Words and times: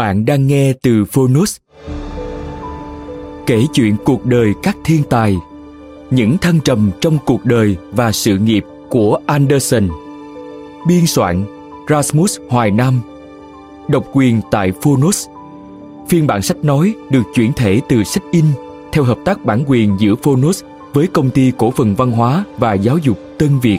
Bạn 0.00 0.24
đang 0.24 0.46
nghe 0.46 0.72
từ 0.72 1.04
Phonos. 1.04 1.56
Kể 3.46 3.64
chuyện 3.72 3.96
cuộc 4.04 4.26
đời 4.26 4.52
các 4.62 4.76
thiên 4.84 5.02
tài, 5.10 5.36
những 6.10 6.38
thăng 6.38 6.60
trầm 6.60 6.90
trong 7.00 7.18
cuộc 7.26 7.44
đời 7.44 7.76
và 7.92 8.12
sự 8.12 8.38
nghiệp 8.38 8.64
của 8.88 9.18
Anderson. 9.26 9.88
Biên 10.86 11.06
soạn 11.06 11.44
Rasmus 11.88 12.38
Hoài 12.48 12.70
Nam. 12.70 13.00
Độc 13.88 14.04
quyền 14.12 14.40
tại 14.50 14.72
Phonos. 14.82 15.26
Phiên 16.08 16.26
bản 16.26 16.42
sách 16.42 16.64
nói 16.64 16.94
được 17.10 17.22
chuyển 17.34 17.52
thể 17.52 17.80
từ 17.88 18.04
sách 18.04 18.24
in 18.32 18.44
theo 18.92 19.04
hợp 19.04 19.18
tác 19.24 19.44
bản 19.44 19.64
quyền 19.66 19.96
giữa 19.98 20.14
Phonos 20.14 20.62
với 20.92 21.06
công 21.06 21.30
ty 21.30 21.52
cổ 21.58 21.70
phần 21.70 21.94
văn 21.94 22.10
hóa 22.10 22.44
và 22.58 22.74
giáo 22.74 22.98
dục 22.98 23.18
Tân 23.38 23.58
Việt. 23.58 23.78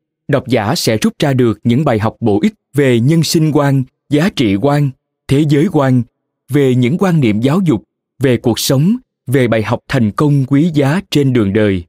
độc 0.31 0.47
giả 0.47 0.75
sẽ 0.75 0.97
rút 0.97 1.13
ra 1.19 1.33
được 1.33 1.59
những 1.63 1.85
bài 1.85 1.99
học 1.99 2.15
bổ 2.19 2.39
ích 2.41 2.53
về 2.73 2.99
nhân 2.99 3.23
sinh 3.23 3.51
quan, 3.51 3.83
giá 4.09 4.29
trị 4.29 4.55
quan, 4.55 4.89
thế 5.27 5.45
giới 5.49 5.67
quan, 5.71 6.03
về 6.49 6.75
những 6.75 6.97
quan 6.97 7.19
niệm 7.19 7.41
giáo 7.41 7.59
dục, 7.65 7.83
về 8.19 8.37
cuộc 8.37 8.59
sống, 8.59 8.95
về 9.27 9.47
bài 9.47 9.63
học 9.63 9.79
thành 9.87 10.11
công 10.11 10.45
quý 10.45 10.71
giá 10.73 11.01
trên 11.11 11.33
đường 11.33 11.53
đời. 11.53 11.83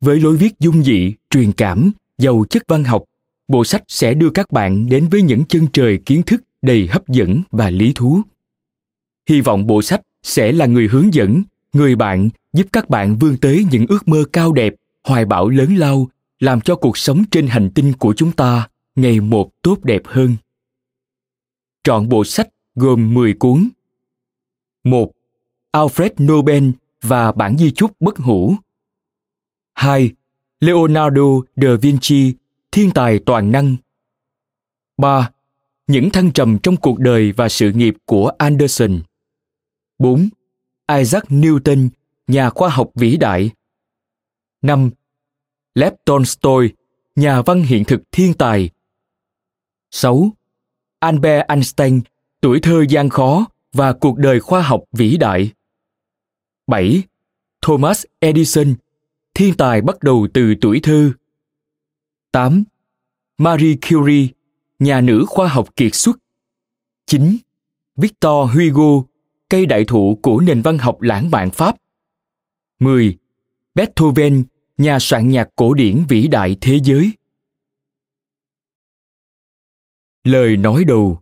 Với 0.00 0.20
lối 0.20 0.36
viết 0.36 0.52
dung 0.60 0.84
dị, 0.84 1.14
truyền 1.30 1.52
cảm, 1.52 1.92
giàu 2.18 2.44
chất 2.50 2.62
văn 2.68 2.84
học, 2.84 3.04
bộ 3.48 3.64
sách 3.64 3.82
sẽ 3.88 4.14
đưa 4.14 4.30
các 4.30 4.52
bạn 4.52 4.88
đến 4.88 5.08
với 5.08 5.22
những 5.22 5.44
chân 5.44 5.66
trời 5.72 5.98
kiến 6.06 6.22
thức 6.22 6.42
đầy 6.62 6.86
hấp 6.86 7.08
dẫn 7.08 7.42
và 7.50 7.70
lý 7.70 7.92
thú. 7.94 8.20
Hy 9.28 9.40
vọng 9.40 9.66
bộ 9.66 9.82
sách 9.82 10.00
sẽ 10.22 10.52
là 10.52 10.66
người 10.66 10.88
hướng 10.88 11.14
dẫn, 11.14 11.42
người 11.72 11.96
bạn 11.96 12.28
giúp 12.52 12.66
các 12.72 12.90
bạn 12.90 13.16
vươn 13.16 13.36
tới 13.36 13.66
những 13.70 13.86
ước 13.88 14.08
mơ 14.08 14.24
cao 14.32 14.52
đẹp, 14.52 14.74
hoài 15.04 15.24
bão 15.24 15.48
lớn 15.48 15.76
lao 15.76 16.08
làm 16.40 16.60
cho 16.60 16.76
cuộc 16.76 16.98
sống 16.98 17.24
trên 17.30 17.46
hành 17.46 17.70
tinh 17.74 17.92
của 17.98 18.14
chúng 18.16 18.32
ta 18.32 18.68
ngày 18.94 19.20
một 19.20 19.50
tốt 19.62 19.78
đẹp 19.82 20.02
hơn. 20.04 20.36
Trọn 21.84 22.08
bộ 22.08 22.24
sách 22.24 22.48
gồm 22.74 23.14
10 23.14 23.34
cuốn. 23.34 23.68
1. 24.84 25.12
Alfred 25.72 26.10
Nobel 26.32 26.70
và 27.02 27.32
bản 27.32 27.58
di 27.58 27.70
chúc 27.70 27.92
bất 28.00 28.16
hủ. 28.18 28.54
2. 29.74 30.12
Leonardo 30.60 31.22
da 31.56 31.68
Vinci, 31.82 32.34
thiên 32.72 32.90
tài 32.90 33.18
toàn 33.18 33.52
năng. 33.52 33.76
3. 34.96 35.30
Những 35.86 36.10
thăng 36.10 36.32
trầm 36.32 36.58
trong 36.62 36.76
cuộc 36.76 36.98
đời 36.98 37.32
và 37.32 37.48
sự 37.48 37.72
nghiệp 37.72 37.94
của 38.04 38.32
Anderson. 38.38 39.02
4. 39.98 40.28
Isaac 40.98 41.24
Newton, 41.24 41.88
nhà 42.26 42.50
khoa 42.50 42.68
học 42.68 42.90
vĩ 42.94 43.16
đại. 43.16 43.50
5. 44.62 44.90
Lev 45.76 45.92
Tolstoy, 46.04 46.72
nhà 47.16 47.42
văn 47.42 47.62
hiện 47.62 47.84
thực 47.84 48.02
thiên 48.12 48.34
tài. 48.34 48.70
6. 49.90 50.30
Albert 50.98 51.46
Einstein, 51.48 52.00
tuổi 52.40 52.60
thơ 52.60 52.84
gian 52.88 53.08
khó 53.08 53.46
và 53.72 53.92
cuộc 53.92 54.18
đời 54.18 54.40
khoa 54.40 54.62
học 54.62 54.84
vĩ 54.92 55.16
đại. 55.16 55.52
7. 56.66 57.02
Thomas 57.62 58.04
Edison, 58.18 58.74
thiên 59.34 59.56
tài 59.56 59.80
bắt 59.80 60.00
đầu 60.00 60.28
từ 60.34 60.54
tuổi 60.60 60.80
thơ. 60.82 61.12
8. 62.32 62.64
Marie 63.38 63.76
Curie, 63.88 64.26
nhà 64.78 65.00
nữ 65.00 65.24
khoa 65.28 65.48
học 65.48 65.76
kiệt 65.76 65.94
xuất. 65.94 66.18
9. 67.06 67.36
Victor 67.96 68.50
Hugo, 68.50 69.06
cây 69.48 69.66
đại 69.66 69.84
thụ 69.84 70.18
của 70.22 70.40
nền 70.40 70.62
văn 70.62 70.78
học 70.78 71.00
lãng 71.00 71.30
mạn 71.30 71.50
Pháp. 71.50 71.76
10. 72.78 73.18
Beethoven, 73.74 74.44
nhà 74.76 74.98
soạn 74.98 75.28
nhạc 75.28 75.48
cổ 75.56 75.74
điển 75.74 76.04
vĩ 76.08 76.28
đại 76.28 76.56
thế 76.60 76.78
giới. 76.84 77.12
Lời 80.24 80.56
nói 80.56 80.84
đầu 80.84 81.18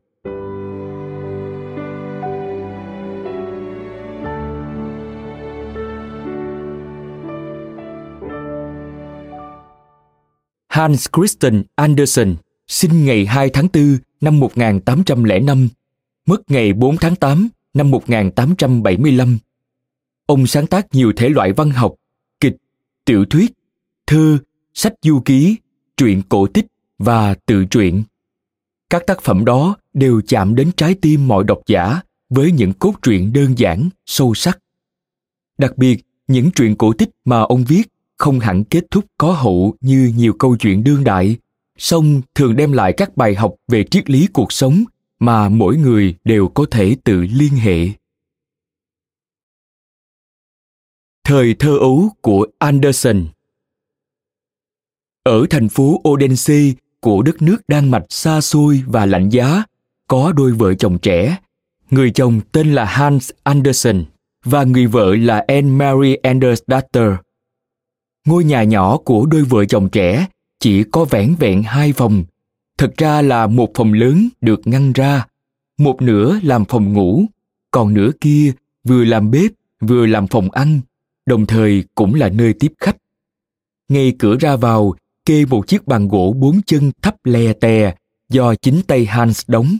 Hans 10.68 11.06
Christian 11.16 11.62
Andersen 11.74 12.36
sinh 12.66 13.04
ngày 13.04 13.26
2 13.26 13.50
tháng 13.50 13.68
4 13.74 13.98
năm 14.20 14.40
1805, 14.40 15.68
mất 16.26 16.50
ngày 16.50 16.72
4 16.72 16.96
tháng 16.96 17.16
8 17.16 17.48
năm 17.74 17.90
1875. 17.90 19.38
Ông 20.26 20.46
sáng 20.46 20.66
tác 20.66 20.86
nhiều 20.92 21.12
thể 21.16 21.28
loại 21.28 21.52
văn 21.52 21.70
học, 21.70 21.94
tiểu 23.04 23.24
thuyết, 23.24 23.52
thơ, 24.06 24.38
sách 24.74 24.94
du 25.02 25.20
ký, 25.20 25.56
truyện 25.96 26.22
cổ 26.28 26.46
tích 26.46 26.66
và 26.98 27.34
tự 27.34 27.64
truyện. 27.64 28.02
Các 28.90 29.06
tác 29.06 29.22
phẩm 29.22 29.44
đó 29.44 29.76
đều 29.94 30.20
chạm 30.26 30.54
đến 30.54 30.70
trái 30.76 30.94
tim 30.94 31.28
mọi 31.28 31.44
độc 31.44 31.58
giả 31.66 32.00
với 32.30 32.52
những 32.52 32.72
cốt 32.72 32.94
truyện 33.02 33.32
đơn 33.32 33.58
giản, 33.58 33.88
sâu 34.06 34.34
sắc. 34.34 34.58
Đặc 35.58 35.78
biệt, 35.78 36.02
những 36.28 36.50
truyện 36.50 36.76
cổ 36.76 36.92
tích 36.92 37.10
mà 37.24 37.40
ông 37.40 37.64
viết 37.64 37.82
không 38.16 38.40
hẳn 38.40 38.64
kết 38.64 38.84
thúc 38.90 39.04
có 39.18 39.32
hậu 39.32 39.74
như 39.80 40.12
nhiều 40.16 40.32
câu 40.32 40.56
chuyện 40.56 40.84
đương 40.84 41.04
đại, 41.04 41.36
song 41.78 42.22
thường 42.34 42.56
đem 42.56 42.72
lại 42.72 42.92
các 42.96 43.16
bài 43.16 43.34
học 43.34 43.54
về 43.68 43.84
triết 43.84 44.10
lý 44.10 44.28
cuộc 44.32 44.52
sống 44.52 44.84
mà 45.18 45.48
mỗi 45.48 45.76
người 45.76 46.14
đều 46.24 46.48
có 46.48 46.66
thể 46.70 46.96
tự 47.04 47.20
liên 47.20 47.52
hệ. 47.52 47.88
Thời 51.28 51.54
thơ 51.54 51.78
ấu 51.78 52.10
của 52.20 52.46
Anderson 52.58 53.26
Ở 55.22 55.46
thành 55.50 55.68
phố 55.68 56.00
Odense 56.08 56.72
của 57.00 57.22
đất 57.22 57.42
nước 57.42 57.56
Đan 57.68 57.90
Mạch 57.90 58.04
xa 58.08 58.40
xôi 58.40 58.82
và 58.86 59.06
lạnh 59.06 59.28
giá, 59.28 59.64
có 60.08 60.32
đôi 60.32 60.52
vợ 60.52 60.74
chồng 60.74 60.98
trẻ. 60.98 61.38
Người 61.90 62.10
chồng 62.10 62.40
tên 62.52 62.74
là 62.74 62.84
Hans 62.84 63.30
Anderson 63.42 64.04
và 64.44 64.64
người 64.64 64.86
vợ 64.86 65.16
là 65.16 65.44
Anne 65.48 65.70
Mary 65.70 66.14
Andersdatter. 66.14 67.12
Ngôi 68.26 68.44
nhà 68.44 68.62
nhỏ 68.62 68.96
của 68.96 69.26
đôi 69.26 69.42
vợ 69.42 69.64
chồng 69.64 69.88
trẻ 69.88 70.26
chỉ 70.60 70.84
có 70.84 71.04
vẻn 71.04 71.34
vẹn 71.38 71.62
hai 71.62 71.92
phòng. 71.92 72.24
Thật 72.78 72.92
ra 72.96 73.22
là 73.22 73.46
một 73.46 73.70
phòng 73.74 73.92
lớn 73.92 74.28
được 74.40 74.60
ngăn 74.64 74.92
ra, 74.92 75.26
một 75.78 76.02
nửa 76.02 76.38
làm 76.42 76.64
phòng 76.64 76.92
ngủ, 76.92 77.24
còn 77.70 77.94
nửa 77.94 78.10
kia 78.20 78.52
vừa 78.84 79.04
làm 79.04 79.30
bếp 79.30 79.50
vừa 79.80 80.06
làm 80.06 80.26
phòng 80.26 80.50
ăn, 80.50 80.80
đồng 81.26 81.46
thời 81.46 81.84
cũng 81.94 82.14
là 82.14 82.28
nơi 82.28 82.54
tiếp 82.60 82.72
khách. 82.78 82.96
Ngay 83.88 84.12
cửa 84.18 84.36
ra 84.40 84.56
vào 84.56 84.94
kê 85.24 85.46
một 85.46 85.66
chiếc 85.66 85.86
bàn 85.86 86.08
gỗ 86.08 86.34
bốn 86.38 86.60
chân 86.66 86.90
thấp 87.02 87.16
lè 87.24 87.52
tè 87.52 87.94
do 88.28 88.54
chính 88.54 88.82
tay 88.86 89.04
Hans 89.04 89.42
đóng. 89.46 89.76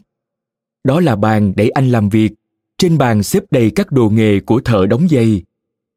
Đó 0.85 1.01
là 1.01 1.17
bàn 1.17 1.53
để 1.57 1.69
anh 1.69 1.91
làm 1.91 2.09
việc. 2.09 2.33
Trên 2.79 2.99
bàn 2.99 3.23
xếp 3.23 3.43
đầy 3.51 3.71
các 3.71 3.93
đồ 3.93 4.11
nghề 4.11 4.41
của 4.41 4.61
thợ 4.61 4.87
đóng 4.87 5.09
giày, 5.09 5.43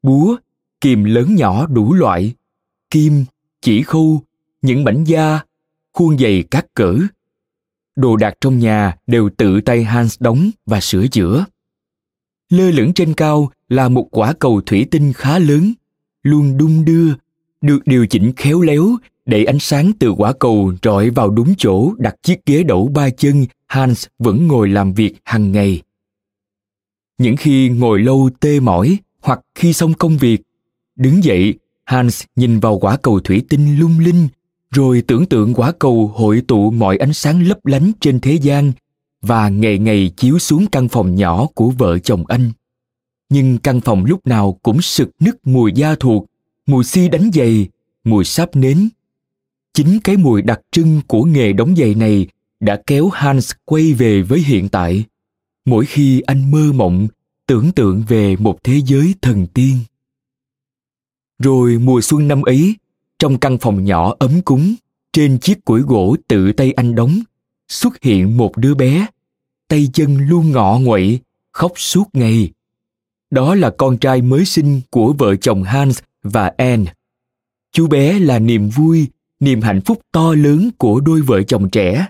búa, 0.04 0.36
kìm 0.82 1.04
lớn 1.04 1.36
nhỏ 1.36 1.66
đủ 1.66 1.94
loại, 1.94 2.34
kim, 2.90 3.26
chỉ 3.62 3.84
khâu, 3.84 4.22
những 4.62 4.84
mảnh 4.84 5.04
da, 5.04 5.40
khuôn 5.94 6.18
giày 6.18 6.44
các 6.52 6.66
cỡ. 6.74 6.98
Đồ 7.96 8.16
đạc 8.16 8.34
trong 8.42 8.60
nhà 8.60 8.98
đều 9.08 9.30
tự 9.38 9.62
tay 9.62 9.84
Hans 9.84 10.16
đóng 10.20 10.50
và 10.66 10.82
sửa 10.82 11.08
chữa. 11.08 11.46
Lơ 12.50 12.72
lửng 12.72 12.94
trên 12.94 13.14
cao 13.14 13.52
là 13.70 13.90
một 13.90 14.08
quả 14.12 14.34
cầu 14.34 14.62
thủy 14.66 14.86
tinh 14.92 15.14
khá 15.14 15.40
lớn, 15.40 15.74
luôn 16.24 16.58
đung 16.58 16.86
đưa, 16.86 17.14
được 17.62 17.80
điều 17.86 18.06
chỉnh 18.06 18.34
khéo 18.36 18.62
léo 18.62 18.98
để 19.26 19.44
ánh 19.44 19.60
sáng 19.60 19.92
từ 20.00 20.12
quả 20.12 20.34
cầu 20.34 20.74
rọi 20.84 21.10
vào 21.10 21.30
đúng 21.30 21.54
chỗ 21.58 21.94
đặt 21.98 22.16
chiếc 22.24 22.46
ghế 22.46 22.64
đẩu 22.64 22.88
ba 22.88 23.10
chân 23.10 23.46
Hans 23.68 24.06
vẫn 24.20 24.48
ngồi 24.48 24.70
làm 24.70 24.94
việc 24.94 25.14
hàng 25.24 25.52
ngày. 25.52 25.82
Những 27.18 27.38
khi 27.38 27.70
ngồi 27.70 28.00
lâu 28.00 28.30
tê 28.40 28.60
mỏi 28.60 28.98
hoặc 29.22 29.40
khi 29.56 29.74
xong 29.74 29.94
công 29.94 30.18
việc, 30.18 30.42
đứng 30.96 31.24
dậy, 31.24 31.54
Hans 31.86 32.24
nhìn 32.36 32.60
vào 32.60 32.80
quả 32.80 32.98
cầu 32.98 33.20
thủy 33.20 33.42
tinh 33.50 33.80
lung 33.80 34.00
linh, 34.00 34.28
rồi 34.72 35.04
tưởng 35.08 35.26
tượng 35.26 35.54
quả 35.54 35.72
cầu 35.80 36.08
hội 36.16 36.42
tụ 36.48 36.72
mọi 36.72 36.98
ánh 36.98 37.14
sáng 37.14 37.48
lấp 37.48 37.66
lánh 37.66 37.92
trên 38.00 38.20
thế 38.20 38.34
gian 38.34 38.72
và 39.22 39.50
ngày 39.50 39.78
ngày 39.78 40.12
chiếu 40.18 40.40
xuống 40.40 40.66
căn 40.72 40.90
phòng 40.90 41.16
nhỏ 41.16 41.48
của 41.56 41.70
vợ 41.70 42.00
chồng 42.00 42.24
anh. 42.28 42.52
Nhưng 43.30 43.58
căn 43.58 43.82
phòng 43.82 44.06
lúc 44.06 44.28
nào 44.28 44.60
cũng 44.64 44.82
sực 44.82 45.10
nức 45.20 45.48
mùi 45.48 45.72
da 45.76 45.96
thuộc, 45.96 46.26
mùi 46.66 46.84
xi 46.84 47.10
đánh 47.10 47.30
giày, 47.34 47.68
mùi 48.04 48.26
sáp 48.26 48.56
nến 48.56 48.90
chính 49.78 50.00
cái 50.04 50.18
mùi 50.18 50.42
đặc 50.42 50.62
trưng 50.72 51.02
của 51.08 51.24
nghề 51.24 51.54
đóng 51.54 51.76
giày 51.76 51.96
này 51.96 52.28
đã 52.60 52.82
kéo 52.88 53.10
Hans 53.14 53.52
quay 53.66 53.94
về 53.94 54.22
với 54.22 54.40
hiện 54.40 54.70
tại. 54.70 55.04
Mỗi 55.66 55.86
khi 55.86 56.22
anh 56.22 56.52
mơ 56.52 56.72
mộng, 56.74 57.08
tưởng 57.48 57.72
tượng 57.72 58.04
về 58.08 58.36
một 58.36 58.64
thế 58.64 58.82
giới 58.86 59.16
thần 59.22 59.48
tiên. 59.48 59.78
Rồi 61.40 61.78
mùa 61.78 62.02
xuân 62.02 62.28
năm 62.28 62.42
ấy, 62.42 62.76
trong 63.20 63.38
căn 63.40 63.58
phòng 63.58 63.86
nhỏ 63.86 64.16
ấm 64.20 64.42
cúng, 64.42 64.76
trên 65.14 65.40
chiếc 65.40 65.66
củi 65.66 65.82
gỗ 65.82 66.16
tự 66.28 66.52
tay 66.52 66.72
anh 66.72 66.96
đóng, 66.96 67.20
xuất 67.70 68.02
hiện 68.02 68.38
một 68.38 68.58
đứa 68.58 68.74
bé, 68.74 69.08
tay 69.68 69.88
chân 69.94 70.18
luôn 70.18 70.52
ngọ 70.52 70.80
nguậy, 70.80 71.20
khóc 71.52 71.72
suốt 71.76 72.10
ngày. 72.14 72.52
Đó 73.32 73.56
là 73.56 73.70
con 73.70 73.98
trai 73.98 74.22
mới 74.22 74.46
sinh 74.46 74.82
của 74.90 75.14
vợ 75.14 75.36
chồng 75.36 75.64
Hans 75.64 76.00
và 76.24 76.52
Anne. 76.58 76.94
Chú 77.72 77.88
bé 77.88 78.20
là 78.20 78.40
niềm 78.40 78.70
vui, 78.70 79.08
niềm 79.40 79.62
hạnh 79.62 79.82
phúc 79.82 80.02
to 80.12 80.34
lớn 80.34 80.70
của 80.78 81.00
đôi 81.00 81.22
vợ 81.22 81.44
chồng 81.44 81.70
trẻ. 81.70 82.08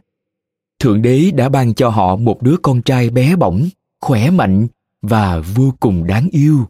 Thượng 0.79 1.01
đế 1.01 1.31
đã 1.31 1.49
ban 1.49 1.73
cho 1.73 1.89
họ 1.89 2.15
một 2.15 2.41
đứa 2.41 2.55
con 2.61 2.81
trai 2.81 3.09
bé 3.09 3.35
bỏng, 3.35 3.69
khỏe 4.01 4.29
mạnh 4.29 4.67
và 5.01 5.39
vô 5.39 5.73
cùng 5.79 6.07
đáng 6.07 6.29
yêu. 6.31 6.65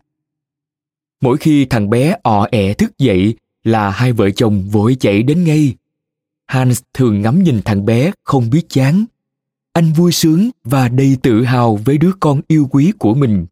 Mỗi 1.21 1.37
khi 1.37 1.65
thằng 1.65 1.89
bé 1.89 2.15
ọ 2.23 2.47
ẹ 2.51 2.73
thức 2.73 2.97
dậy 2.97 3.35
là 3.63 3.89
hai 3.89 4.13
vợ 4.13 4.29
chồng 4.29 4.69
vội 4.69 4.97
chạy 4.99 5.23
đến 5.23 5.43
ngay. 5.43 5.75
Hans 6.47 6.81
thường 6.93 7.21
ngắm 7.21 7.43
nhìn 7.43 7.61
thằng 7.65 7.85
bé 7.85 8.11
không 8.23 8.49
biết 8.49 8.69
chán. 8.69 9.05
Anh 9.73 9.93
vui 9.93 10.11
sướng 10.11 10.49
và 10.63 10.89
đầy 10.89 11.17
tự 11.21 11.43
hào 11.43 11.75
với 11.75 11.97
đứa 11.97 12.11
con 12.19 12.41
yêu 12.47 12.67
quý 12.71 12.93
của 12.99 13.13
mình 13.13 13.45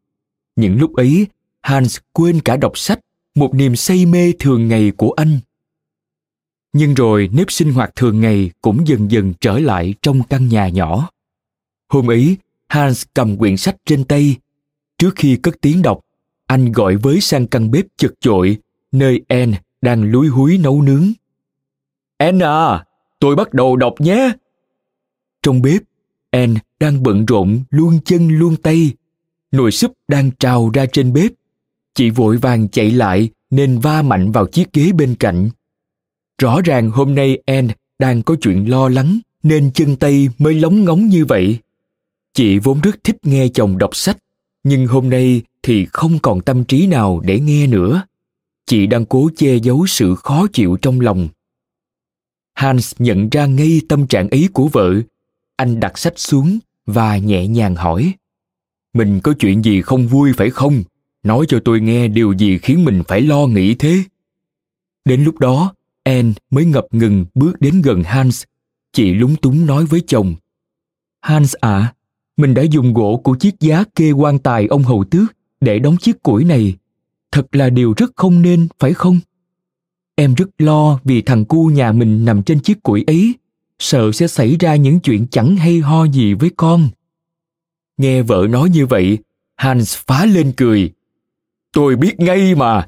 những 0.56 0.78
lúc 0.80 0.94
ấy, 0.94 1.28
hans 1.62 1.98
quên 2.14 2.42
cả 2.42 2.58
đọc 2.58 2.78
sách, 2.78 3.00
một 3.36 3.56
niềm 3.56 3.76
say 3.76 4.06
mê 4.06 4.34
thường 4.40 4.68
ngày 4.68 4.92
của 4.98 5.12
anh. 5.12 5.40
Nhưng 6.74 6.94
rồi 6.94 7.30
nếp 7.34 7.52
sinh 7.52 7.74
hoạt 7.74 7.96
thường 7.96 8.22
ngày 8.22 8.52
cũng 8.62 8.88
dần 8.88 9.12
dần 9.12 9.34
trở 9.42 9.60
lại 9.60 9.94
trong 10.02 10.24
căn 10.24 10.48
nhà 10.48 10.70
nhỏ. 10.70 11.10
Hôm 11.90 12.12
ấy, 12.12 12.38
hans 12.68 13.04
cầm 13.14 13.38
quyển 13.38 13.58
sách 13.58 13.76
trên 13.86 14.04
tay. 14.04 14.36
Trước 14.98 15.16
khi 15.16 15.36
cất 15.36 15.56
tiếng 15.62 15.82
đọc, 15.82 16.00
anh 16.48 16.72
gọi 16.72 16.96
với 16.96 17.22
sang 17.22 17.48
căn 17.48 17.72
bếp 17.72 17.86
chật 17.98 18.14
chội, 18.20 18.58
nơi 18.92 19.22
anne 19.28 19.62
đang 19.82 20.04
lúi 20.04 20.28
húi 20.28 20.58
nấu 20.58 20.82
nướng. 20.82 21.12
Anne 22.18 22.46
à 22.46 22.86
tôi 23.20 23.36
bắt 23.36 23.54
đầu 23.54 23.76
đọc 23.76 23.94
nhé. 24.00 24.32
Trong 25.42 25.62
bếp, 25.62 25.82
anne 26.32 26.60
đang 26.80 27.04
bận 27.04 27.26
rộn 27.26 27.64
luôn 27.70 28.00
chân 28.06 28.28
luôn 28.28 28.56
tay 28.56 28.94
nồi 29.56 29.72
súp 29.72 29.94
đang 30.08 30.32
trào 30.40 30.70
ra 30.74 30.86
trên 30.86 31.14
bếp 31.14 31.32
chị 31.96 32.10
vội 32.10 32.38
vàng 32.38 32.70
chạy 32.70 32.92
lại 32.92 33.30
nên 33.50 33.80
va 33.80 34.02
mạnh 34.02 34.32
vào 34.32 34.48
chiếc 34.48 34.74
ghế 34.74 34.92
bên 34.92 35.16
cạnh 35.16 35.50
Rõ 36.42 36.62
ràng 36.62 36.92
hôm 36.92 37.16
nay 37.16 37.38
Anne 37.46 37.74
đang 38.00 38.24
có 38.24 38.36
chuyện 38.42 38.70
lo 38.70 38.90
lắng 38.90 39.20
nên 39.44 39.72
chân 39.74 39.96
tay 39.96 40.30
mới 40.38 40.54
lóng 40.54 40.86
ngóng 40.86 41.08
như 41.08 41.26
vậy. 41.26 41.58
Chị 42.34 42.60
vốn 42.60 42.82
rất 42.82 43.04
thích 43.04 43.18
nghe 43.24 43.48
chồng 43.48 43.78
đọc 43.78 43.96
sách, 43.96 44.18
nhưng 44.64 44.88
hôm 44.88 45.10
nay 45.10 45.42
thì 45.64 45.86
không 45.86 46.20
còn 46.20 46.42
tâm 46.42 46.64
trí 46.64 46.88
nào 46.88 47.22
để 47.26 47.40
nghe 47.40 47.68
nữa. 47.68 48.04
Chị 48.66 48.88
đang 48.88 49.06
cố 49.06 49.30
che 49.36 49.56
giấu 49.56 49.88
sự 49.88 50.16
khó 50.16 50.48
chịu 50.54 50.78
trong 50.82 51.02
lòng. 51.02 51.28
Hans 52.54 52.94
nhận 53.00 53.30
ra 53.30 53.46
ngay 53.46 53.82
tâm 53.90 54.08
trạng 54.08 54.30
ấy 54.30 54.50
của 54.54 54.68
vợ. 54.68 54.94
Anh 55.56 55.80
đặt 55.80 55.98
sách 55.98 56.14
xuống 56.20 56.60
và 56.86 57.18
nhẹ 57.18 57.48
nhàng 57.48 57.76
hỏi. 57.76 58.14
Mình 58.96 59.20
có 59.20 59.34
chuyện 59.40 59.64
gì 59.64 59.82
không 59.82 60.08
vui 60.08 60.34
phải 60.34 60.50
không? 60.50 60.84
Nói 61.24 61.46
cho 61.48 61.60
tôi 61.66 61.82
nghe 61.82 62.08
điều 62.08 62.34
gì 62.34 62.58
khiến 62.58 62.86
mình 62.86 63.04
phải 63.08 63.22
lo 63.22 63.48
nghĩ 63.48 63.76
thế? 63.76 64.04
Đến 65.06 65.24
lúc 65.24 65.40
đó, 65.40 65.74
Anne 66.04 66.34
mới 66.50 66.66
ngập 66.66 66.86
ngừng 66.92 67.26
bước 67.34 67.62
đến 67.62 67.82
gần 67.82 68.04
Hans. 68.04 68.44
Chị 68.94 69.14
lúng 69.14 69.36
túng 69.36 69.66
nói 69.66 69.86
với 69.86 70.02
chồng. 70.08 70.36
Hans 71.22 71.56
ạ, 71.56 71.70
à, 71.70 71.94
mình 72.38 72.54
đã 72.54 72.62
dùng 72.62 72.94
gỗ 72.94 73.22
của 73.24 73.36
chiếc 73.36 73.60
giá 73.60 73.84
kê 73.96 74.12
quan 74.12 74.40
tài 74.40 74.68
ông 74.68 74.84
hầu 74.84 75.04
tước 75.04 75.36
để 75.62 75.80
đóng 75.80 75.98
chiếc 75.98 76.24
củi 76.24 76.44
này. 76.44 76.76
Thật 77.32 77.56
là 77.56 77.70
điều 77.70 77.94
rất 77.98 78.12
không 78.16 78.42
nên, 78.42 78.68
phải 78.80 78.94
không? 78.94 79.20
Em 80.16 80.34
rất 80.34 80.50
lo 80.58 81.00
vì 81.04 81.22
thằng 81.22 81.46
cu 81.46 81.68
nhà 81.68 81.92
mình 81.92 82.26
nằm 82.26 82.44
trên 82.44 82.60
chiếc 82.60 82.84
củi 82.84 83.04
ấy, 83.08 83.34
sợ 83.80 84.12
sẽ 84.12 84.28
xảy 84.28 84.56
ra 84.60 84.76
những 84.76 85.00
chuyện 85.00 85.28
chẳng 85.32 85.56
hay 85.56 85.80
ho 85.80 86.06
gì 86.08 86.34
với 86.34 86.52
con. 86.56 86.90
Nghe 87.98 88.22
vợ 88.22 88.48
nói 88.50 88.70
như 88.70 88.86
vậy, 88.86 89.18
Hans 89.56 89.98
phá 89.98 90.26
lên 90.26 90.52
cười. 90.58 90.92
Tôi 91.74 91.96
biết 91.96 92.20
ngay 92.20 92.56
mà. 92.56 92.88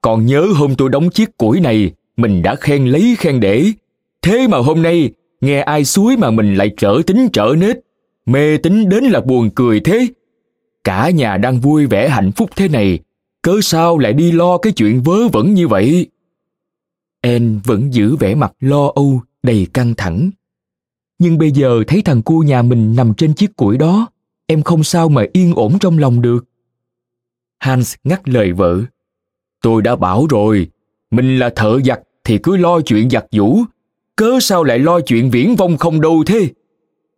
Còn 0.00 0.26
nhớ 0.26 0.46
hôm 0.56 0.74
tôi 0.74 0.88
đóng 0.88 1.10
chiếc 1.10 1.36
củi 1.36 1.60
này, 1.60 1.92
mình 2.16 2.42
đã 2.42 2.54
khen 2.54 2.86
lấy 2.86 3.16
khen 3.18 3.40
để. 3.40 3.66
Thế 4.22 4.48
mà 4.48 4.58
hôm 4.58 4.82
nay 4.82 5.10
nghe 5.40 5.60
ai 5.60 5.84
suối 5.84 6.16
mà 6.16 6.30
mình 6.30 6.54
lại 6.54 6.70
trở 6.76 7.02
tính 7.06 7.28
trở 7.32 7.54
nết. 7.58 7.76
Mê 8.26 8.56
tính 8.56 8.88
đến 8.88 9.04
là 9.04 9.20
buồn 9.20 9.50
cười 9.54 9.80
thế. 9.80 10.06
Cả 10.84 11.10
nhà 11.10 11.36
đang 11.36 11.60
vui 11.60 11.86
vẻ 11.86 12.08
hạnh 12.08 12.32
phúc 12.32 12.50
thế 12.56 12.68
này 12.68 12.98
cớ 13.42 13.60
sao 13.62 13.98
lại 13.98 14.12
đi 14.12 14.32
lo 14.32 14.58
cái 14.58 14.72
chuyện 14.72 15.02
vớ 15.02 15.28
vẩn 15.28 15.54
như 15.54 15.68
vậy? 15.68 16.06
En 17.20 17.60
vẫn 17.64 17.94
giữ 17.94 18.16
vẻ 18.16 18.34
mặt 18.34 18.52
lo 18.60 18.92
âu 18.94 19.20
đầy 19.42 19.66
căng 19.74 19.94
thẳng. 19.94 20.30
Nhưng 21.18 21.38
bây 21.38 21.50
giờ 21.50 21.82
thấy 21.86 22.02
thằng 22.02 22.22
cu 22.22 22.40
nhà 22.40 22.62
mình 22.62 22.96
nằm 22.96 23.14
trên 23.14 23.34
chiếc 23.34 23.56
củi 23.56 23.78
đó 23.78 24.08
em 24.52 24.62
không 24.62 24.84
sao 24.84 25.08
mà 25.08 25.24
yên 25.32 25.54
ổn 25.54 25.78
trong 25.78 25.98
lòng 25.98 26.22
được 26.22 26.44
hans 27.58 27.94
ngắt 28.04 28.28
lời 28.28 28.52
vợ 28.52 28.80
tôi 29.62 29.82
đã 29.82 29.96
bảo 29.96 30.26
rồi 30.30 30.68
mình 31.10 31.38
là 31.38 31.50
thợ 31.50 31.80
giặt 31.84 32.00
thì 32.24 32.38
cứ 32.38 32.56
lo 32.56 32.80
chuyện 32.80 33.10
giặt 33.10 33.24
giũ, 33.30 33.64
cớ 34.16 34.40
sao 34.40 34.64
lại 34.64 34.78
lo 34.78 35.00
chuyện 35.00 35.30
viễn 35.30 35.56
vong 35.56 35.76
không 35.76 36.00
đâu 36.00 36.24
thế? 36.26 36.48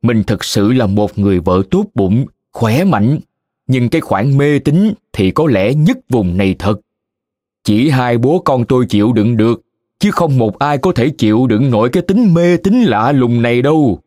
Mình 0.02 0.22
thật 0.26 0.44
sự 0.44 0.72
là 0.72 0.86
một 0.86 1.18
người 1.18 1.40
vợ 1.40 1.62
tốt 1.70 1.84
bụng, 1.94 2.26
khỏe 2.52 2.84
mạnh, 2.84 3.18
nhưng 3.66 3.88
cái 3.88 4.00
khoản 4.00 4.38
mê 4.38 4.58
tín 4.58 4.92
thì 5.12 5.30
có 5.30 5.46
lẽ 5.46 5.74
nhất 5.74 5.98
vùng 6.08 6.36
này 6.36 6.54
thật. 6.58 6.80
Chỉ 7.64 7.88
hai 7.88 8.18
bố 8.18 8.38
con 8.38 8.64
tôi 8.64 8.86
chịu 8.86 9.12
đựng 9.12 9.36
được, 9.36 9.62
chứ 9.98 10.10
không 10.10 10.38
một 10.38 10.58
ai 10.58 10.78
có 10.78 10.92
thể 10.92 11.10
chịu 11.10 11.46
đựng 11.46 11.70
nổi 11.70 11.88
cái 11.88 12.02
tính 12.02 12.34
mê 12.34 12.56
tín 12.56 12.74
lạ 12.74 13.12
lùng 13.12 13.42
này 13.42 13.62
đâu. 13.62 13.98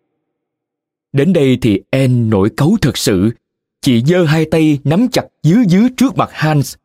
Đến 1.17 1.33
đây 1.33 1.57
thì 1.61 1.81
En 1.89 2.29
nổi 2.29 2.49
cấu 2.49 2.77
thật 2.81 2.97
sự, 2.97 3.29
chị 3.81 4.01
giơ 4.05 4.23
hai 4.23 4.45
tay 4.45 4.79
nắm 4.83 5.07
chặt 5.11 5.25
dưới 5.43 5.63
dưới 5.67 5.89
trước 5.97 6.17
mặt 6.17 6.29
Hans. 6.31 6.75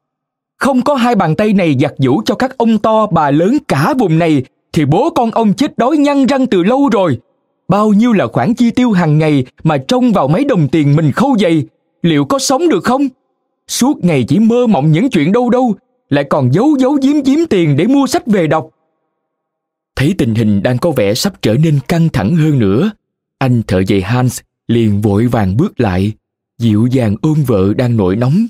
không 0.58 0.82
có 0.82 0.94
hai 0.94 1.14
bàn 1.14 1.36
tay 1.36 1.52
này 1.52 1.76
giặt 1.80 1.92
giũ 1.98 2.22
cho 2.24 2.34
các 2.34 2.58
ông 2.58 2.78
to 2.78 3.06
bà 3.06 3.30
lớn 3.30 3.58
cả 3.68 3.94
vùng 3.98 4.18
này 4.18 4.42
thì 4.72 4.84
bố 4.84 5.10
con 5.10 5.30
ông 5.30 5.54
chết 5.54 5.78
đói 5.78 5.96
nhăn 5.96 6.26
răng 6.26 6.46
từ 6.46 6.62
lâu 6.62 6.88
rồi. 6.92 7.18
Bao 7.68 7.88
nhiêu 7.88 8.12
là 8.12 8.26
khoản 8.26 8.54
chi 8.54 8.70
tiêu 8.70 8.92
hàng 8.92 9.18
ngày 9.18 9.44
mà 9.62 9.76
trông 9.78 10.12
vào 10.12 10.28
mấy 10.28 10.44
đồng 10.44 10.68
tiền 10.68 10.96
mình 10.96 11.12
khâu 11.12 11.36
dày, 11.40 11.64
liệu 12.02 12.24
có 12.24 12.38
sống 12.38 12.68
được 12.68 12.84
không? 12.84 13.08
Suốt 13.68 14.04
ngày 14.04 14.24
chỉ 14.28 14.38
mơ 14.38 14.66
mộng 14.66 14.92
những 14.92 15.10
chuyện 15.10 15.32
đâu 15.32 15.50
đâu, 15.50 15.74
lại 16.08 16.24
còn 16.24 16.52
giấu 16.52 16.76
giấu 16.78 16.98
giếm 17.02 17.22
giếm 17.24 17.46
tiền 17.50 17.76
để 17.76 17.86
mua 17.86 18.06
sách 18.06 18.26
về 18.26 18.46
đọc. 18.46 18.68
Thấy 19.96 20.14
tình 20.18 20.34
hình 20.34 20.62
đang 20.62 20.78
có 20.78 20.90
vẻ 20.90 21.14
sắp 21.14 21.42
trở 21.42 21.54
nên 21.54 21.78
căng 21.88 22.08
thẳng 22.08 22.36
hơn 22.36 22.58
nữa, 22.58 22.90
anh 23.42 23.62
thợ 23.62 23.82
giày 23.84 24.00
Hans 24.02 24.40
liền 24.68 25.00
vội 25.00 25.26
vàng 25.26 25.56
bước 25.56 25.80
lại, 25.80 26.12
dịu 26.58 26.86
dàng 26.86 27.16
ôm 27.22 27.44
vợ 27.46 27.74
đang 27.76 27.96
nổi 27.96 28.16
nóng. 28.16 28.46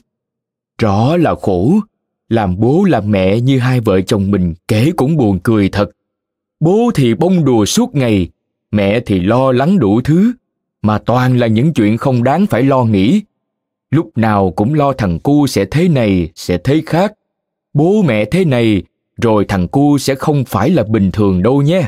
Rõ 0.79 1.17
là 1.17 1.35
khổ, 1.35 1.81
làm 2.29 2.61
bố 2.61 2.85
làm 2.85 3.11
mẹ 3.11 3.41
như 3.41 3.59
hai 3.59 3.81
vợ 3.81 4.01
chồng 4.01 4.31
mình 4.31 4.55
kể 4.69 4.93
cũng 4.97 5.17
buồn 5.17 5.39
cười 5.43 5.69
thật. 5.69 5.91
Bố 6.61 6.91
thì 6.95 7.15
bông 7.15 7.45
đùa 7.45 7.65
suốt 7.65 7.95
ngày, 7.95 8.29
mẹ 8.71 9.01
thì 9.01 9.21
lo 9.21 9.53
lắng 9.53 9.79
đủ 9.79 10.01
thứ, 10.01 10.33
mà 10.83 10.99
toàn 10.99 11.39
là 11.39 11.47
những 11.47 11.73
chuyện 11.73 11.97
không 11.97 12.25
đáng 12.25 12.47
phải 12.47 12.63
lo 12.63 12.85
nghĩ. 12.85 13.23
Lúc 13.91 14.19
nào 14.19 14.51
cũng 14.51 14.75
lo 14.75 14.93
thằng 14.93 15.19
cu 15.19 15.47
sẽ 15.47 15.65
thế 15.65 15.89
này, 15.89 16.31
sẽ 16.35 16.59
thế 16.65 16.83
khác. 16.87 17.13
Bố 17.75 18.03
mẹ 18.03 18.25
thế 18.25 18.45
này, 18.45 18.83
rồi 19.23 19.45
thằng 19.45 19.69
cu 19.69 19.99
sẽ 19.99 20.15
không 20.15 20.45
phải 20.45 20.71
là 20.71 20.83
bình 20.83 21.11
thường 21.11 21.43
đâu 21.43 21.63
nhé. 21.63 21.83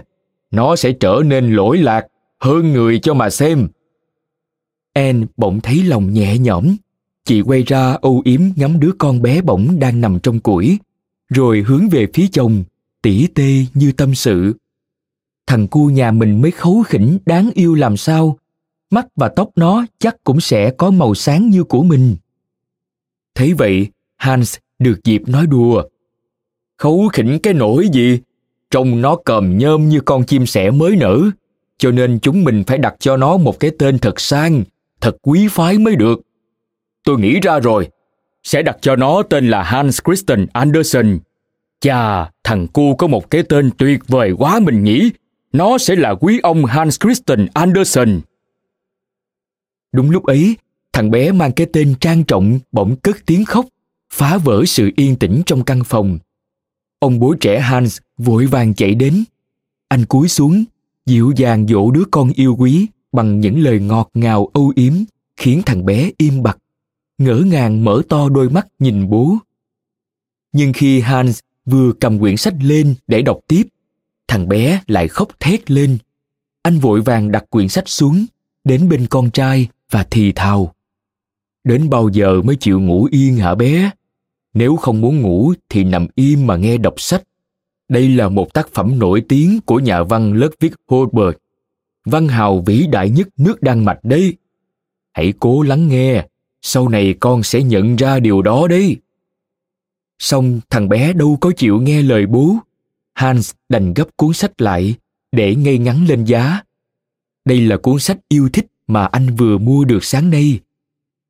Nó 0.51 0.77
sẽ 0.77 0.93
trở 0.93 1.23
nên 1.27 1.53
lỗi 1.53 1.79
lạc, 1.79 2.07
hơn 2.45 2.73
người 2.73 2.99
cho 2.99 3.15
mà 3.15 3.31
xem. 3.31 3.69
Anne 4.93 5.27
bỗng 5.37 5.61
thấy 5.61 5.83
lòng 5.83 6.13
nhẹ 6.13 6.39
nhõm. 6.39 6.77
Chị 7.25 7.41
quay 7.41 7.63
ra 7.63 7.93
âu 7.93 8.23
yếm 8.25 8.41
ngắm 8.57 8.81
đứa 8.81 8.93
con 8.99 9.23
bé 9.23 9.43
bỗng 9.43 9.79
đang 9.79 10.01
nằm 10.01 10.19
trong 10.23 10.41
củi, 10.41 10.79
rồi 11.29 11.65
hướng 11.67 11.89
về 11.89 12.07
phía 12.15 12.27
chồng, 12.33 12.65
tỉ 13.03 13.27
tê 13.27 13.67
như 13.75 13.93
tâm 13.93 14.15
sự. 14.15 14.53
Thằng 15.47 15.69
cu 15.69 15.87
nhà 15.87 16.11
mình 16.11 16.43
mới 16.43 16.51
khấu 16.51 16.83
khỉnh 16.83 17.19
đáng 17.27 17.51
yêu 17.55 17.75
làm 17.75 17.97
sao, 17.97 18.39
mắt 18.91 19.07
và 19.17 19.29
tóc 19.29 19.51
nó 19.57 19.87
chắc 19.99 20.25
cũng 20.25 20.41
sẽ 20.41 20.71
có 20.71 20.91
màu 20.91 21.15
sáng 21.15 21.51
như 21.51 21.65
của 21.65 21.83
mình. 21.83 22.17
Thấy 23.35 23.55
vậy, 23.55 23.87
Hans 24.17 24.57
được 24.79 25.05
dịp 25.05 25.29
nói 25.29 25.47
đùa. 25.47 25.83
Khấu 26.79 27.09
khỉnh 27.13 27.39
cái 27.43 27.55
nổi 27.55 27.89
gì? 27.93 28.21
Trông 28.71 29.01
nó 29.01 29.17
cầm 29.25 29.59
nhôm 29.59 29.89
như 29.89 30.01
con 30.01 30.25
chim 30.25 30.47
sẻ 30.47 30.71
mới 30.71 30.97
nở, 30.97 31.31
cho 31.79 31.91
nên 31.91 32.19
chúng 32.19 32.45
mình 32.45 32.65
phải 32.67 32.79
đặt 32.79 32.95
cho 32.99 33.17
nó 33.17 33.37
một 33.37 33.61
cái 33.61 33.71
tên 33.79 33.99
thật 33.99 34.21
sang, 34.21 34.65
thật 35.01 35.17
quý 35.23 35.49
phái 35.49 35.79
mới 35.79 35.97
được. 35.97 36.21
Tôi 37.05 37.21
nghĩ 37.21 37.41
ra 37.41 37.59
rồi, 37.59 37.89
sẽ 38.43 38.63
đặt 38.63 38.77
cho 38.81 38.97
nó 38.97 39.23
tên 39.23 39.51
là 39.51 39.63
Hans 39.63 40.01
Christian 40.05 40.47
Andersen. 40.53 41.19
Chà, 41.81 42.31
thằng 42.45 42.67
cu 42.67 42.97
có 42.97 43.07
một 43.07 43.31
cái 43.31 43.43
tên 43.43 43.71
tuyệt 43.79 44.01
vời 44.09 44.33
quá 44.39 44.61
mình 44.61 44.85
nghĩ. 44.85 45.11
Nó 45.53 45.79
sẽ 45.79 45.97
là 45.97 46.15
quý 46.15 46.41
ông 46.43 46.65
Hans 46.65 47.01
Christian 47.01 47.47
Andersen. 47.55 48.21
Đúng 49.93 50.11
lúc 50.11 50.25
ấy, 50.25 50.57
thằng 50.93 51.11
bé 51.11 51.33
mang 51.33 51.53
cái 51.53 51.67
tên 51.73 51.95
trang 52.01 52.25
trọng 52.25 52.59
bỗng 52.73 52.97
cất 52.97 53.17
tiếng 53.27 53.45
khóc, 53.45 53.67
phá 54.13 54.39
vỡ 54.39 54.65
sự 54.67 54.91
yên 54.97 55.17
tĩnh 55.17 55.43
trong 55.47 55.65
căn 55.65 55.85
phòng. 55.85 56.19
Ông 56.99 57.21
bố 57.21 57.35
trẻ 57.41 57.61
Hans 57.61 57.99
vội 58.19 58.47
vàng 58.47 58.75
chạy 58.75 58.95
đến. 58.95 59.25
Anh 59.89 60.05
cúi 60.05 60.29
xuống, 60.29 60.65
dịu 61.07 61.33
dàng 61.37 61.67
dỗ 61.67 61.91
đứa 61.91 62.05
con 62.11 62.31
yêu 62.35 62.57
quý 62.59 62.87
bằng 63.13 63.41
những 63.41 63.59
lời 63.59 63.81
ngọt 63.81 64.11
ngào 64.15 64.47
âu 64.53 64.73
yếm, 64.77 64.93
khiến 65.37 65.63
thằng 65.67 65.85
bé 65.85 66.11
im 66.19 66.43
bặt, 66.43 66.59
ngỡ 67.19 67.43
ngàng 67.47 67.85
mở 67.85 68.03
to 68.09 68.29
đôi 68.29 68.51
mắt 68.51 68.67
nhìn 68.79 69.11
bố. 69.11 69.37
Nhưng 70.53 70.73
khi 70.73 71.01
Hans 71.01 71.41
vừa 71.65 71.93
cầm 71.93 72.19
quyển 72.19 72.37
sách 72.37 72.55
lên 72.61 72.95
để 73.07 73.23
đọc 73.23 73.41
tiếp, 73.49 73.63
thằng 74.29 74.49
bé 74.49 74.81
lại 74.87 75.09
khóc 75.09 75.29
thét 75.41 75.71
lên. 75.71 75.99
Anh 76.63 76.79
vội 76.79 77.01
vàng 77.01 77.31
đặt 77.31 77.45
quyển 77.51 77.69
sách 77.69 77.89
xuống, 77.89 78.25
đến 78.65 78.89
bên 78.89 79.07
con 79.11 79.31
trai 79.31 79.69
và 79.91 80.07
thì 80.11 80.33
thào. 80.33 80.75
Đến 81.65 81.91
bao 81.91 82.09
giờ 82.09 82.43
mới 82.43 82.57
chịu 82.57 82.81
ngủ 82.81 83.09
yên 83.11 83.37
hả 83.37 83.55
bé? 83.55 83.91
Nếu 84.55 84.77
không 84.77 85.01
muốn 85.01 85.21
ngủ 85.21 85.55
thì 85.69 85.85
nằm 85.85 86.07
im 86.15 86.47
mà 86.47 86.57
nghe 86.57 86.77
đọc 86.79 86.95
sách. 86.97 87.23
Đây 87.89 88.09
là 88.09 88.29
một 88.29 88.55
tác 88.55 88.69
phẩm 88.69 88.99
nổi 88.99 89.25
tiếng 89.29 89.61
của 89.61 89.79
nhà 89.79 90.03
văn 90.03 90.35
Ludwig 90.35 90.71
Holberg, 90.89 91.37
văn 92.05 92.29
hào 92.29 92.61
vĩ 92.61 92.87
đại 92.87 93.11
nhất 93.11 93.29
nước 93.37 93.63
Đan 93.63 93.85
Mạch 93.85 93.99
đấy. 94.03 94.37
Hãy 95.13 95.33
cố 95.41 95.63
lắng 95.63 95.89
nghe, 95.89 96.27
sau 96.63 96.89
này 96.89 97.15
con 97.21 97.43
sẽ 97.43 97.63
nhận 97.63 97.97
ra 97.97 98.21
điều 98.21 98.43
đó 98.43 98.67
đấy. 98.69 98.97
Xong 100.19 100.61
thằng 100.71 100.89
bé 100.89 101.13
đâu 101.13 101.39
có 101.41 101.53
chịu 101.57 101.81
nghe 101.81 102.03
lời 102.03 102.27
bố. 102.27 102.57
Hans 103.15 103.53
đành 103.69 103.95
gấp 103.95 104.17
cuốn 104.17 104.33
sách 104.33 104.61
lại 104.61 104.95
để 105.33 105.55
ngay 105.55 105.79
ngắn 105.79 106.07
lên 106.07 106.25
giá. 106.25 106.61
Đây 107.45 107.61
là 107.61 107.77
cuốn 107.77 107.99
sách 107.99 108.19
yêu 108.29 108.49
thích 108.53 108.67
mà 108.87 109.07
anh 109.07 109.37
vừa 109.37 109.59
mua 109.59 109.85
được 109.85 110.05
sáng 110.05 110.31
nay. 110.31 110.61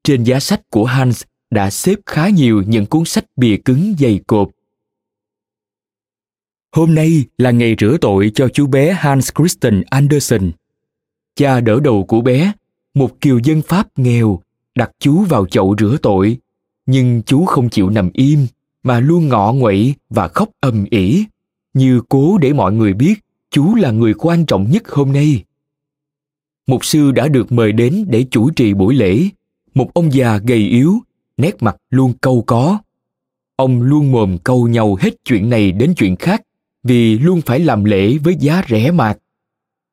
Trên 0.04 0.24
giá 0.24 0.40
sách 0.40 0.70
của 0.70 0.84
Hans 0.84 1.22
đã 1.50 1.70
xếp 1.70 1.98
khá 2.06 2.28
nhiều 2.28 2.62
những 2.66 2.86
cuốn 2.86 3.04
sách 3.04 3.24
bìa 3.36 3.56
cứng 3.56 3.94
dày 3.98 4.20
cộp. 4.26 4.50
Hôm 6.74 6.94
nay 6.94 7.24
là 7.38 7.50
ngày 7.50 7.76
rửa 7.78 7.96
tội 8.00 8.30
cho 8.34 8.48
chú 8.48 8.66
bé 8.66 8.92
Hans 8.92 9.30
Christian 9.38 9.82
Andersen. 9.90 10.52
Cha 11.36 11.60
đỡ 11.60 11.80
đầu 11.80 12.04
của 12.04 12.20
bé, 12.20 12.52
một 12.94 13.20
kiều 13.20 13.38
dân 13.38 13.62
Pháp 13.62 13.88
nghèo, 13.96 14.40
đặt 14.74 14.90
chú 14.98 15.18
vào 15.18 15.46
chậu 15.46 15.76
rửa 15.78 15.96
tội, 16.02 16.38
nhưng 16.86 17.22
chú 17.26 17.44
không 17.44 17.68
chịu 17.68 17.90
nằm 17.90 18.10
im 18.12 18.46
mà 18.82 19.00
luôn 19.00 19.28
ngọ 19.28 19.52
nguậy 19.52 19.94
và 20.10 20.28
khóc 20.28 20.48
ầm 20.60 20.84
ĩ, 20.90 21.24
như 21.74 22.00
cố 22.08 22.38
để 22.38 22.52
mọi 22.52 22.72
người 22.72 22.92
biết 22.92 23.14
chú 23.50 23.74
là 23.74 23.90
người 23.90 24.14
quan 24.14 24.46
trọng 24.46 24.70
nhất 24.70 24.88
hôm 24.88 25.12
nay. 25.12 25.44
Mục 26.66 26.84
sư 26.84 27.12
đã 27.12 27.28
được 27.28 27.52
mời 27.52 27.72
đến 27.72 28.04
để 28.08 28.24
chủ 28.30 28.50
trì 28.50 28.74
buổi 28.74 28.94
lễ, 28.94 29.28
một 29.74 29.94
ông 29.94 30.12
già 30.12 30.36
gầy 30.36 30.68
yếu, 30.68 30.94
nét 31.36 31.62
mặt 31.62 31.76
luôn 31.90 32.12
câu 32.20 32.44
có. 32.46 32.78
Ông 33.56 33.82
luôn 33.82 34.12
mồm 34.12 34.38
câu 34.44 34.68
nhau 34.68 34.96
hết 35.00 35.10
chuyện 35.24 35.50
này 35.50 35.72
đến 35.72 35.94
chuyện 35.96 36.16
khác 36.16 36.42
vì 36.84 37.18
luôn 37.18 37.40
phải 37.40 37.60
làm 37.60 37.84
lễ 37.84 38.18
với 38.18 38.36
giá 38.40 38.62
rẻ 38.68 38.90
mạt. 38.90 39.18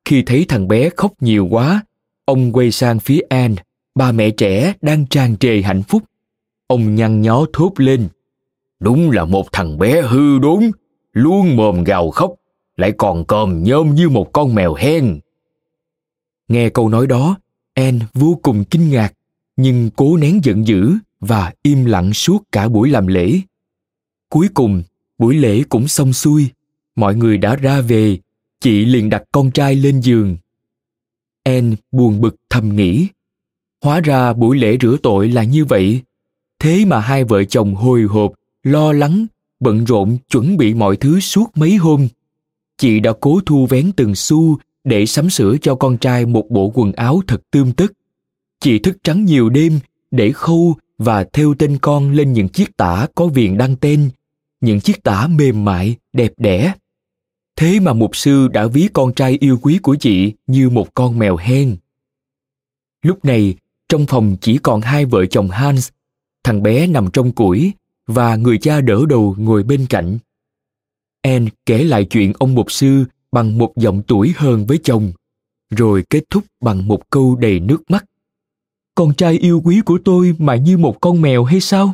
Khi 0.06 0.24
thấy 0.26 0.46
thằng 0.48 0.68
bé 0.68 0.90
khóc 0.98 1.14
nhiều 1.20 1.48
quá, 1.52 1.84
ông 2.26 2.54
quay 2.54 2.72
sang 2.72 3.00
phía 3.00 3.20
Anne, 3.30 3.64
ba 3.96 4.12
mẹ 4.12 4.30
trẻ 4.32 4.74
đang 4.82 5.06
tràn 5.06 5.38
trề 5.38 5.62
hạnh 5.62 5.84
phúc. 5.84 6.04
Ông 6.68 6.96
nhăn 6.96 7.22
nhó 7.22 7.46
thốt 7.54 7.74
lên. 7.78 8.08
Đúng 8.80 9.12
là 9.12 9.26
một 9.26 9.52
thằng 9.52 9.78
bé 9.78 10.02
hư 10.02 10.40
đốn, 10.40 10.72
luôn 11.14 11.56
mồm 11.56 11.84
gào 11.84 12.12
khóc, 12.12 12.34
lại 12.78 12.92
còn 12.98 13.26
còm 13.26 13.64
nhôm 13.64 13.96
như 13.96 14.10
một 14.10 14.34
con 14.34 14.56
mèo 14.56 14.74
hen. 14.74 15.20
Nghe 16.48 16.70
câu 16.70 16.90
nói 16.90 17.08
đó, 17.08 17.38
Anne 17.74 18.06
vô 18.14 18.40
cùng 18.44 18.64
kinh 18.64 18.90
ngạc, 18.90 19.14
nhưng 19.58 19.90
cố 19.96 20.18
nén 20.18 20.40
giận 20.44 20.68
dữ 20.68 20.94
và 21.20 21.54
im 21.64 21.86
lặng 21.86 22.14
suốt 22.14 22.44
cả 22.52 22.68
buổi 22.70 22.90
làm 22.90 23.08
lễ. 23.08 23.40
Cuối 24.30 24.48
cùng, 24.54 24.84
buổi 25.18 25.36
lễ 25.36 25.64
cũng 25.70 25.88
xong 25.88 26.14
xuôi, 26.14 26.50
mọi 26.96 27.16
người 27.16 27.38
đã 27.38 27.56
ra 27.56 27.82
về, 27.82 28.18
chị 28.60 28.86
liền 28.86 29.10
đặt 29.10 29.24
con 29.32 29.52
trai 29.52 29.76
lên 29.76 30.00
giường. 30.00 30.38
En 31.44 31.76
buồn 31.92 32.22
bực 32.22 32.36
thầm 32.50 32.76
nghĩ, 32.76 33.08
hóa 33.84 34.00
ra 34.00 34.34
buổi 34.34 34.58
lễ 34.58 34.78
rửa 34.82 34.98
tội 35.04 35.30
là 35.30 35.44
như 35.44 35.66
vậy, 35.66 36.02
thế 36.60 36.86
mà 36.86 37.00
hai 37.00 37.24
vợ 37.24 37.44
chồng 37.44 37.76
hồi 37.76 38.02
hộp, 38.02 38.34
lo 38.64 38.94
lắng, 38.94 39.26
bận 39.60 39.86
rộn 39.86 40.18
chuẩn 40.30 40.58
bị 40.58 40.74
mọi 40.74 40.96
thứ 40.96 41.20
suốt 41.20 41.52
mấy 41.56 41.76
hôm. 41.76 42.08
Chị 42.78 43.00
đã 43.00 43.14
cố 43.22 43.40
thu 43.46 43.66
vén 43.66 43.92
từng 43.92 44.16
xu 44.16 44.58
để 44.84 45.06
sắm 45.06 45.30
sửa 45.30 45.58
cho 45.62 45.76
con 45.76 45.98
trai 45.98 46.26
một 46.26 46.46
bộ 46.50 46.72
quần 46.74 46.92
áo 46.92 47.22
thật 47.28 47.42
tươm 47.52 47.72
tất. 47.72 47.92
Chị 48.60 48.80
thức 48.80 48.98
trắng 49.04 49.26
nhiều 49.26 49.50
đêm 49.50 49.80
để 50.12 50.32
khâu 50.32 50.76
và 50.98 51.24
thêu 51.24 51.56
tên 51.60 51.78
con 51.82 52.12
lên 52.12 52.34
những 52.34 52.50
chiếc 52.50 52.78
tả 52.78 53.08
có 53.16 53.28
viền 53.28 53.58
đăng 53.58 53.76
tên, 53.76 54.10
những 54.62 54.80
chiếc 54.80 55.04
tả 55.04 55.28
mềm 55.28 55.66
mại, 55.66 55.96
đẹp 56.14 56.32
đẽ. 56.38 56.74
Thế 57.62 57.80
mà 57.80 57.94
mục 57.94 58.15
sư 58.15 58.48
đã 58.48 58.68
ví 58.68 58.89
con 58.94 59.13
trai 59.13 59.38
yêu 59.39 59.60
quý 59.62 59.80
của 59.84 59.96
chị 59.96 60.34
như 60.48 60.70
một 60.70 60.94
con 60.94 61.20
mèo 61.20 61.36
hen. 61.36 61.77
Lúc 63.01 63.25
này, 63.25 63.56
trong 63.89 64.06
phòng 64.06 64.36
chỉ 64.41 64.58
còn 64.58 64.82
hai 64.82 65.06
vợ 65.06 65.25
chồng 65.25 65.50
Hans, 65.50 65.89
thằng 66.44 66.63
bé 66.63 66.88
nằm 66.88 67.10
trong 67.13 67.32
củi 67.32 67.72
và 68.08 68.36
người 68.36 68.58
cha 68.58 68.82
đỡ 68.82 69.01
đầu 69.10 69.36
ngồi 69.39 69.63
bên 69.63 69.86
cạnh. 69.89 70.18
Anne 71.22 71.50
kể 71.65 71.84
lại 71.84 72.06
chuyện 72.06 72.34
ông 72.39 72.56
mục 72.56 72.72
sư 72.72 73.06
bằng 73.32 73.58
một 73.58 73.74
giọng 73.77 74.01
tuổi 74.08 74.34
hơn 74.38 74.65
với 74.65 74.80
chồng, 74.84 75.12
rồi 75.70 76.03
kết 76.10 76.24
thúc 76.30 76.44
bằng 76.62 76.88
một 76.88 77.10
câu 77.10 77.36
đầy 77.36 77.60
nước 77.60 77.91
mắt. 77.91 78.06
Con 78.96 79.13
trai 79.13 79.38
yêu 79.38 79.62
quý 79.63 79.82
của 79.82 80.00
tôi 80.06 80.36
mà 80.39 80.56
như 80.56 80.77
một 80.77 81.01
con 81.01 81.22
mèo 81.22 81.44
hay 81.44 81.62
sao? 81.62 81.94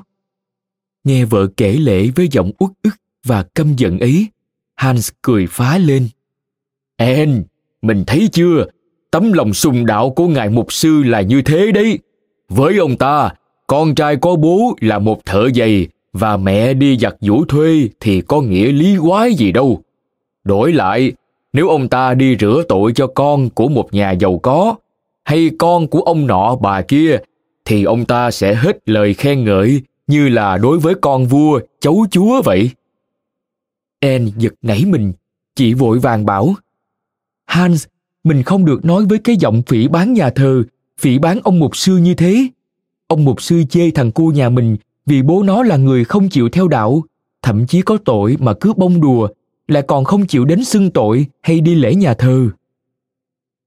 Nghe 1.04 1.26
vợ 1.26 1.48
kể 1.58 1.74
lễ 1.74 2.10
với 2.16 2.28
giọng 2.32 2.52
uất 2.60 2.72
ức 2.82 2.96
và 3.24 3.44
căm 3.44 3.76
giận 3.76 4.00
ấy, 4.00 4.28
Hans 4.78 5.10
cười 5.22 5.48
phá 5.48 5.78
lên. 5.78 6.08
En, 6.98 7.44
mình 7.82 8.04
thấy 8.08 8.30
chưa? 8.32 8.66
Tấm 9.12 9.34
lòng 9.34 9.54
sùng 9.54 9.86
đạo 9.86 10.10
của 10.10 10.28
ngài 10.28 10.50
mục 10.50 10.74
sư 10.74 11.04
là 11.04 11.22
như 11.22 11.42
thế 11.42 11.72
đấy. 11.72 12.00
Với 12.50 12.78
ông 12.78 12.98
ta, 12.98 13.30
con 13.68 13.96
trai 13.96 14.16
có 14.16 14.36
bố 14.36 14.76
là 14.82 15.00
một 15.00 15.26
thợ 15.26 15.50
giày 15.56 15.88
và 16.14 16.38
mẹ 16.38 16.74
đi 16.74 16.98
giặt 16.98 17.16
vũ 17.22 17.46
thuê 17.46 17.90
thì 18.00 18.22
có 18.22 18.42
nghĩa 18.42 18.72
lý 18.72 18.98
quái 19.02 19.34
gì 19.34 19.52
đâu. 19.52 19.82
Đổi 20.44 20.74
lại, 20.74 21.12
nếu 21.54 21.68
ông 21.68 21.88
ta 21.88 22.14
đi 22.14 22.38
rửa 22.40 22.64
tội 22.70 22.92
cho 22.96 23.08
con 23.08 23.50
của 23.50 23.68
một 23.68 23.94
nhà 23.94 24.12
giàu 24.12 24.40
có, 24.44 24.76
hay 25.24 25.50
con 25.60 25.88
của 25.88 26.02
ông 26.02 26.28
nọ 26.28 26.56
bà 26.56 26.82
kia, 26.82 27.18
thì 27.66 27.84
ông 27.84 28.06
ta 28.06 28.32
sẽ 28.32 28.56
hết 28.56 28.78
lời 28.86 29.14
khen 29.14 29.46
ngợi 29.46 29.82
như 30.08 30.30
là 30.30 30.58
đối 30.58 30.80
với 30.80 30.96
con 31.02 31.26
vua, 31.26 31.60
cháu 31.80 32.06
chúa 32.12 32.42
vậy. 32.42 32.70
En 34.00 34.32
giật 34.38 34.54
nảy 34.62 34.86
mình, 34.86 35.14
chị 35.56 35.74
vội 35.74 36.00
vàng 36.00 36.26
bảo. 36.26 36.56
Hans, 37.46 37.86
mình 38.24 38.44
không 38.44 38.66
được 38.66 38.86
nói 38.86 39.06
với 39.06 39.20
cái 39.20 39.36
giọng 39.36 39.62
phỉ 39.68 39.88
bán 39.88 40.14
nhà 40.14 40.30
thờ, 40.30 40.64
phỉ 41.00 41.20
bán 41.20 41.40
ông 41.44 41.60
mục 41.60 41.78
sư 41.78 41.98
như 41.98 42.14
thế. 42.14 42.48
Ông 43.08 43.26
mục 43.26 43.42
sư 43.42 43.64
chê 43.70 43.92
thằng 43.92 44.12
cu 44.12 44.28
nhà 44.28 44.50
mình 44.50 44.78
vì 45.06 45.22
bố 45.22 45.44
nó 45.44 45.64
là 45.64 45.78
người 45.78 46.04
không 46.04 46.30
chịu 46.30 46.50
theo 46.50 46.68
đạo, 46.68 47.04
thậm 47.42 47.68
chí 47.68 47.82
có 47.82 47.98
tội 48.06 48.36
mà 48.40 48.54
cứ 48.54 48.74
bông 48.74 49.02
đùa, 49.02 49.28
lại 49.68 49.84
còn 49.88 50.04
không 50.04 50.28
chịu 50.28 50.46
đến 50.46 50.64
xưng 50.64 50.92
tội 50.92 51.26
hay 51.42 51.62
đi 51.62 51.76
lễ 51.76 51.96
nhà 51.96 52.14
thờ. 52.14 52.50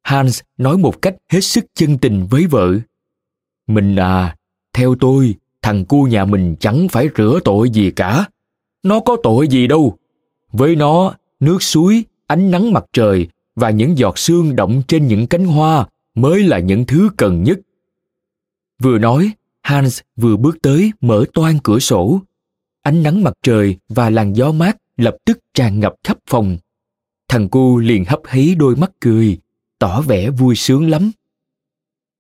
Hans 0.03 0.41
nói 0.59 0.79
một 0.79 1.03
cách 1.03 1.17
hết 1.29 1.41
sức 1.41 1.65
chân 1.75 1.99
tình 1.99 2.27
với 2.31 2.47
vợ. 2.47 2.75
Mình 3.67 3.97
à, 3.97 4.37
theo 4.73 4.95
tôi, 5.01 5.35
thằng 5.63 5.85
cu 5.85 6.05
nhà 6.05 6.25
mình 6.25 6.57
chẳng 6.61 6.89
phải 6.89 7.09
rửa 7.17 7.41
tội 7.45 7.71
gì 7.71 7.91
cả. 7.91 8.25
Nó 8.83 9.01
có 9.01 9.17
tội 9.23 9.49
gì 9.49 9.67
đâu. 9.67 9.97
Với 10.53 10.77
nó, 10.77 11.15
nước 11.41 11.63
suối, 11.63 12.05
ánh 12.27 12.51
nắng 12.51 12.73
mặt 12.73 12.85
trời 12.93 13.29
và 13.55 13.71
những 13.71 13.99
giọt 13.99 14.19
sương 14.19 14.57
động 14.57 14.83
trên 14.89 15.07
những 15.07 15.27
cánh 15.27 15.45
hoa 15.47 15.87
mới 16.15 16.43
là 16.43 16.59
những 16.59 16.87
thứ 16.87 17.11
cần 17.17 17.43
nhất. 17.43 17.59
Vừa 18.83 18.99
nói, 18.99 19.31
Hans 19.63 20.01
vừa 20.17 20.37
bước 20.37 20.63
tới 20.63 20.93
mở 21.01 21.25
toan 21.35 21.59
cửa 21.63 21.79
sổ. 21.79 22.21
Ánh 22.83 23.03
nắng 23.03 23.23
mặt 23.23 23.33
trời 23.43 23.77
và 23.89 24.11
làn 24.11 24.37
gió 24.37 24.53
mát 24.53 24.77
lập 24.97 25.17
tức 25.25 25.39
tràn 25.55 25.81
ngập 25.81 25.95
khắp 26.05 26.19
phòng. 26.27 26.59
Thằng 27.29 27.49
cu 27.49 27.79
liền 27.79 28.05
hấp 28.05 28.21
hấy 28.25 28.55
đôi 28.55 28.77
mắt 28.77 28.91
cười, 29.01 29.39
tỏ 29.79 30.03
vẻ 30.03 30.31
vui 30.31 30.57
sướng 30.57 30.91
lắm. 30.91 31.11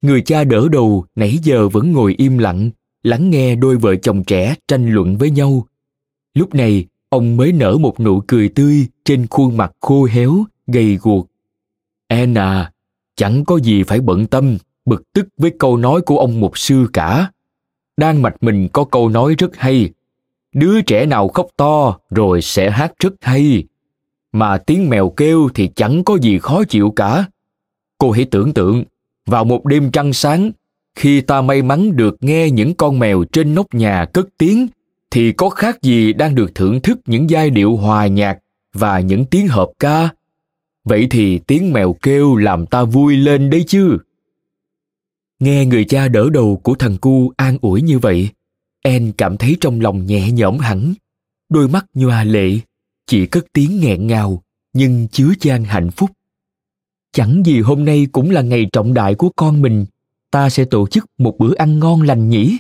Người 0.03 0.23
cha 0.23 0.45
đỡ 0.45 0.69
đầu 0.69 1.05
nãy 1.15 1.39
giờ 1.43 1.69
vẫn 1.69 1.93
ngồi 1.93 2.15
im 2.19 2.39
lặng, 2.39 2.71
lắng 3.03 3.31
nghe 3.31 3.55
đôi 3.55 3.77
vợ 3.77 3.97
chồng 3.97 4.25
trẻ 4.25 4.55
tranh 4.69 4.95
luận 4.95 5.17
với 5.17 5.31
nhau. 5.31 5.67
Lúc 6.35 6.55
này, 6.55 6.87
ông 7.11 7.37
mới 7.37 7.53
nở 7.53 7.79
một 7.79 8.01
nụ 8.01 8.21
cười 8.27 8.49
tươi 8.49 8.87
trên 9.05 9.27
khuôn 9.31 9.57
mặt 9.57 9.73
khô 9.81 10.05
héo, 10.05 10.45
gầy 10.67 10.99
guộc. 11.03 11.27
E 12.09 12.19
Anna, 12.19 12.73
chẳng 13.17 13.45
có 13.45 13.57
gì 13.57 13.83
phải 13.83 14.01
bận 14.01 14.27
tâm, 14.27 14.59
bực 14.85 15.13
tức 15.13 15.29
với 15.37 15.53
câu 15.59 15.77
nói 15.77 16.01
của 16.01 16.19
ông 16.19 16.41
mục 16.41 16.59
sư 16.59 16.87
cả. 16.93 17.31
Đan 17.97 18.23
mạch 18.23 18.37
mình 18.41 18.69
có 18.73 18.85
câu 18.85 19.09
nói 19.09 19.35
rất 19.39 19.57
hay. 19.57 19.91
Đứa 20.55 20.81
trẻ 20.81 21.07
nào 21.07 21.29
khóc 21.29 21.47
to 21.57 21.99
rồi 22.11 22.43
sẽ 22.43 22.71
hát 22.71 22.93
rất 22.99 23.15
hay. 23.21 23.65
Mà 24.33 24.59
tiếng 24.59 24.89
mèo 24.89 25.11
kêu 25.11 25.49
thì 25.55 25.71
chẳng 25.77 26.05
có 26.05 26.19
gì 26.19 26.39
khó 26.39 26.65
chịu 26.65 26.93
cả. 26.97 27.25
Cô 27.99 28.11
hãy 28.11 28.25
tưởng 28.25 28.53
tượng, 28.53 28.85
vào 29.27 29.45
một 29.45 29.65
đêm 29.65 29.91
trăng 29.91 30.13
sáng, 30.13 30.51
khi 30.95 31.21
ta 31.21 31.43
may 31.43 31.63
mắn 31.63 31.97
được 31.97 32.17
nghe 32.21 32.51
những 32.51 32.75
con 32.75 32.99
mèo 32.99 33.25
trên 33.33 33.55
nóc 33.55 33.75
nhà 33.75 34.05
cất 34.05 34.27
tiếng, 34.39 34.67
thì 35.11 35.33
có 35.33 35.51
khác 35.51 35.83
gì 35.83 36.13
đang 36.13 36.35
được 36.35 36.55
thưởng 36.55 36.81
thức 36.81 37.01
những 37.07 37.31
giai 37.31 37.51
điệu 37.51 37.77
hòa 37.77 38.07
nhạc 38.07 38.39
và 38.73 39.01
những 39.01 39.25
tiếng 39.25 39.49
hợp 39.49 39.71
ca. 39.79 40.09
Vậy 40.85 41.07
thì 41.11 41.39
tiếng 41.39 41.73
mèo 41.73 41.93
kêu 41.93 42.37
làm 42.37 42.67
ta 42.67 42.85
vui 42.85 43.17
lên 43.17 43.51
đấy 43.51 43.65
chứ. 43.67 43.99
Nghe 45.41 45.67
người 45.67 45.85
cha 45.85 46.09
đỡ 46.09 46.31
đầu 46.31 46.61
của 46.63 46.75
thằng 46.75 46.99
cu 46.99 47.33
an 47.37 47.59
ủi 47.61 47.83
như 47.83 47.99
vậy, 47.99 48.29
En 48.83 49.13
cảm 49.19 49.37
thấy 49.37 49.57
trong 49.61 49.81
lòng 49.81 50.07
nhẹ 50.07 50.31
nhõm 50.31 50.59
hẳn. 50.59 50.95
Đôi 51.49 51.69
mắt 51.69 51.87
nhòa 51.95 52.25
lệ, 52.25 52.59
chỉ 53.07 53.27
cất 53.27 53.47
tiếng 53.53 53.81
nghẹn 53.81 54.07
ngào, 54.07 54.43
nhưng 54.73 55.09
chứa 55.09 55.33
chan 55.41 55.65
hạnh 55.65 55.91
phúc. 55.91 56.11
Chẳng 57.13 57.43
gì 57.47 57.61
hôm 57.61 57.85
nay 57.85 58.07
cũng 58.13 58.31
là 58.31 58.43
ngày 58.43 58.67
trọng 58.73 58.95
đại 58.95 59.15
của 59.15 59.31
con 59.37 59.63
mình, 59.63 59.87
ta 60.31 60.51
sẽ 60.51 60.65
tổ 60.65 60.87
chức 60.87 61.07
một 61.19 61.39
bữa 61.39 61.55
ăn 61.55 61.79
ngon 61.79 62.03
lành 62.03 62.29
nhỉ. 62.29 62.59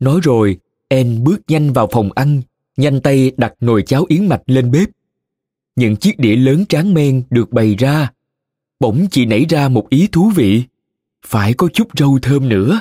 Nói 0.00 0.20
rồi, 0.22 0.58
En 0.92 1.24
bước 1.24 1.40
nhanh 1.48 1.72
vào 1.72 1.88
phòng 1.92 2.12
ăn, 2.12 2.42
nhanh 2.76 3.00
tay 3.00 3.32
đặt 3.36 3.54
nồi 3.60 3.82
cháo 3.82 4.04
yến 4.08 4.26
mạch 4.26 4.42
lên 4.46 4.70
bếp. 4.70 4.88
Những 5.76 5.96
chiếc 5.96 6.18
đĩa 6.18 6.36
lớn 6.36 6.64
tráng 6.68 6.94
men 6.94 7.22
được 7.30 7.50
bày 7.50 7.74
ra. 7.74 8.10
Bỗng 8.80 9.06
chị 9.10 9.26
nảy 9.26 9.44
ra 9.48 9.68
một 9.68 9.88
ý 9.88 10.08
thú 10.12 10.30
vị. 10.34 10.62
Phải 11.26 11.54
có 11.54 11.68
chút 11.68 11.88
rau 11.98 12.18
thơm 12.22 12.48
nữa. 12.48 12.80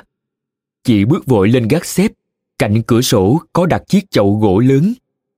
Chị 0.83 1.05
bước 1.05 1.25
vội 1.25 1.49
lên 1.49 1.67
gác 1.67 1.85
xếp. 1.85 2.11
Cạnh 2.59 2.83
cửa 2.83 3.01
sổ 3.01 3.41
có 3.53 3.65
đặt 3.65 3.83
chiếc 3.87 4.11
chậu 4.11 4.39
gỗ 4.39 4.59
lớn. 4.59 4.93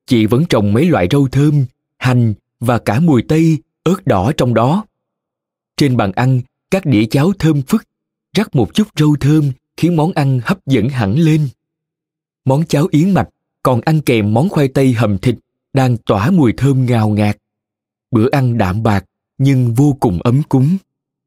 Chị 0.05 0.25
vẫn 0.25 0.45
trồng 0.45 0.73
mấy 0.73 0.85
loại 0.85 1.07
rau 1.11 1.27
thơm, 1.27 1.65
hành 1.97 2.33
và 2.59 2.79
cả 2.79 2.99
mùi 2.99 3.21
tây, 3.27 3.57
ớt 3.83 4.07
đỏ 4.07 4.31
trong 4.37 4.53
đó. 4.53 4.85
Trên 5.77 5.97
bàn 5.97 6.11
ăn, 6.11 6.41
các 6.71 6.85
đĩa 6.85 7.05
cháo 7.05 7.31
thơm 7.39 7.61
phức, 7.61 7.83
rắc 8.33 8.55
một 8.55 8.73
chút 8.73 8.87
rau 8.95 9.15
thơm 9.19 9.51
khiến 9.77 9.95
món 9.95 10.11
ăn 10.11 10.39
hấp 10.43 10.65
dẫn 10.65 10.89
hẳn 10.89 11.15
lên. 11.15 11.47
Món 12.45 12.65
cháo 12.65 12.87
yến 12.91 13.13
mạch 13.13 13.29
còn 13.63 13.81
ăn 13.81 14.01
kèm 14.01 14.33
món 14.33 14.49
khoai 14.49 14.67
tây 14.67 14.93
hầm 14.93 15.17
thịt 15.17 15.35
đang 15.73 15.97
tỏa 15.97 16.31
mùi 16.31 16.53
thơm 16.53 16.85
ngào 16.85 17.09
ngạt. 17.09 17.37
Bữa 18.11 18.29
ăn 18.31 18.57
đạm 18.57 18.83
bạc 18.83 19.05
nhưng 19.37 19.73
vô 19.73 19.97
cùng 19.99 20.19
ấm 20.21 20.41
cúng. 20.49 20.77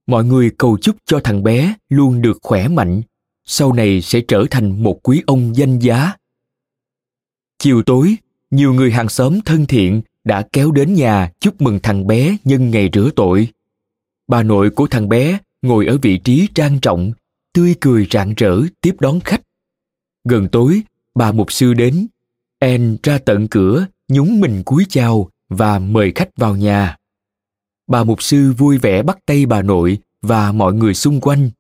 Mọi 0.07 0.25
người 0.25 0.51
cầu 0.59 0.79
chúc 0.83 0.97
cho 1.05 1.21
thằng 1.25 1.43
bé 1.43 1.75
luôn 1.89 2.23
được 2.23 2.39
khỏe 2.43 2.69
mạnh, 2.69 3.03
sau 3.45 3.73
này 3.73 4.03
sẽ 4.03 4.21
trở 4.29 4.45
thành 4.51 4.83
một 4.83 5.01
quý 5.03 5.23
ông 5.27 5.57
danh 5.57 5.79
giá. 5.79 6.13
Chiều 7.59 7.83
tối, 7.83 8.17
nhiều 8.51 8.75
người 8.75 8.91
hàng 8.91 9.09
xóm 9.09 9.41
thân 9.41 9.67
thiện 9.67 10.03
đã 10.25 10.43
kéo 10.53 10.71
đến 10.71 10.95
nhà 10.95 11.33
chúc 11.41 11.63
mừng 11.63 11.81
thằng 11.83 12.07
bé 12.07 12.37
nhân 12.45 12.71
ngày 12.71 12.91
rửa 12.93 13.11
tội. 13.17 13.49
Bà 14.29 14.43
nội 14.43 14.71
của 14.71 14.87
thằng 14.87 15.09
bé 15.09 15.39
ngồi 15.63 15.87
ở 15.87 15.99
vị 16.03 16.19
trí 16.19 16.49
trang 16.55 16.81
trọng, 16.81 17.13
tươi 17.53 17.75
cười 17.81 18.07
rạng 18.11 18.35
rỡ 18.37 18.61
tiếp 18.81 18.97
đón 19.01 19.21
khách. 19.21 19.41
Gần 20.25 20.49
tối, 20.49 20.83
bà 21.17 21.33
mục 21.33 21.53
sư 21.53 21.75
đến. 21.75 22.07
En 22.59 22.97
ra 23.03 23.19
tận 23.19 23.49
cửa, 23.49 23.87
nhúng 24.09 24.41
mình 24.41 24.63
cúi 24.65 24.87
chào 24.89 25.31
và 25.49 25.79
mời 25.79 26.13
khách 26.15 26.37
vào 26.37 26.57
nhà. 26.57 26.97
Bà 27.87 28.05
mục 28.05 28.23
sư 28.23 28.53
vui 28.53 28.79
vẻ 28.79 29.03
bắt 29.03 29.19
tay 29.27 29.47
bà 29.47 29.63
nội 29.63 29.99
và 30.23 30.53
mọi 30.53 30.75
người 30.75 30.95
xung 30.95 31.21
quanh. 31.21 31.51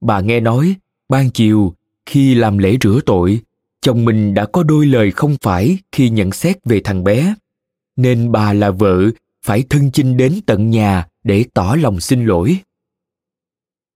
Bà 0.00 0.20
nghe 0.20 0.40
nói, 0.40 0.74
ban 1.08 1.30
chiều, 1.30 1.74
khi 2.06 2.34
làm 2.34 2.58
lễ 2.58 2.76
rửa 2.82 3.00
tội, 3.06 3.40
chồng 3.80 4.04
mình 4.04 4.34
đã 4.34 4.46
có 4.46 4.62
đôi 4.62 4.86
lời 4.86 5.10
không 5.10 5.36
phải 5.42 5.78
khi 5.92 6.10
nhận 6.10 6.32
xét 6.32 6.64
về 6.64 6.80
thằng 6.84 7.04
bé. 7.04 7.34
Nên 7.96 8.32
bà 8.32 8.52
là 8.52 8.70
vợ 8.70 9.10
phải 9.42 9.64
thân 9.70 9.90
chinh 9.92 10.16
đến 10.16 10.40
tận 10.46 10.70
nhà 10.70 11.06
để 11.24 11.44
tỏ 11.54 11.76
lòng 11.80 12.00
xin 12.00 12.26
lỗi. 12.26 12.58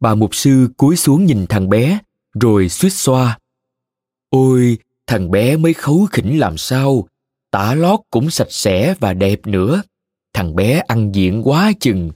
Bà 0.01 0.15
mục 0.15 0.35
sư 0.35 0.69
cúi 0.77 0.97
xuống 0.97 1.25
nhìn 1.25 1.47
thằng 1.49 1.69
bé, 1.69 1.99
rồi 2.41 2.69
suýt 2.69 2.91
xoa. 2.91 3.39
Ôi, 4.31 4.79
thằng 5.11 5.31
bé 5.31 5.57
mới 5.57 5.75
khấu 5.75 6.07
khỉnh 6.13 6.39
làm 6.39 6.59
sao, 6.59 7.09
tả 7.51 7.75
lót 7.75 8.01
cũng 8.11 8.31
sạch 8.31 8.51
sẽ 8.51 8.95
và 9.01 9.15
đẹp 9.15 9.47
nữa. 9.47 9.83
Thằng 10.35 10.57
bé 10.57 10.83
ăn 10.89 11.15
diện 11.15 11.43
quá 11.45 11.73
chừng. 11.81 12.11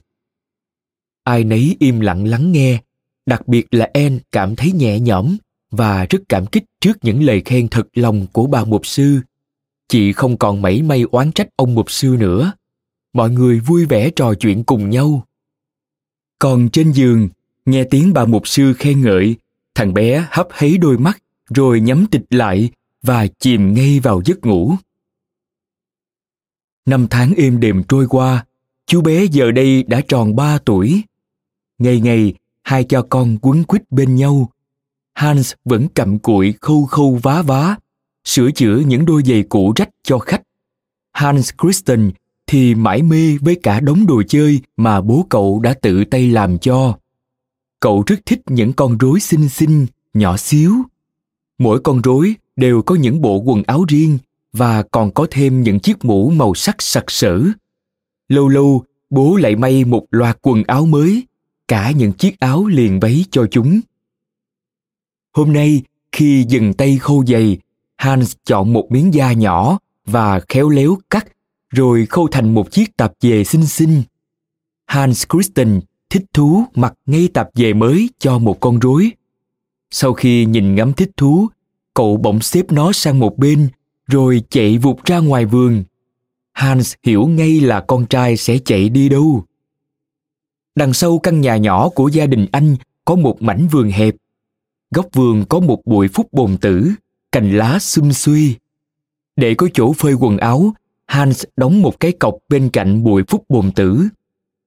Ai 1.23 1.43
nấy 1.43 1.75
im 1.79 1.99
lặng 1.99 2.25
lắng 2.25 2.51
nghe, 2.51 2.79
đặc 3.25 3.47
biệt 3.47 3.67
là 3.71 3.89
En 3.93 4.19
cảm 4.31 4.55
thấy 4.55 4.71
nhẹ 4.71 4.99
nhõm 4.99 5.37
và 5.71 6.05
rất 6.05 6.19
cảm 6.29 6.45
kích 6.45 6.63
trước 6.81 6.97
những 7.01 7.23
lời 7.23 7.41
khen 7.45 7.67
thật 7.67 7.87
lòng 7.93 8.27
của 8.31 8.47
bà 8.47 8.63
mục 8.63 8.85
sư. 8.85 9.19
Chị 9.87 10.13
không 10.13 10.37
còn 10.37 10.61
mảy 10.61 10.81
may 10.81 11.01
oán 11.01 11.31
trách 11.31 11.47
ông 11.55 11.75
mục 11.75 11.91
sư 11.91 12.15
nữa. 12.19 12.51
Mọi 13.13 13.29
người 13.29 13.59
vui 13.59 13.85
vẻ 13.85 14.09
trò 14.09 14.33
chuyện 14.33 14.63
cùng 14.63 14.89
nhau. 14.89 15.25
Còn 16.39 16.69
trên 16.69 16.91
giường, 16.91 17.29
nghe 17.65 17.83
tiếng 17.83 18.13
bà 18.13 18.25
mục 18.25 18.47
sư 18.47 18.73
khen 18.73 19.01
ngợi, 19.01 19.35
thằng 19.75 19.93
bé 19.93 20.27
hấp 20.31 20.47
hấy 20.51 20.77
đôi 20.77 20.97
mắt 20.97 21.23
rồi 21.49 21.79
nhắm 21.81 22.05
tịch 22.11 22.25
lại 22.29 22.69
và 23.05 23.27
chìm 23.39 23.73
ngay 23.73 23.99
vào 23.99 24.21
giấc 24.25 24.45
ngủ. 24.45 24.75
Năm 26.85 27.07
tháng 27.09 27.33
êm 27.37 27.59
đềm 27.59 27.83
trôi 27.83 28.07
qua, 28.09 28.45
chú 28.85 29.01
bé 29.01 29.25
giờ 29.25 29.51
đây 29.51 29.83
đã 29.83 30.01
tròn 30.07 30.35
ba 30.35 30.57
tuổi. 30.57 31.03
Ngày 31.77 31.99
ngày, 31.99 32.33
hai 32.63 32.83
cha 32.83 32.99
con 33.09 33.37
quấn 33.41 33.63
quýt 33.63 33.91
bên 33.91 34.15
nhau. 34.15 34.49
Hans 35.13 35.53
vẫn 35.65 35.87
cầm 35.93 36.19
cụi 36.19 36.53
khâu 36.61 36.85
khâu 36.85 37.19
vá 37.23 37.41
vá, 37.41 37.75
sửa 38.23 38.51
chữa 38.51 38.77
những 38.79 39.05
đôi 39.05 39.23
giày 39.25 39.43
cũ 39.43 39.73
rách 39.75 39.89
cho 40.03 40.19
khách. 40.19 40.41
Hans 41.13 41.51
Christian 41.61 42.11
thì 42.47 42.75
mãi 42.75 43.01
mê 43.01 43.37
với 43.41 43.59
cả 43.63 43.79
đống 43.79 44.05
đồ 44.05 44.23
chơi 44.27 44.61
mà 44.77 45.01
bố 45.01 45.25
cậu 45.29 45.59
đã 45.59 45.73
tự 45.73 46.05
tay 46.05 46.27
làm 46.27 46.59
cho. 46.59 46.97
Cậu 47.79 48.03
rất 48.07 48.19
thích 48.25 48.41
những 48.45 48.73
con 48.73 48.97
rối 48.97 49.19
xinh 49.19 49.49
xinh, 49.49 49.85
nhỏ 50.13 50.37
xíu. 50.37 50.73
Mỗi 51.57 51.79
con 51.79 52.01
rối 52.01 52.35
đều 52.55 52.81
có 52.81 52.95
những 52.95 53.21
bộ 53.21 53.37
quần 53.37 53.63
áo 53.63 53.85
riêng 53.87 54.17
và 54.53 54.83
còn 54.83 55.11
có 55.11 55.27
thêm 55.31 55.63
những 55.63 55.79
chiếc 55.79 56.05
mũ 56.05 56.29
màu 56.29 56.53
sắc 56.53 56.81
sặc 56.81 57.03
sỡ. 57.07 57.41
Lâu 58.29 58.47
lâu, 58.47 58.83
bố 59.09 59.35
lại 59.35 59.55
may 59.55 59.85
một 59.85 60.05
loạt 60.11 60.37
quần 60.41 60.63
áo 60.63 60.85
mới, 60.85 61.23
cả 61.67 61.91
những 61.91 62.13
chiếc 62.13 62.39
áo 62.39 62.65
liền 62.67 62.99
váy 62.99 63.25
cho 63.31 63.47
chúng. 63.51 63.81
Hôm 65.33 65.53
nay, 65.53 65.81
khi 66.11 66.45
dừng 66.47 66.73
tay 66.73 66.97
khô 66.97 67.23
giày, 67.27 67.57
Hans 67.97 68.35
chọn 68.45 68.73
một 68.73 68.91
miếng 68.91 69.13
da 69.13 69.33
nhỏ 69.33 69.79
và 70.05 70.39
khéo 70.49 70.69
léo 70.69 70.97
cắt 71.09 71.27
rồi 71.69 72.05
khâu 72.05 72.27
thành 72.31 72.53
một 72.53 72.71
chiếc 72.71 72.97
tạp 72.97 73.13
dề 73.19 73.43
xinh 73.43 73.65
xinh. 73.65 74.03
Hans 74.85 75.25
Christian 75.33 75.81
thích 76.09 76.25
thú 76.33 76.63
mặc 76.75 76.93
ngay 77.05 77.29
tạp 77.33 77.49
dề 77.53 77.73
mới 77.73 78.09
cho 78.19 78.39
một 78.39 78.59
con 78.59 78.79
rối. 78.79 79.11
Sau 79.91 80.13
khi 80.13 80.45
nhìn 80.45 80.75
ngắm 80.75 80.93
thích 80.93 81.11
thú, 81.17 81.47
cậu 81.95 82.17
bỗng 82.17 82.41
xếp 82.41 82.71
nó 82.71 82.91
sang 82.91 83.19
một 83.19 83.37
bên 83.37 83.69
rồi 84.07 84.43
chạy 84.49 84.77
vụt 84.77 85.05
ra 85.05 85.19
ngoài 85.19 85.45
vườn. 85.45 85.83
Hans 86.53 86.93
hiểu 87.03 87.27
ngay 87.27 87.61
là 87.61 87.81
con 87.81 88.05
trai 88.05 88.37
sẽ 88.37 88.57
chạy 88.65 88.89
đi 88.89 89.09
đâu. 89.09 89.43
Đằng 90.75 90.93
sau 90.93 91.19
căn 91.19 91.41
nhà 91.41 91.57
nhỏ 91.57 91.89
của 91.89 92.07
gia 92.07 92.25
đình 92.25 92.47
anh 92.51 92.75
có 93.05 93.15
một 93.15 93.41
mảnh 93.41 93.67
vườn 93.71 93.89
hẹp. 93.89 94.15
Góc 94.91 95.05
vườn 95.13 95.45
có 95.49 95.59
một 95.59 95.81
bụi 95.85 96.07
phúc 96.07 96.27
bồn 96.31 96.57
tử, 96.57 96.91
cành 97.31 97.57
lá 97.57 97.79
xum 97.79 98.11
xuê. 98.11 98.53
Để 99.35 99.55
có 99.55 99.67
chỗ 99.73 99.93
phơi 99.93 100.13
quần 100.13 100.37
áo, 100.37 100.73
Hans 101.05 101.43
đóng 101.57 101.81
một 101.81 101.99
cái 101.99 102.11
cọc 102.11 102.35
bên 102.49 102.69
cạnh 102.69 103.03
bụi 103.03 103.23
phúc 103.27 103.45
bồn 103.49 103.71
tử. 103.71 104.07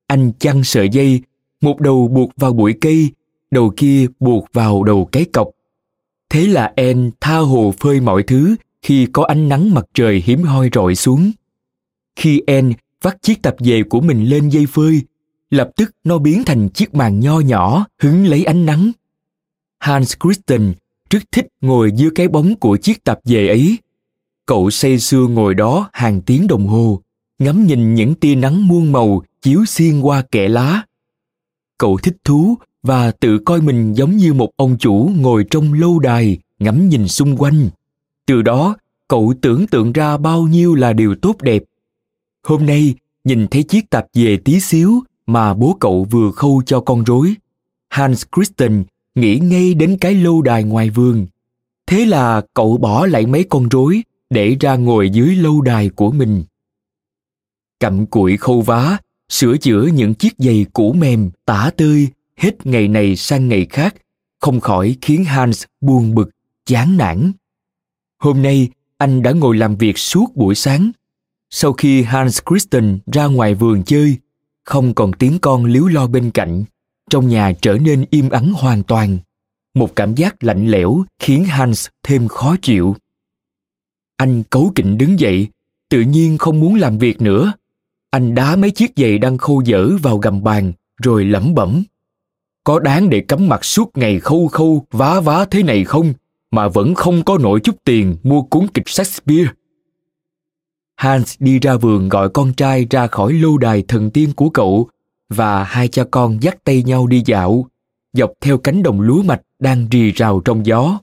Anh 0.07 0.33
chăn 0.39 0.65
sợi 0.65 0.89
dây, 0.89 1.23
một 1.61 1.81
đầu 1.81 2.09
buộc 2.09 2.31
vào 2.37 2.53
bụi 2.53 2.75
cây, 2.81 3.11
đầu 3.51 3.73
kia 3.77 4.07
buộc 4.21 4.47
vào 4.53 4.83
đầu 4.83 5.09
cái 5.13 5.25
cọc. 5.25 5.49
Thế 6.31 6.47
là 6.47 6.73
En 6.77 7.11
tha 7.21 7.37
hồ 7.37 7.75
phơi 7.79 8.01
mọi 8.01 8.23
thứ 8.23 8.57
khi 8.83 9.07
có 9.13 9.25
ánh 9.25 9.49
nắng 9.49 9.75
mặt 9.75 9.85
trời 9.95 10.23
hiếm 10.27 10.43
hoi 10.43 10.71
rọi 10.73 10.95
xuống. 10.95 11.31
Khi 12.17 12.43
En 12.47 12.73
vắt 13.03 13.23
chiếc 13.23 13.43
tập 13.43 13.57
dề 13.59 13.83
của 13.83 14.01
mình 14.01 14.25
lên 14.25 14.49
dây 14.49 14.67
phơi, 14.67 15.03
lập 15.51 15.71
tức 15.77 15.91
nó 16.05 16.19
biến 16.19 16.45
thành 16.45 16.69
chiếc 16.69 16.95
màn 16.95 17.21
nho 17.21 17.41
nhỏ 17.41 17.87
hứng 18.03 18.27
lấy 18.27 18.45
ánh 18.45 18.67
nắng. 18.67 18.93
Hans 19.79 20.15
Christian 20.23 20.73
rất 21.11 21.23
thích 21.33 21.47
ngồi 21.61 21.93
dưới 21.93 22.11
cái 22.15 22.29
bóng 22.29 22.57
của 22.57 22.77
chiếc 22.77 23.05
tạp 23.05 23.19
dề 23.25 23.49
ấy. 23.49 23.79
Cậu 24.47 24.71
say 24.71 24.99
sưa 24.99 25.27
ngồi 25.27 25.55
đó 25.55 25.91
hàng 25.93 26.21
tiếng 26.21 26.47
đồng 26.47 26.67
hồ, 26.67 27.01
ngắm 27.39 27.67
nhìn 27.67 27.95
những 27.95 28.15
tia 28.15 28.35
nắng 28.35 28.69
muôn 28.69 28.93
màu 28.93 29.23
chiếu 29.43 29.65
xuyên 29.65 30.01
qua 30.01 30.23
kẽ 30.31 30.49
lá. 30.49 30.83
Cậu 31.79 31.99
thích 31.99 32.17
thú 32.25 32.59
và 32.89 33.11
tự 33.11 33.39
coi 33.39 33.61
mình 33.61 33.93
giống 33.95 34.17
như 34.17 34.35
một 34.35 34.51
ông 34.57 34.79
chủ 34.79 35.11
ngồi 35.17 35.45
trong 35.51 35.73
lâu 35.73 35.99
đài 35.99 36.39
ngắm 36.59 36.89
nhìn 36.89 37.09
xung 37.09 37.37
quanh. 37.37 37.69
Từ 38.27 38.43
đó, 38.43 38.77
cậu 39.09 39.35
tưởng 39.41 39.67
tượng 39.67 39.93
ra 39.93 40.17
bao 40.17 40.43
nhiêu 40.43 40.75
là 40.75 40.93
điều 40.93 41.15
tốt 41.15 41.43
đẹp. 41.43 41.63
Hôm 42.43 42.67
nay, 42.67 42.95
nhìn 43.25 43.47
thấy 43.47 43.63
chiếc 43.63 43.91
tạp 43.91 44.07
dề 44.13 44.37
tí 44.45 44.61
xíu 44.61 45.03
mà 45.27 45.55
bố 45.55 45.77
cậu 45.81 46.05
vừa 46.11 46.31
khâu 46.31 46.63
cho 46.67 46.81
con 46.81 47.05
rối. 47.05 47.35
Hans 47.89 48.25
Christian 48.37 48.85
nghĩ 49.15 49.39
ngay 49.39 49.75
đến 49.75 49.97
cái 50.01 50.15
lâu 50.15 50.43
đài 50.43 50.65
ngoài 50.65 50.91
vườn. 50.91 51.27
Thế 51.87 52.05
là 52.05 52.43
cậu 52.55 52.77
bỏ 52.77 53.07
lại 53.07 53.27
mấy 53.27 53.45
con 53.45 53.69
rối 53.69 54.03
để 54.31 54.57
ra 54.61 54.77
ngồi 54.77 55.11
dưới 55.11 55.37
lâu 55.37 55.61
đài 55.61 55.89
của 55.89 56.11
mình. 56.11 56.45
Cặm 57.81 58.07
cụi 58.07 58.37
khâu 58.37 58.61
vá, 58.63 58.99
sửa 59.29 59.57
chữa 59.57 59.87
những 59.95 60.15
chiếc 60.15 60.35
giày 60.39 60.67
cũ 60.73 60.93
mềm, 60.93 61.31
tả 61.45 61.71
tơi, 61.77 62.09
hết 62.39 62.67
ngày 62.67 62.89
này 62.89 63.17
sang 63.17 63.49
ngày 63.49 63.67
khác, 63.71 63.95
không 64.41 64.61
khỏi 64.61 64.97
khiến 65.01 65.25
Hans 65.25 65.65
buồn 65.81 66.15
bực, 66.15 66.31
chán 66.67 66.97
nản. 66.97 67.33
Hôm 68.19 68.43
nay, 68.43 68.69
anh 68.99 69.23
đã 69.23 69.33
ngồi 69.33 69.57
làm 69.57 69.77
việc 69.77 69.99
suốt 69.99 70.37
buổi 70.37 70.55
sáng. 70.55 70.91
Sau 71.51 71.73
khi 71.73 72.03
Hans 72.03 72.41
Christian 72.51 72.99
ra 73.13 73.27
ngoài 73.27 73.55
vườn 73.55 73.83
chơi, 73.83 74.17
không 74.65 74.95
còn 74.95 75.13
tiếng 75.13 75.39
con 75.39 75.65
líu 75.65 75.89
lo 75.89 76.07
bên 76.07 76.31
cạnh 76.31 76.65
trong 77.11 77.29
nhà 77.29 77.53
trở 77.61 77.79
nên 77.79 78.05
im 78.11 78.31
ắng 78.31 78.53
hoàn 78.53 78.83
toàn 78.83 79.19
một 79.75 79.97
cảm 79.97 80.15
giác 80.15 80.45
lạnh 80.45 80.69
lẽo 80.69 81.05
khiến 81.19 81.45
hans 81.45 81.89
thêm 82.03 82.29
khó 82.29 82.57
chịu 82.63 82.97
anh 84.17 84.43
cấu 84.51 84.73
kỉnh 84.75 84.99
đứng 84.99 85.21
dậy 85.21 85.49
tự 85.89 86.01
nhiên 86.01 86.39
không 86.39 86.61
muốn 86.61 86.75
làm 86.75 86.99
việc 86.99 87.23
nữa 87.23 87.53
anh 88.11 88.35
đá 88.35 88.57
mấy 88.57 88.71
chiếc 88.71 88.93
giày 88.97 89.19
đang 89.19 89.39
khô 89.39 89.63
dở 89.65 89.91
vào 90.03 90.19
gầm 90.19 90.43
bàn 90.43 90.73
rồi 91.03 91.25
lẩm 91.25 91.55
bẩm 91.55 91.83
có 92.69 92.79
đáng 92.79 93.11
để 93.11 93.21
cắm 93.21 93.49
mặt 93.49 93.65
suốt 93.65 93.91
ngày 93.95 94.21
khâu 94.21 94.49
khâu 94.49 94.85
vá 94.91 95.21
vá 95.21 95.45
thế 95.45 95.63
này 95.63 95.85
không 95.85 96.15
mà 96.51 96.69
vẫn 96.69 96.95
không 96.95 97.25
có 97.25 97.39
nổi 97.39 97.61
chút 97.61 97.77
tiền 97.85 98.17
mua 98.23 98.43
cuốn 98.43 98.67
kịch 98.75 98.89
Shakespeare. 98.89 99.51
Hans 100.97 101.35
đi 101.39 101.59
ra 101.59 101.77
vườn 101.77 102.09
gọi 102.09 102.29
con 102.29 102.53
trai 102.53 102.87
ra 102.91 103.07
khỏi 103.07 103.33
lâu 103.33 103.59
đài 103.59 103.83
thần 103.89 104.11
tiên 104.11 104.33
của 104.37 104.49
cậu 104.51 104.89
và 105.29 105.65
hai 105.65 105.89
cha 105.89 106.05
con 106.11 106.43
dắt 106.43 106.65
tay 106.65 106.83
nhau 106.83 107.07
đi 107.07 107.23
dạo, 107.27 107.67
dọc 108.13 108.31
theo 108.41 108.59
cánh 108.59 108.83
đồng 108.83 109.01
lúa 109.01 109.23
mạch 109.23 109.43
đang 109.59 109.89
rì 109.91 110.13
rào 110.13 110.41
trong 110.41 110.67
gió. 110.67 110.99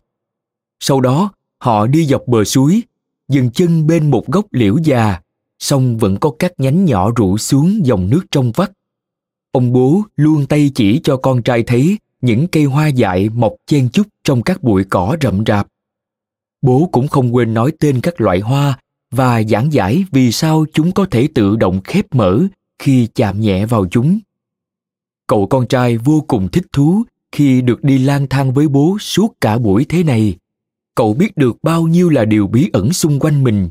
Sau 0.79 1.01
đó, 1.01 1.31
họ 1.57 1.87
đi 1.87 2.05
dọc 2.05 2.27
bờ 2.27 2.43
suối, 2.43 2.81
dừng 3.29 3.51
chân 3.51 3.87
bên 3.87 4.11
một 4.11 4.27
gốc 4.27 4.45
liễu 4.51 4.77
già, 4.83 5.21
song 5.59 5.97
vẫn 5.97 6.17
có 6.17 6.31
các 6.39 6.51
nhánh 6.57 6.85
nhỏ 6.85 7.11
rủ 7.15 7.37
xuống 7.37 7.85
dòng 7.85 8.09
nước 8.09 8.21
trong 8.31 8.51
vắt. 8.51 8.71
Ông 9.55 9.73
bố 9.73 10.01
luôn 10.15 10.45
tay 10.45 10.71
chỉ 10.75 10.99
cho 11.03 11.17
con 11.17 11.41
trai 11.41 11.63
thấy 11.63 11.97
những 12.21 12.47
cây 12.47 12.63
hoa 12.63 12.87
dại 12.87 13.29
mọc 13.29 13.53
chen 13.67 13.89
chúc 13.89 14.07
trong 14.23 14.41
các 14.41 14.63
bụi 14.63 14.83
cỏ 14.89 15.17
rậm 15.21 15.43
rạp. 15.47 15.67
Bố 16.61 16.89
cũng 16.91 17.07
không 17.07 17.35
quên 17.35 17.53
nói 17.53 17.71
tên 17.79 18.01
các 18.01 18.21
loại 18.21 18.39
hoa 18.39 18.79
và 19.11 19.43
giảng 19.43 19.73
giải 19.73 20.05
vì 20.11 20.31
sao 20.31 20.65
chúng 20.73 20.91
có 20.91 21.05
thể 21.11 21.27
tự 21.35 21.55
động 21.55 21.81
khép 21.83 22.05
mở 22.11 22.43
khi 22.79 23.07
chạm 23.15 23.39
nhẹ 23.39 23.65
vào 23.65 23.85
chúng. 23.91 24.19
Cậu 25.27 25.47
con 25.47 25.67
trai 25.67 25.97
vô 25.97 26.25
cùng 26.27 26.47
thích 26.51 26.65
thú 26.73 27.03
khi 27.31 27.61
được 27.61 27.83
đi 27.83 27.97
lang 27.97 28.27
thang 28.27 28.53
với 28.53 28.67
bố 28.67 28.97
suốt 28.99 29.33
cả 29.41 29.57
buổi 29.57 29.85
thế 29.85 30.03
này. 30.03 30.35
Cậu 30.95 31.13
biết 31.13 31.37
được 31.37 31.57
bao 31.63 31.83
nhiêu 31.83 32.09
là 32.09 32.25
điều 32.25 32.47
bí 32.47 32.69
ẩn 32.73 32.93
xung 32.93 33.19
quanh 33.19 33.43
mình. 33.43 33.69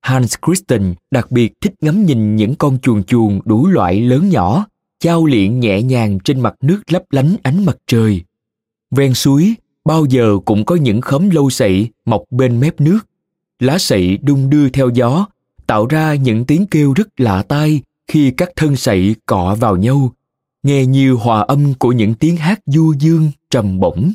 Hans 0.00 0.34
Christian 0.46 0.94
đặc 1.10 1.30
biệt 1.30 1.52
thích 1.60 1.74
ngắm 1.80 2.06
nhìn 2.06 2.36
những 2.36 2.54
con 2.54 2.78
chuồn 2.78 3.04
chuồn 3.04 3.40
đủ 3.44 3.66
loại 3.66 4.00
lớn 4.00 4.28
nhỏ, 4.28 4.66
chao 4.98 5.26
liện 5.26 5.60
nhẹ 5.60 5.82
nhàng 5.82 6.18
trên 6.24 6.40
mặt 6.40 6.54
nước 6.60 6.82
lấp 6.92 7.02
lánh 7.10 7.36
ánh 7.42 7.64
mặt 7.64 7.76
trời. 7.86 8.22
Ven 8.90 9.14
suối, 9.14 9.54
bao 9.84 10.04
giờ 10.04 10.38
cũng 10.44 10.64
có 10.64 10.76
những 10.76 11.00
khóm 11.00 11.30
lâu 11.30 11.50
sậy 11.50 11.88
mọc 12.04 12.22
bên 12.30 12.60
mép 12.60 12.80
nước. 12.80 12.98
Lá 13.58 13.78
sậy 13.78 14.16
đung 14.16 14.50
đưa 14.50 14.68
theo 14.68 14.88
gió, 14.88 15.26
tạo 15.66 15.86
ra 15.86 16.14
những 16.14 16.44
tiếng 16.44 16.66
kêu 16.66 16.92
rất 16.92 17.20
lạ 17.20 17.42
tai 17.42 17.82
khi 18.06 18.30
các 18.30 18.50
thân 18.56 18.76
sậy 18.76 19.16
cọ 19.26 19.56
vào 19.60 19.76
nhau, 19.76 20.12
nghe 20.62 20.86
như 20.86 21.12
hòa 21.12 21.40
âm 21.40 21.74
của 21.74 21.92
những 21.92 22.14
tiếng 22.14 22.36
hát 22.36 22.60
du 22.66 22.92
dương 22.98 23.30
trầm 23.50 23.80
bổng. 23.80 24.12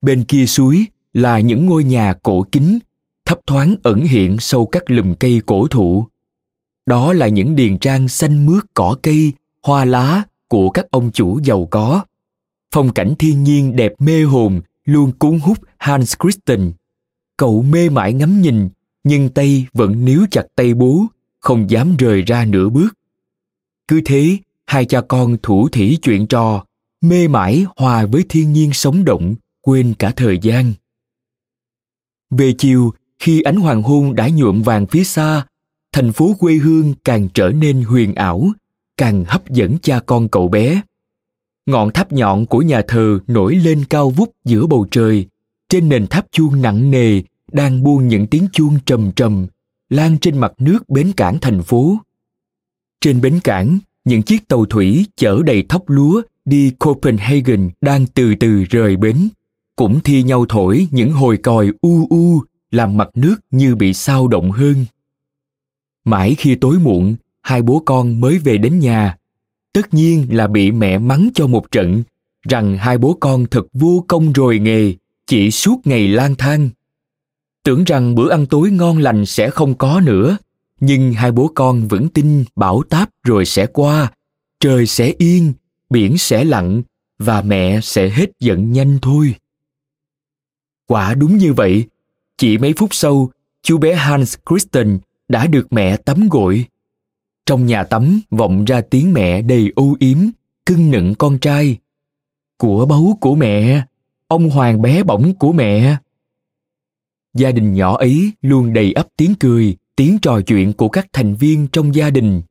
Bên 0.00 0.24
kia 0.24 0.46
suối 0.46 0.84
là 1.12 1.40
những 1.40 1.66
ngôi 1.66 1.84
nhà 1.84 2.14
cổ 2.22 2.46
kính, 2.52 2.78
thấp 3.24 3.38
thoáng 3.46 3.74
ẩn 3.82 4.00
hiện 4.00 4.36
sâu 4.40 4.66
các 4.66 4.90
lùm 4.90 5.14
cây 5.14 5.40
cổ 5.46 5.66
thụ. 5.68 6.06
Đó 6.86 7.12
là 7.12 7.28
những 7.28 7.56
điền 7.56 7.78
trang 7.78 8.08
xanh 8.08 8.46
mướt 8.46 8.64
cỏ 8.74 8.96
cây, 9.02 9.32
hoa 9.66 9.84
lá 9.84 10.22
của 10.48 10.70
các 10.70 10.90
ông 10.90 11.12
chủ 11.12 11.40
giàu 11.44 11.68
có. 11.70 12.04
Phong 12.74 12.92
cảnh 12.92 13.14
thiên 13.18 13.42
nhiên 13.44 13.76
đẹp 13.76 13.92
mê 13.98 14.22
hồn 14.22 14.60
luôn 14.84 15.12
cuốn 15.18 15.38
hút 15.38 15.58
Hans 15.78 16.14
Christian. 16.22 16.72
Cậu 17.36 17.62
mê 17.62 17.88
mải 17.90 18.12
ngắm 18.12 18.42
nhìn, 18.42 18.68
nhưng 19.04 19.28
tay 19.28 19.66
vẫn 19.72 20.04
níu 20.04 20.26
chặt 20.30 20.46
tay 20.54 20.74
bố, 20.74 21.06
không 21.40 21.70
dám 21.70 21.96
rời 21.96 22.22
ra 22.22 22.44
nửa 22.44 22.68
bước. 22.68 22.88
Cứ 23.88 24.00
thế, 24.04 24.38
hai 24.66 24.84
cha 24.84 25.00
con 25.00 25.36
thủ 25.42 25.68
thỉ 25.72 25.98
chuyện 26.02 26.26
trò, 26.26 26.64
mê 27.00 27.28
mải 27.28 27.64
hòa 27.76 28.06
với 28.06 28.24
thiên 28.28 28.52
nhiên 28.52 28.72
sống 28.72 29.04
động, 29.04 29.34
quên 29.60 29.94
cả 29.98 30.12
thời 30.16 30.38
gian. 30.42 30.72
Về 32.30 32.54
chiều, 32.58 32.92
khi 33.18 33.42
ánh 33.42 33.56
hoàng 33.56 33.82
hôn 33.82 34.14
đã 34.14 34.28
nhuộm 34.28 34.62
vàng 34.62 34.86
phía 34.86 35.04
xa, 35.04 35.46
thành 35.92 36.12
phố 36.12 36.34
quê 36.38 36.54
hương 36.54 36.94
càng 37.04 37.28
trở 37.34 37.48
nên 37.48 37.82
huyền 37.82 38.14
ảo, 38.14 38.52
càng 38.96 39.24
hấp 39.24 39.50
dẫn 39.50 39.76
cha 39.82 40.00
con 40.06 40.28
cậu 40.28 40.48
bé. 40.48 40.80
Ngọn 41.66 41.92
tháp 41.92 42.12
nhọn 42.12 42.46
của 42.46 42.62
nhà 42.62 42.82
thờ 42.88 43.18
nổi 43.26 43.54
lên 43.54 43.84
cao 43.90 44.10
vút 44.10 44.32
giữa 44.44 44.66
bầu 44.66 44.86
trời, 44.90 45.26
trên 45.68 45.88
nền 45.88 46.06
tháp 46.06 46.26
chuông 46.32 46.62
nặng 46.62 46.90
nề 46.90 47.22
đang 47.52 47.82
buông 47.82 48.08
những 48.08 48.26
tiếng 48.26 48.48
chuông 48.52 48.78
trầm 48.86 49.12
trầm, 49.16 49.46
lan 49.88 50.18
trên 50.18 50.38
mặt 50.38 50.52
nước 50.58 50.88
bến 50.88 51.12
cảng 51.16 51.38
thành 51.40 51.62
phố. 51.62 51.98
Trên 53.00 53.20
bến 53.20 53.40
cảng, 53.44 53.78
những 54.04 54.22
chiếc 54.22 54.48
tàu 54.48 54.64
thủy 54.64 55.06
chở 55.16 55.42
đầy 55.46 55.64
thóc 55.68 55.82
lúa 55.86 56.22
đi 56.44 56.70
Copenhagen 56.78 57.70
đang 57.80 58.06
từ 58.06 58.34
từ 58.40 58.64
rời 58.64 58.96
bến, 58.96 59.28
cũng 59.76 60.00
thi 60.00 60.22
nhau 60.22 60.46
thổi 60.48 60.88
những 60.90 61.12
hồi 61.12 61.36
còi 61.36 61.72
u 61.80 62.06
u 62.10 62.42
làm 62.70 62.96
mặt 62.96 63.08
nước 63.14 63.36
như 63.50 63.74
bị 63.74 63.94
sao 63.94 64.28
động 64.28 64.50
hơn. 64.50 64.84
Mãi 66.04 66.34
khi 66.38 66.54
tối 66.54 66.78
muộn, 66.78 67.16
hai 67.46 67.62
bố 67.62 67.82
con 67.86 68.20
mới 68.20 68.38
về 68.38 68.58
đến 68.58 68.78
nhà. 68.78 69.16
Tất 69.72 69.94
nhiên 69.94 70.26
là 70.30 70.46
bị 70.46 70.72
mẹ 70.72 70.98
mắng 70.98 71.28
cho 71.34 71.46
một 71.46 71.70
trận, 71.70 72.02
rằng 72.48 72.78
hai 72.78 72.98
bố 72.98 73.16
con 73.20 73.46
thật 73.50 73.66
vô 73.72 74.04
công 74.08 74.32
rồi 74.32 74.58
nghề, 74.58 74.94
chỉ 75.26 75.50
suốt 75.50 75.80
ngày 75.84 76.08
lang 76.08 76.34
thang. 76.34 76.70
Tưởng 77.62 77.84
rằng 77.84 78.14
bữa 78.14 78.30
ăn 78.30 78.46
tối 78.46 78.70
ngon 78.70 78.98
lành 78.98 79.26
sẽ 79.26 79.50
không 79.50 79.74
có 79.74 80.00
nữa, 80.00 80.36
nhưng 80.80 81.12
hai 81.12 81.32
bố 81.32 81.50
con 81.54 81.88
vẫn 81.88 82.08
tin 82.08 82.44
bão 82.56 82.82
táp 82.82 83.10
rồi 83.24 83.44
sẽ 83.44 83.66
qua 83.66 84.12
trời 84.60 84.86
sẽ 84.86 85.14
yên 85.18 85.52
biển 85.90 86.18
sẽ 86.18 86.44
lặng 86.44 86.82
và 87.18 87.42
mẹ 87.42 87.80
sẽ 87.82 88.08
hết 88.08 88.30
giận 88.40 88.72
nhanh 88.72 88.98
thôi 89.02 89.34
quả 90.86 91.14
đúng 91.14 91.36
như 91.36 91.52
vậy 91.52 91.84
Chỉ 92.38 92.58
mấy 92.58 92.72
phút 92.76 92.94
sau, 92.94 93.30
chú 93.62 93.78
bé 93.78 93.94
Hans 93.94 94.36
Christian 94.50 94.98
đã 95.28 95.46
được 95.46 95.72
mẹ 95.72 95.96
tắm 95.96 96.28
gội. 96.30 96.64
Trong 97.46 97.66
nhà 97.66 97.84
tắm 97.84 98.20
vọng 98.30 98.64
ra 98.64 98.80
tiếng 98.80 99.12
mẹ 99.12 99.42
đầy 99.42 99.72
ưu 99.76 99.96
yếm, 100.00 100.18
cưng 100.66 100.90
nựng 100.90 101.14
con 101.18 101.38
trai. 101.38 101.76
Của 102.58 102.86
báu 102.86 103.18
của 103.20 103.34
mẹ, 103.34 103.86
ông 104.28 104.50
hoàng 104.50 104.82
bé 104.82 105.02
bỏng 105.02 105.34
của 105.34 105.52
mẹ. 105.52 105.96
Gia 107.34 107.50
đình 107.50 107.74
nhỏ 107.74 107.96
ấy 107.96 108.30
luôn 108.42 108.72
đầy 108.72 108.92
ấp 108.92 109.08
tiếng 109.16 109.34
cười, 109.34 109.76
tiếng 109.96 110.18
trò 110.22 110.40
chuyện 110.40 110.72
của 110.72 110.88
các 110.88 111.06
thành 111.12 111.34
viên 111.34 111.66
trong 111.72 111.94
gia 111.94 112.10
đình. 112.10 112.42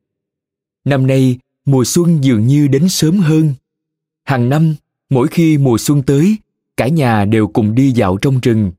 Năm 0.84 1.06
nay, 1.06 1.38
mùa 1.64 1.84
xuân 1.84 2.24
dường 2.24 2.46
như 2.46 2.68
đến 2.68 2.88
sớm 2.88 3.18
hơn. 3.18 3.54
Hàng 4.24 4.48
năm, 4.48 4.74
mỗi 5.10 5.28
khi 5.28 5.58
mùa 5.58 5.78
xuân 5.78 6.02
tới, 6.02 6.36
cả 6.76 6.88
nhà 6.88 7.24
đều 7.24 7.46
cùng 7.46 7.74
đi 7.74 7.90
dạo 7.92 8.16
trong 8.16 8.40
rừng. 8.40 8.72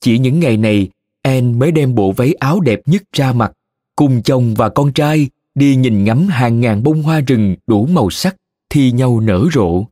Chỉ 0.00 0.18
những 0.18 0.40
ngày 0.40 0.56
này, 0.56 0.88
Anne 1.22 1.52
mới 1.52 1.72
đem 1.72 1.94
bộ 1.94 2.12
váy 2.12 2.34
áo 2.34 2.60
đẹp 2.60 2.80
nhất 2.86 3.02
ra 3.12 3.32
mặt, 3.32 3.52
cùng 3.96 4.22
chồng 4.22 4.54
và 4.54 4.68
con 4.68 4.92
trai 4.92 5.28
đi 5.56 5.76
nhìn 5.76 6.04
ngắm 6.04 6.26
hàng 6.28 6.60
ngàn 6.60 6.82
bông 6.82 7.02
hoa 7.02 7.20
rừng 7.20 7.56
đủ 7.66 7.86
màu 7.86 8.10
sắc 8.10 8.36
thi 8.70 8.92
nhau 8.92 9.20
nở 9.20 9.46
rộ. 9.52 9.84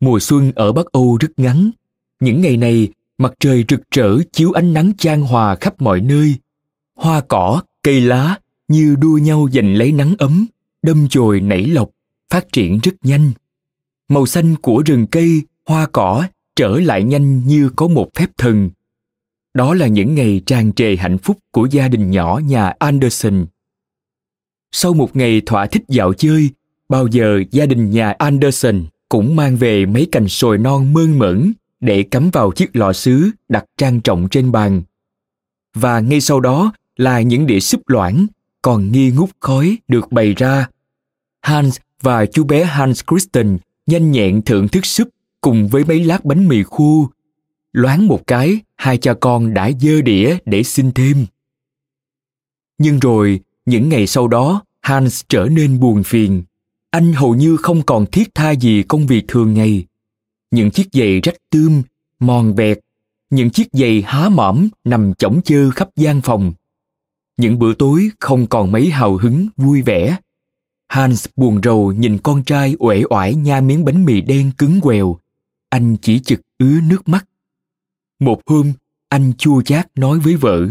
Mùa 0.00 0.20
xuân 0.20 0.52
ở 0.54 0.72
Bắc 0.72 0.86
Âu 0.86 1.16
rất 1.20 1.28
ngắn. 1.36 1.70
Những 2.20 2.40
ngày 2.40 2.56
này, 2.56 2.88
mặt 3.18 3.32
trời 3.40 3.64
rực 3.68 3.80
rỡ 3.90 4.18
chiếu 4.32 4.52
ánh 4.52 4.72
nắng 4.72 4.92
chan 4.98 5.22
hòa 5.22 5.54
khắp 5.54 5.82
mọi 5.82 6.00
nơi. 6.00 6.34
Hoa 6.96 7.20
cỏ, 7.20 7.62
cây 7.82 8.00
lá 8.00 8.38
như 8.68 8.96
đua 8.98 9.18
nhau 9.18 9.48
giành 9.52 9.74
lấy 9.74 9.92
nắng 9.92 10.14
ấm, 10.18 10.46
đâm 10.82 11.08
chồi 11.08 11.40
nảy 11.40 11.66
lộc, 11.66 11.90
phát 12.30 12.52
triển 12.52 12.78
rất 12.82 12.94
nhanh. 13.02 13.30
Màu 14.08 14.26
xanh 14.26 14.56
của 14.56 14.82
rừng 14.86 15.06
cây, 15.06 15.42
hoa 15.66 15.86
cỏ 15.92 16.26
trở 16.56 16.80
lại 16.80 17.02
nhanh 17.02 17.46
như 17.46 17.70
có 17.76 17.88
một 17.88 18.08
phép 18.14 18.30
thần. 18.38 18.70
Đó 19.54 19.74
là 19.74 19.86
những 19.86 20.14
ngày 20.14 20.42
tràn 20.46 20.72
trề 20.72 20.96
hạnh 20.96 21.18
phúc 21.18 21.38
của 21.50 21.66
gia 21.70 21.88
đình 21.88 22.10
nhỏ 22.10 22.40
nhà 22.44 22.72
Anderson. 22.78 23.46
Sau 24.72 24.94
một 24.94 25.16
ngày 25.16 25.42
thỏa 25.46 25.66
thích 25.66 25.82
dạo 25.88 26.12
chơi, 26.12 26.50
bao 26.88 27.06
giờ 27.06 27.42
gia 27.50 27.66
đình 27.66 27.90
nhà 27.90 28.10
Anderson 28.10 28.84
cũng 29.08 29.36
mang 29.36 29.56
về 29.56 29.86
mấy 29.86 30.08
cành 30.12 30.28
sồi 30.28 30.58
non 30.58 30.92
mơn 30.92 31.18
mởn 31.18 31.52
để 31.80 32.02
cắm 32.02 32.30
vào 32.30 32.52
chiếc 32.52 32.76
lọ 32.76 32.92
sứ 32.92 33.30
đặt 33.48 33.64
trang 33.76 34.00
trọng 34.00 34.28
trên 34.30 34.52
bàn. 34.52 34.82
Và 35.74 36.00
ngay 36.00 36.20
sau 36.20 36.40
đó 36.40 36.72
là 36.96 37.20
những 37.20 37.46
đĩa 37.46 37.60
súp 37.60 37.88
loãng 37.88 38.26
còn 38.62 38.92
nghi 38.92 39.10
ngút 39.10 39.30
khói 39.40 39.78
được 39.88 40.12
bày 40.12 40.34
ra. 40.34 40.68
Hans 41.40 41.78
và 42.02 42.26
chú 42.26 42.44
bé 42.44 42.64
Hans 42.64 43.02
Christian 43.10 43.58
nhanh 43.86 44.12
nhẹn 44.12 44.42
thưởng 44.42 44.68
thức 44.68 44.86
súp 44.86 45.08
cùng 45.40 45.68
với 45.68 45.84
mấy 45.84 46.04
lát 46.04 46.24
bánh 46.24 46.48
mì 46.48 46.62
khô. 46.62 47.10
Loáng 47.72 48.06
một 48.06 48.26
cái, 48.26 48.60
hai 48.76 48.98
cha 48.98 49.14
con 49.14 49.54
đã 49.54 49.70
dơ 49.80 50.02
đĩa 50.02 50.36
để 50.44 50.62
xin 50.62 50.92
thêm. 50.92 51.26
Nhưng 52.78 52.98
rồi, 52.98 53.40
những 53.68 53.88
ngày 53.88 54.06
sau 54.06 54.28
đó, 54.28 54.62
Hans 54.80 55.22
trở 55.28 55.48
nên 55.50 55.80
buồn 55.80 56.02
phiền. 56.02 56.42
Anh 56.90 57.12
hầu 57.12 57.34
như 57.34 57.56
không 57.56 57.82
còn 57.82 58.06
thiết 58.06 58.34
tha 58.34 58.50
gì 58.50 58.82
công 58.82 59.06
việc 59.06 59.24
thường 59.28 59.54
ngày. 59.54 59.84
Những 60.50 60.70
chiếc 60.70 60.88
giày 60.92 61.20
rách 61.20 61.34
tươm, 61.50 61.82
mòn 62.20 62.54
vẹt, 62.54 62.78
những 63.30 63.50
chiếc 63.50 63.68
giày 63.72 64.02
há 64.06 64.28
mõm 64.28 64.68
nằm 64.84 65.14
chỏng 65.14 65.40
chơ 65.44 65.70
khắp 65.70 65.88
gian 65.96 66.20
phòng. 66.20 66.52
Những 67.36 67.58
bữa 67.58 67.74
tối 67.74 68.10
không 68.20 68.46
còn 68.46 68.72
mấy 68.72 68.90
hào 68.90 69.16
hứng, 69.16 69.48
vui 69.56 69.82
vẻ. 69.82 70.16
Hans 70.88 71.26
buồn 71.36 71.60
rầu 71.62 71.92
nhìn 71.92 72.18
con 72.18 72.44
trai 72.44 72.76
uể 72.78 73.02
oải 73.10 73.34
nha 73.34 73.60
miếng 73.60 73.84
bánh 73.84 74.04
mì 74.04 74.20
đen 74.20 74.50
cứng 74.58 74.80
quèo. 74.80 75.18
Anh 75.68 75.96
chỉ 76.02 76.20
chực 76.20 76.40
ứa 76.58 76.80
nước 76.88 77.08
mắt. 77.08 77.28
Một 78.20 78.40
hôm, 78.46 78.72
anh 79.08 79.32
chua 79.38 79.62
chát 79.62 79.98
nói 79.98 80.18
với 80.18 80.36
vợ. 80.36 80.68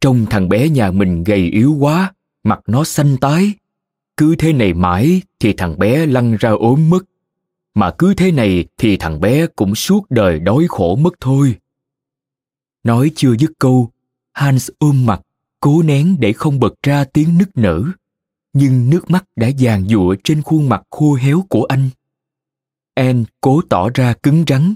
Trông 0.00 0.26
thằng 0.30 0.48
bé 0.48 0.68
nhà 0.68 0.90
mình 0.90 1.24
gầy 1.24 1.50
yếu 1.50 1.76
quá, 1.80 2.14
mặt 2.44 2.60
nó 2.66 2.84
xanh 2.84 3.16
tái. 3.20 3.52
Cứ 4.16 4.36
thế 4.36 4.52
này 4.52 4.74
mãi 4.74 5.22
thì 5.40 5.52
thằng 5.52 5.78
bé 5.78 6.06
lăn 6.06 6.36
ra 6.36 6.50
ốm 6.50 6.90
mất. 6.90 7.04
Mà 7.74 7.90
cứ 7.98 8.14
thế 8.14 8.32
này 8.32 8.64
thì 8.78 8.96
thằng 8.96 9.20
bé 9.20 9.46
cũng 9.46 9.74
suốt 9.74 10.10
đời 10.10 10.38
đói 10.38 10.66
khổ 10.68 10.96
mất 10.96 11.14
thôi. 11.20 11.54
Nói 12.84 13.10
chưa 13.14 13.36
dứt 13.38 13.50
câu, 13.58 13.90
Hans 14.32 14.70
ôm 14.78 15.06
mặt, 15.06 15.20
cố 15.60 15.82
nén 15.82 16.16
để 16.20 16.32
không 16.32 16.60
bật 16.60 16.74
ra 16.82 17.04
tiếng 17.04 17.38
nức 17.38 17.56
nở. 17.56 17.82
Nhưng 18.52 18.90
nước 18.90 19.10
mắt 19.10 19.24
đã 19.36 19.48
giàn 19.48 19.88
giụa 19.88 20.14
trên 20.24 20.42
khuôn 20.42 20.68
mặt 20.68 20.82
khô 20.90 21.14
héo 21.14 21.44
của 21.48 21.64
anh. 21.64 21.90
Anne 22.94 23.24
cố 23.40 23.62
tỏ 23.68 23.90
ra 23.94 24.14
cứng 24.22 24.44
rắn. 24.46 24.74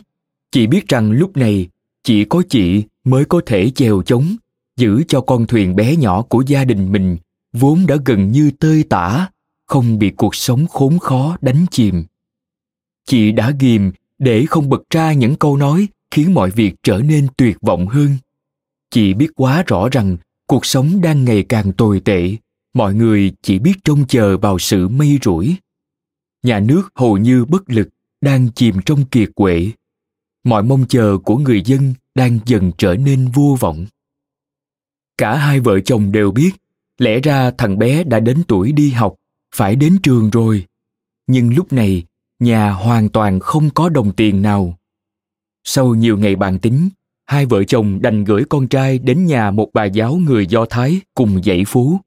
Chị 0.51 0.67
biết 0.67 0.89
rằng 0.89 1.13
lúc 1.13 1.37
này 1.37 1.69
chỉ 2.03 2.25
có 2.25 2.43
chị 2.49 2.85
mới 3.05 3.25
có 3.25 3.41
thể 3.47 3.71
chèo 3.71 4.03
chống, 4.03 4.37
giữ 4.81 5.03
cho 5.09 5.21
con 5.21 5.47
thuyền 5.47 5.77
bé 5.77 5.97
nhỏ 5.97 6.23
của 6.23 6.43
gia 6.47 6.65
đình 6.65 6.93
mình 6.93 7.17
vốn 7.53 7.87
đã 7.87 7.97
gần 8.05 8.33
như 8.33 8.51
tơi 8.51 8.83
tả, 8.83 9.29
không 9.67 9.99
bị 9.99 10.11
cuộc 10.11 10.35
sống 10.35 10.67
khốn 10.67 10.99
khó 10.99 11.37
đánh 11.41 11.67
chìm. 11.71 12.05
Chị 13.07 13.33
đã 13.33 13.53
ghìm 13.61 13.93
để 14.19 14.47
không 14.47 14.69
bật 14.69 14.83
ra 14.91 15.13
những 15.13 15.37
câu 15.37 15.57
nói 15.57 15.89
khiến 16.11 16.35
mọi 16.35 16.51
việc 16.51 16.75
trở 16.83 16.99
nên 16.99 17.27
tuyệt 17.37 17.57
vọng 17.61 17.87
hơn. 17.87 18.17
Chị 18.91 19.15
biết 19.15 19.29
quá 19.37 19.63
rõ 19.67 19.89
rằng 19.89 20.17
cuộc 20.47 20.67
sống 20.67 21.01
đang 21.01 21.25
ngày 21.25 21.43
càng 21.43 21.73
tồi 21.73 22.01
tệ, 22.01 22.37
mọi 22.75 22.95
người 22.95 23.33
chỉ 23.43 23.59
biết 23.59 23.75
trông 23.85 24.07
chờ 24.07 24.37
vào 24.39 24.59
sự 24.59 24.89
mây 24.89 25.19
rủi. 25.23 25.57
Nhà 26.43 26.61
nước 26.61 26.83
hầu 26.95 27.17
như 27.17 27.45
bất 27.45 27.71
lực, 27.71 27.89
đang 28.21 28.49
chìm 28.55 28.77
trong 28.87 29.05
kiệt 29.05 29.31
quệ. 29.35 29.71
Mọi 30.45 30.63
mong 30.63 30.85
chờ 30.89 31.19
của 31.25 31.37
người 31.37 31.63
dân 31.65 31.95
đang 32.15 32.39
dần 32.47 32.73
trở 32.79 32.95
nên 32.95 33.29
vô 33.29 33.57
vọng. 33.61 33.87
Cả 35.21 35.37
hai 35.37 35.61
vợ 35.61 35.81
chồng 35.81 36.13
đều 36.13 36.31
biết, 36.31 36.51
lẽ 36.99 37.21
ra 37.21 37.51
thằng 37.51 37.79
bé 37.79 38.05
đã 38.05 38.21
đến 38.21 38.43
tuổi 38.49 38.73
đi 38.73 38.91
học, 38.91 39.15
phải 39.55 39.77
đến 39.77 39.99
trường 40.03 40.31
rồi. 40.31 40.67
Nhưng 41.27 41.55
lúc 41.55 41.73
này, 41.73 42.05
nhà 42.39 42.71
hoàn 42.71 43.09
toàn 43.09 43.41
không 43.41 43.71
có 43.71 43.89
đồng 43.89 44.13
tiền 44.13 44.43
nào. 44.43 44.79
Sau 45.65 45.95
nhiều 45.95 46.19
ngày 46.19 46.37
bàn 46.37 46.59
tính, 46.59 46.89
hai 47.27 47.47
vợ 47.47 47.65
chồng 47.65 48.03
đành 48.03 48.25
gửi 48.25 48.45
con 48.49 48.69
trai 48.69 48.99
đến 48.99 49.27
nhà 49.27 49.51
một 49.51 49.71
bà 49.75 49.85
giáo 49.85 50.17
người 50.17 50.47
do 50.47 50.65
thái 50.65 51.01
cùng 51.15 51.45
dạy 51.45 51.65
phú 51.67 52.01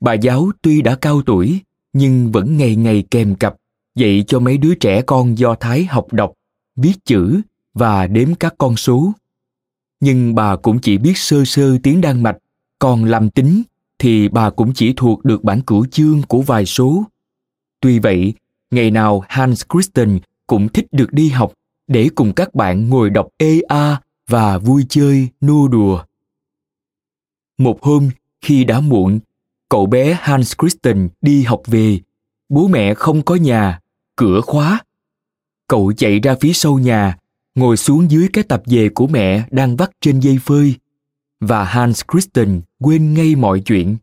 bà 0.00 0.12
giáo 0.12 0.50
tuy 0.62 0.82
đã 0.82 0.94
cao 0.94 1.22
tuổi, 1.22 1.60
nhưng 1.92 2.32
vẫn 2.32 2.56
ngày 2.56 2.76
ngày 2.76 3.04
kèm 3.10 3.34
cặp, 3.34 3.56
dạy 3.94 4.24
cho 4.26 4.40
mấy 4.40 4.58
đứa 4.58 4.74
trẻ 4.74 5.02
con 5.02 5.38
do 5.38 5.54
thái 5.54 5.84
học 5.84 6.12
đọc, 6.12 6.32
viết 6.76 6.94
chữ 7.04 7.40
và 7.74 8.06
đếm 8.06 8.34
các 8.34 8.54
con 8.58 8.76
số 8.76 9.12
nhưng 10.00 10.34
bà 10.34 10.56
cũng 10.56 10.78
chỉ 10.78 10.98
biết 10.98 11.16
sơ 11.16 11.44
sơ 11.44 11.78
tiếng 11.82 12.00
đan 12.00 12.22
mạch 12.22 12.36
còn 12.78 13.04
làm 13.04 13.30
tính 13.30 13.62
thì 13.98 14.28
bà 14.28 14.50
cũng 14.50 14.72
chỉ 14.74 14.92
thuộc 14.96 15.24
được 15.24 15.44
bản 15.44 15.60
cửu 15.60 15.86
chương 15.86 16.22
của 16.22 16.42
vài 16.42 16.66
số. 16.66 17.04
Tuy 17.80 17.98
vậy, 17.98 18.34
ngày 18.70 18.90
nào 18.90 19.22
Hans 19.28 19.62
Christian 19.72 20.18
cũng 20.46 20.68
thích 20.68 20.86
được 20.92 21.12
đi 21.12 21.28
học 21.28 21.52
để 21.86 22.08
cùng 22.14 22.32
các 22.32 22.54
bạn 22.54 22.88
ngồi 22.88 23.10
đọc 23.10 23.28
EA 23.36 24.00
và 24.28 24.58
vui 24.58 24.86
chơi 24.88 25.28
nô 25.40 25.68
đùa. 25.68 26.04
Một 27.58 27.82
hôm, 27.82 28.10
khi 28.40 28.64
đã 28.64 28.80
muộn, 28.80 29.18
cậu 29.68 29.86
bé 29.86 30.18
Hans 30.20 30.54
Christian 30.60 31.08
đi 31.20 31.42
học 31.42 31.62
về. 31.66 32.00
Bố 32.48 32.68
mẹ 32.68 32.94
không 32.94 33.22
có 33.22 33.34
nhà, 33.34 33.80
cửa 34.16 34.40
khóa. 34.40 34.80
Cậu 35.68 35.92
chạy 35.96 36.20
ra 36.20 36.36
phía 36.40 36.52
sau 36.52 36.78
nhà, 36.78 37.18
ngồi 37.56 37.76
xuống 37.76 38.10
dưới 38.10 38.28
cái 38.32 38.44
tập 38.44 38.62
về 38.66 38.88
của 38.88 39.06
mẹ 39.06 39.44
đang 39.50 39.76
vắt 39.76 39.90
trên 40.00 40.20
dây 40.20 40.38
phơi 40.44 40.74
và 41.40 41.64
Hans 41.64 42.02
Christian 42.12 42.60
quên 42.80 43.14
ngay 43.14 43.34
mọi 43.34 43.60
chuyện. 43.60 43.96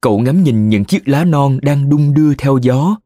Cậu 0.00 0.18
ngắm 0.18 0.42
nhìn 0.42 0.68
những 0.68 0.84
chiếc 0.84 1.08
lá 1.08 1.24
non 1.24 1.58
đang 1.62 1.90
đung 1.90 2.14
đưa 2.14 2.34
theo 2.34 2.58
gió. 2.62 2.96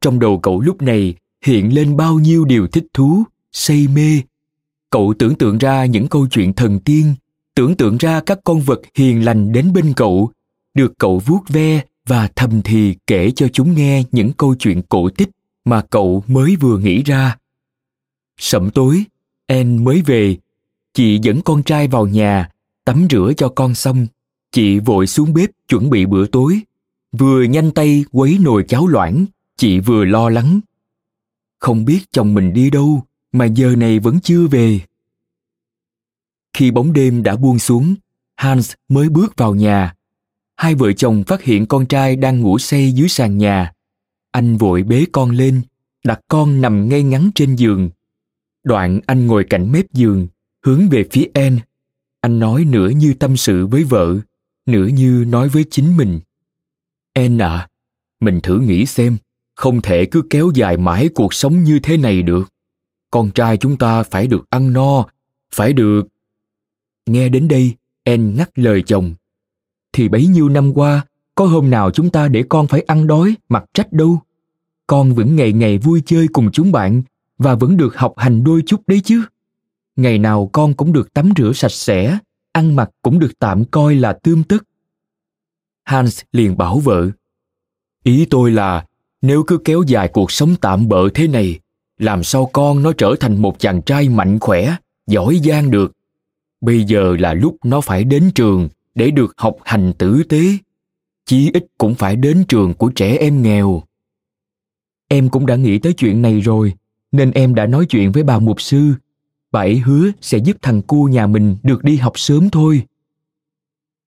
Trong 0.00 0.18
đầu 0.18 0.38
cậu 0.38 0.60
lúc 0.60 0.82
này 0.82 1.14
hiện 1.44 1.74
lên 1.74 1.96
bao 1.96 2.18
nhiêu 2.18 2.44
điều 2.44 2.66
thích 2.66 2.86
thú, 2.94 3.22
say 3.52 3.88
mê. 3.88 4.20
Cậu 4.90 5.14
tưởng 5.18 5.34
tượng 5.34 5.58
ra 5.58 5.84
những 5.84 6.08
câu 6.08 6.26
chuyện 6.30 6.52
thần 6.52 6.80
tiên, 6.80 7.14
tưởng 7.54 7.76
tượng 7.76 7.96
ra 7.96 8.20
các 8.20 8.38
con 8.44 8.60
vật 8.60 8.80
hiền 8.94 9.24
lành 9.24 9.52
đến 9.52 9.72
bên 9.72 9.92
cậu, 9.96 10.30
được 10.74 10.92
cậu 10.98 11.18
vuốt 11.18 11.48
ve 11.48 11.80
và 12.06 12.28
thầm 12.36 12.62
thì 12.62 12.94
kể 13.06 13.30
cho 13.30 13.48
chúng 13.52 13.74
nghe 13.74 14.02
những 14.12 14.32
câu 14.32 14.54
chuyện 14.58 14.82
cổ 14.88 15.10
tích 15.10 15.28
mà 15.64 15.82
cậu 15.90 16.24
mới 16.26 16.56
vừa 16.56 16.78
nghĩ 16.78 17.02
ra. 17.02 17.36
Sẩm 18.38 18.70
tối, 18.70 19.04
En 19.46 19.84
mới 19.84 20.02
về. 20.02 20.36
Chị 20.94 21.18
dẫn 21.22 21.40
con 21.42 21.62
trai 21.62 21.88
vào 21.88 22.06
nhà, 22.06 22.50
tắm 22.84 23.06
rửa 23.10 23.32
cho 23.36 23.48
con 23.48 23.74
xong. 23.74 24.06
Chị 24.52 24.78
vội 24.78 25.06
xuống 25.06 25.34
bếp 25.34 25.50
chuẩn 25.68 25.90
bị 25.90 26.06
bữa 26.06 26.26
tối. 26.26 26.60
Vừa 27.12 27.42
nhanh 27.42 27.70
tay 27.70 28.04
quấy 28.12 28.38
nồi 28.40 28.64
cháo 28.68 28.86
loãng, 28.86 29.26
chị 29.56 29.80
vừa 29.80 30.04
lo 30.04 30.28
lắng. 30.28 30.60
Không 31.58 31.84
biết 31.84 32.00
chồng 32.12 32.34
mình 32.34 32.52
đi 32.52 32.70
đâu, 32.70 33.02
mà 33.32 33.44
giờ 33.44 33.76
này 33.76 33.98
vẫn 33.98 34.20
chưa 34.20 34.46
về. 34.46 34.80
Khi 36.52 36.70
bóng 36.70 36.92
đêm 36.92 37.22
đã 37.22 37.36
buông 37.36 37.58
xuống, 37.58 37.94
hans 38.36 38.72
mới 38.88 39.08
bước 39.08 39.36
vào 39.36 39.54
nhà. 39.54 39.94
Hai 40.56 40.74
vợ 40.74 40.92
chồng 40.92 41.24
phát 41.26 41.42
hiện 41.42 41.66
con 41.66 41.86
trai 41.86 42.16
đang 42.16 42.40
ngủ 42.40 42.58
say 42.58 42.92
dưới 42.92 43.08
sàn 43.08 43.38
nhà. 43.38 43.72
Anh 44.30 44.56
vội 44.56 44.82
bế 44.82 45.04
con 45.12 45.30
lên, 45.30 45.62
đặt 46.04 46.20
con 46.28 46.60
nằm 46.60 46.88
ngay 46.88 47.02
ngắn 47.02 47.30
trên 47.34 47.56
giường 47.56 47.90
đoạn 48.66 49.00
anh 49.06 49.26
ngồi 49.26 49.44
cạnh 49.44 49.72
mép 49.72 49.92
giường 49.92 50.26
hướng 50.64 50.88
về 50.88 51.04
phía 51.10 51.26
en 51.34 51.58
Anh 52.20 52.38
nói 52.38 52.64
nửa 52.64 52.88
như 52.88 53.14
tâm 53.14 53.36
sự 53.36 53.66
với 53.66 53.84
vợ, 53.84 54.16
nửa 54.66 54.86
như 54.86 55.24
nói 55.28 55.48
với 55.48 55.64
chính 55.70 55.96
mình. 55.96 56.20
En 57.12 57.38
à, 57.38 57.68
mình 58.20 58.40
thử 58.42 58.58
nghĩ 58.60 58.86
xem, 58.86 59.16
không 59.54 59.82
thể 59.82 60.06
cứ 60.06 60.22
kéo 60.30 60.50
dài 60.54 60.76
mãi 60.76 61.08
cuộc 61.14 61.34
sống 61.34 61.64
như 61.64 61.78
thế 61.78 61.96
này 61.96 62.22
được. 62.22 62.52
Con 63.10 63.30
trai 63.30 63.56
chúng 63.56 63.76
ta 63.76 64.02
phải 64.02 64.26
được 64.26 64.50
ăn 64.50 64.72
no, 64.72 65.06
phải 65.54 65.72
được... 65.72 66.02
Nghe 67.06 67.28
đến 67.28 67.48
đây, 67.48 67.74
En 68.04 68.36
ngắt 68.36 68.58
lời 68.58 68.82
chồng. 68.86 69.14
Thì 69.92 70.08
bấy 70.08 70.26
nhiêu 70.26 70.48
năm 70.48 70.72
qua, 70.74 71.06
có 71.34 71.46
hôm 71.46 71.70
nào 71.70 71.90
chúng 71.90 72.10
ta 72.10 72.28
để 72.28 72.44
con 72.48 72.66
phải 72.66 72.80
ăn 72.80 73.06
đói, 73.06 73.34
mặc 73.48 73.64
trách 73.74 73.92
đâu. 73.92 74.20
Con 74.86 75.14
vẫn 75.14 75.36
ngày 75.36 75.52
ngày 75.52 75.78
vui 75.78 76.02
chơi 76.06 76.26
cùng 76.32 76.50
chúng 76.52 76.72
bạn 76.72 77.02
và 77.38 77.54
vẫn 77.54 77.76
được 77.76 77.96
học 77.96 78.14
hành 78.16 78.44
đôi 78.44 78.62
chút 78.66 78.80
đấy 78.86 79.00
chứ. 79.04 79.22
Ngày 79.96 80.18
nào 80.18 80.50
con 80.52 80.74
cũng 80.74 80.92
được 80.92 81.14
tắm 81.14 81.32
rửa 81.36 81.52
sạch 81.52 81.72
sẽ, 81.72 82.18
ăn 82.52 82.76
mặc 82.76 82.90
cũng 83.02 83.18
được 83.18 83.38
tạm 83.38 83.64
coi 83.64 83.94
là 83.94 84.12
tươm 84.12 84.44
tất. 84.44 84.64
Hans 85.84 86.20
liền 86.32 86.56
bảo 86.56 86.78
vợ. 86.78 87.10
Ý 88.04 88.26
tôi 88.30 88.50
là, 88.50 88.86
nếu 89.22 89.44
cứ 89.46 89.58
kéo 89.64 89.82
dài 89.86 90.08
cuộc 90.08 90.30
sống 90.30 90.54
tạm 90.60 90.88
bợ 90.88 91.08
thế 91.14 91.28
này, 91.28 91.58
làm 91.98 92.24
sao 92.24 92.50
con 92.52 92.82
nó 92.82 92.92
trở 92.92 93.14
thành 93.20 93.42
một 93.42 93.58
chàng 93.58 93.82
trai 93.82 94.08
mạnh 94.08 94.38
khỏe, 94.40 94.76
giỏi 95.06 95.40
giang 95.44 95.70
được. 95.70 95.92
Bây 96.60 96.84
giờ 96.84 97.16
là 97.18 97.34
lúc 97.34 97.56
nó 97.64 97.80
phải 97.80 98.04
đến 98.04 98.30
trường 98.34 98.68
để 98.94 99.10
được 99.10 99.34
học 99.36 99.56
hành 99.64 99.92
tử 99.98 100.22
tế. 100.28 100.42
Chí 101.24 101.50
ít 101.52 101.66
cũng 101.78 101.94
phải 101.94 102.16
đến 102.16 102.44
trường 102.48 102.74
của 102.74 102.88
trẻ 102.94 103.16
em 103.16 103.42
nghèo. 103.42 103.82
Em 105.08 105.28
cũng 105.28 105.46
đã 105.46 105.56
nghĩ 105.56 105.78
tới 105.78 105.92
chuyện 105.92 106.22
này 106.22 106.40
rồi, 106.40 106.74
nên 107.12 107.30
em 107.30 107.54
đã 107.54 107.66
nói 107.66 107.86
chuyện 107.86 108.12
với 108.12 108.22
bà 108.22 108.38
mục 108.38 108.60
sư. 108.60 108.92
Bà 109.52 109.60
ấy 109.60 109.78
hứa 109.78 110.10
sẽ 110.20 110.38
giúp 110.38 110.56
thằng 110.62 110.82
cu 110.82 111.04
nhà 111.04 111.26
mình 111.26 111.56
được 111.62 111.84
đi 111.84 111.96
học 111.96 112.18
sớm 112.18 112.50
thôi. 112.50 112.82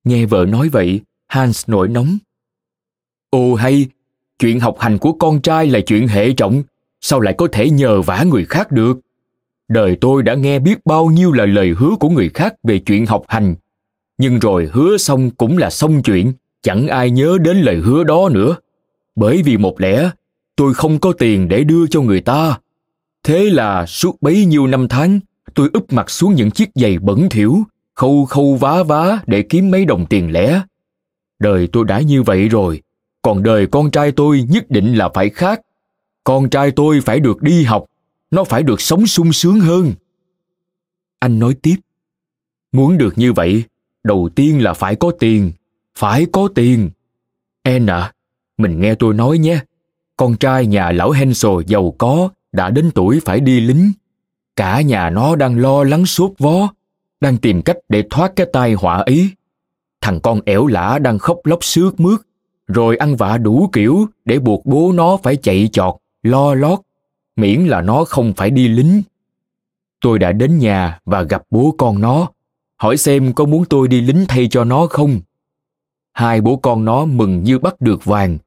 Nghe 0.04 0.26
vợ 0.26 0.46
nói 0.46 0.70
vậy, 0.70 1.02
Hans 1.28 1.70
nổi 1.70 1.88
nóng. 1.88 2.18
Ồ 3.30 3.56
hay, 3.56 3.88
chuyện 4.40 4.60
học 4.60 4.76
hành 4.80 4.98
của 4.98 5.14
con 5.14 5.42
trai 5.42 5.68
là 5.68 5.80
chuyện 5.80 6.08
hệ 6.08 6.34
trọng, 6.34 6.64
sao 7.02 7.20
lại 7.20 7.36
có 7.38 7.48
thể 7.52 7.70
nhờ 7.70 8.02
vả 8.02 8.24
người 8.24 8.46
khác 8.46 8.72
được? 8.72 9.00
Đời 9.68 9.98
tôi 10.02 10.24
đã 10.24 10.36
nghe 10.36 10.60
biết 10.60 10.86
bao 10.86 11.06
nhiêu 11.06 11.32
là 11.32 11.46
lời 11.46 11.74
hứa 11.78 11.96
của 12.00 12.10
người 12.10 12.30
khác 12.30 12.54
về 12.64 12.80
chuyện 12.80 13.06
học 13.06 13.24
hành, 13.28 13.56
nhưng 14.18 14.40
rồi 14.40 14.70
hứa 14.72 14.98
xong 14.98 15.32
cũng 15.32 15.58
là 15.58 15.70
xong 15.70 16.02
chuyện, 16.02 16.34
chẳng 16.62 16.88
ai 16.88 17.10
nhớ 17.10 17.38
đến 17.42 17.58
lời 17.58 17.76
hứa 17.76 18.04
đó 18.04 18.30
nữa. 18.32 18.56
Bởi 19.16 19.42
vì 19.44 19.58
một 19.58 19.82
lẽ 19.82 20.10
tôi 20.56 20.74
không 20.74 21.00
có 21.00 21.14
tiền 21.14 21.48
để 21.48 21.64
đưa 21.64 21.88
cho 21.88 22.02
người 22.02 22.22
ta. 22.22 22.60
Thế 23.30 23.50
là 23.50 23.86
suốt 23.86 24.22
bấy 24.22 24.46
nhiêu 24.46 24.68
năm 24.68 24.88
tháng, 24.88 25.20
tôi 25.54 25.70
úp 25.74 25.94
mặt 25.94 26.10
xuống 26.10 26.36
những 26.36 26.52
chiếc 26.52 26.70
giày 26.76 27.00
bẩn 27.00 27.28
thỉu, 27.30 27.64
khâu 27.96 28.26
khâu 28.26 28.56
vá 28.56 28.84
vá 28.84 29.20
để 29.28 29.42
kiếm 29.42 29.72
mấy 29.72 29.86
đồng 29.86 30.06
tiền 30.06 30.32
lẻ. 30.32 30.62
Đời 31.40 31.68
tôi 31.72 31.86
đã 31.86 32.00
như 32.00 32.24
vậy 32.24 32.50
rồi, 32.50 32.82
còn 33.22 33.44
đời 33.44 33.68
con 33.68 33.92
trai 33.92 34.12
tôi 34.12 34.46
nhất 34.50 34.72
định 34.72 34.96
là 34.96 35.10
phải 35.14 35.30
khác. 35.30 35.62
Con 36.24 36.50
trai 36.50 36.72
tôi 36.72 37.02
phải 37.02 37.20
được 37.20 37.42
đi 37.42 37.64
học, 37.64 37.86
nó 38.32 38.44
phải 38.44 38.64
được 38.64 38.82
sống 38.82 39.08
sung 39.08 39.34
sướng 39.34 39.60
hơn. 39.60 39.94
Anh 41.20 41.40
nói 41.40 41.56
tiếp, 41.62 41.76
muốn 42.72 42.98
được 42.98 43.18
như 43.18 43.34
vậy, 43.34 43.64
đầu 44.04 44.30
tiên 44.36 44.64
là 44.64 44.74
phải 44.74 44.96
có 44.96 45.12
tiền, 45.20 45.52
phải 45.98 46.26
có 46.32 46.50
tiền. 46.56 46.90
En 47.64 47.86
à, 47.86 48.14
mình 48.58 48.82
nghe 48.82 48.96
tôi 48.96 49.14
nói 49.14 49.38
nhé, 49.38 49.60
con 50.18 50.38
trai 50.38 50.66
nhà 50.66 50.92
lão 50.92 51.12
Hensel 51.12 51.52
giàu 51.68 51.96
có 51.98 52.30
đã 52.52 52.70
đến 52.70 52.92
tuổi 52.96 53.20
phải 53.26 53.40
đi 53.40 53.60
lính. 53.60 53.92
Cả 54.56 54.82
nhà 54.82 55.10
nó 55.10 55.36
đang 55.36 55.60
lo 55.60 55.84
lắng 55.84 56.06
sốt 56.06 56.32
vó, 56.38 56.70
đang 57.22 57.38
tìm 57.38 57.62
cách 57.62 57.78
để 57.90 58.04
thoát 58.10 58.36
cái 58.36 58.48
tai 58.54 58.74
họa 58.74 58.98
ấy. 58.98 59.30
Thằng 60.02 60.20
con 60.20 60.42
ẻo 60.46 60.68
lả 60.68 61.00
đang 61.00 61.20
khóc 61.20 61.40
lóc 61.44 61.64
sướt 61.64 62.00
mướt, 62.00 62.20
rồi 62.68 62.98
ăn 62.98 63.16
vạ 63.16 63.38
đủ 63.38 63.70
kiểu 63.74 64.06
để 64.26 64.40
buộc 64.40 64.66
bố 64.66 64.92
nó 64.92 65.18
phải 65.18 65.36
chạy 65.36 65.70
chọt, 65.72 65.96
lo 66.24 66.54
lót, 66.54 66.80
miễn 67.36 67.62
là 67.62 67.82
nó 67.82 68.04
không 68.04 68.34
phải 68.34 68.50
đi 68.50 68.68
lính. 68.68 69.02
Tôi 70.02 70.20
đã 70.20 70.32
đến 70.32 70.58
nhà 70.58 71.00
và 71.06 71.22
gặp 71.22 71.44
bố 71.50 71.76
con 71.78 72.02
nó, 72.02 72.30
hỏi 72.78 72.98
xem 72.98 73.34
có 73.34 73.46
muốn 73.46 73.66
tôi 73.66 73.88
đi 73.88 74.02
lính 74.02 74.26
thay 74.28 74.48
cho 74.52 74.64
nó 74.64 74.88
không. 74.88 75.20
Hai 76.14 76.42
bố 76.42 76.56
con 76.56 76.86
nó 76.86 77.06
mừng 77.06 77.44
như 77.44 77.60
bắt 77.60 77.82
được 77.82 78.06
vàng, 78.06 78.38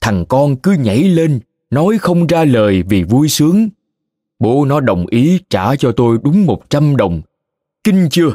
thằng 0.00 0.26
con 0.26 0.56
cứ 0.56 0.72
nhảy 0.72 0.98
lên 0.98 1.40
nói 1.72 1.98
không 1.98 2.26
ra 2.26 2.44
lời 2.44 2.82
vì 2.88 3.02
vui 3.02 3.28
sướng. 3.28 3.68
Bố 4.38 4.64
nó 4.64 4.80
đồng 4.80 5.06
ý 5.06 5.40
trả 5.50 5.76
cho 5.76 5.92
tôi 5.92 6.18
đúng 6.22 6.46
một 6.46 6.70
trăm 6.70 6.96
đồng. 6.96 7.22
Kinh 7.84 8.08
chưa? 8.10 8.30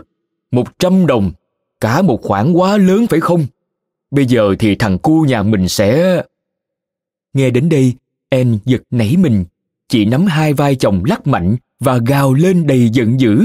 Một 0.52 0.80
trăm 0.80 1.08
đồng. 1.08 1.32
Cả 1.82 2.02
một 2.02 2.22
khoản 2.22 2.54
quá 2.54 2.78
lớn 2.78 3.08
phải 3.08 3.20
không? 3.20 3.46
Bây 4.12 4.26
giờ 4.26 4.56
thì 4.60 4.76
thằng 4.76 4.98
cu 4.98 5.22
nhà 5.22 5.44
mình 5.44 5.70
sẽ 5.70 6.22
nghe 7.34 7.50
đến 7.50 7.70
đây, 7.70 7.94
en 8.30 8.60
giật 8.66 8.82
nảy 8.92 9.16
mình. 9.18 9.46
Chị 9.90 10.06
nắm 10.06 10.26
hai 10.26 10.54
vai 10.54 10.76
chồng 10.76 11.04
lắc 11.06 11.28
mạnh 11.28 11.56
và 11.80 11.98
gào 11.98 12.34
lên 12.34 12.68
đầy 12.68 12.90
giận 12.90 13.20
dữ. 13.20 13.44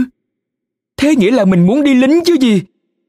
Thế 0.97 1.17
nghĩa 1.17 1.31
là 1.31 1.45
mình 1.45 1.67
muốn 1.67 1.85
đi 1.85 1.95
lính 1.95 2.21
chứ 2.25 2.37
gì? 2.41 2.63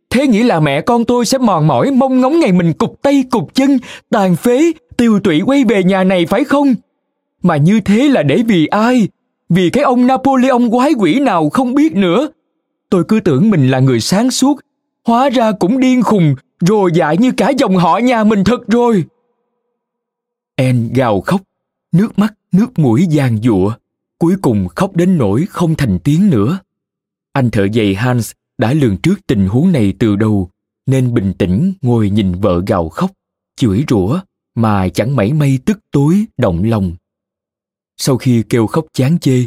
Thế 0.10 0.28
nghĩa 0.28 0.44
là 0.44 0.60
mẹ 0.60 0.82
con 0.82 1.06
tôi 1.06 1.26
sẽ 1.26 1.38
mòn 1.38 1.68
mỏi 1.68 1.92
mong 1.92 2.22
ngóng 2.22 2.40
ngày 2.40 2.52
mình 2.52 2.74
cục 2.74 3.02
tay 3.02 3.24
cục 3.32 3.54
chân, 3.54 3.80
tàn 4.10 4.36
phế 4.36 4.72
tiêu 5.04 5.20
tụy 5.20 5.42
quay 5.42 5.64
về 5.64 5.84
nhà 5.84 6.04
này 6.04 6.26
phải 6.26 6.44
không? 6.44 6.76
Mà 7.42 7.58
như 7.58 7.80
thế 7.80 8.08
là 8.08 8.24
để 8.24 8.44
vì 8.48 8.68
ai? 8.68 9.08
Vì 9.50 9.70
cái 9.70 9.84
ông 9.84 10.08
Napoleon 10.08 10.70
quái 10.72 10.94
quỷ 10.94 11.20
nào 11.20 11.50
không 11.50 11.74
biết 11.74 11.96
nữa. 11.96 12.30
Tôi 12.90 13.04
cứ 13.04 13.20
tưởng 13.20 13.50
mình 13.50 13.72
là 13.72 13.80
người 13.80 14.00
sáng 14.00 14.32
suốt, 14.32 14.60
hóa 15.06 15.30
ra 15.30 15.52
cũng 15.52 15.80
điên 15.80 16.04
khùng, 16.04 16.36
rồi 16.60 16.92
dại 16.94 17.18
như 17.18 17.32
cả 17.32 17.50
dòng 17.50 17.76
họ 17.76 17.98
nhà 17.98 18.24
mình 18.24 18.44
thật 18.44 18.68
rồi. 18.68 19.06
En 20.56 20.90
gào 20.94 21.22
khóc, 21.22 21.42
nước 21.92 22.20
mắt, 22.20 22.34
nước 22.52 22.80
mũi 22.80 23.06
giàn 23.10 23.38
giụa, 23.38 23.74
cuối 24.18 24.36
cùng 24.42 24.68
khóc 24.68 24.96
đến 24.96 25.18
nỗi 25.18 25.46
không 25.50 25.76
thành 25.76 26.00
tiếng 26.04 26.30
nữa. 26.30 26.60
Anh 27.34 27.52
thợ 27.52 27.68
giày 27.74 27.96
Hans 27.96 28.32
đã 28.58 28.74
lường 28.74 28.98
trước 28.98 29.20
tình 29.28 29.48
huống 29.48 29.72
này 29.72 29.94
từ 30.00 30.16
đầu, 30.16 30.50
nên 30.86 31.14
bình 31.14 31.34
tĩnh 31.38 31.74
ngồi 31.82 32.10
nhìn 32.10 32.32
vợ 32.32 32.62
gào 32.68 32.90
khóc, 32.90 33.12
chửi 33.56 33.86
rủa 33.90 34.20
mà 34.56 34.90
chẳng 34.90 35.16
mảy 35.16 35.34
may 35.34 35.60
tức 35.66 35.80
tối, 35.92 36.26
động 36.38 36.64
lòng. 36.64 36.96
Sau 37.98 38.18
khi 38.18 38.44
kêu 38.50 38.68
khóc 38.68 38.86
chán 38.94 39.20
chê, 39.20 39.46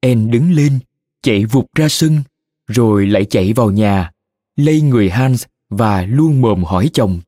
en 0.00 0.30
đứng 0.30 0.52
lên, 0.52 0.78
chạy 1.22 1.44
vụt 1.44 1.66
ra 1.74 1.88
sân, 1.88 2.22
rồi 2.66 3.06
lại 3.06 3.24
chạy 3.24 3.52
vào 3.52 3.70
nhà 3.70 4.10
lây 4.56 4.80
người 4.80 5.10
hans 5.10 5.44
và 5.70 6.02
luôn 6.02 6.40
mồm 6.40 6.64
hỏi 6.64 6.90
chồng, 6.92 7.20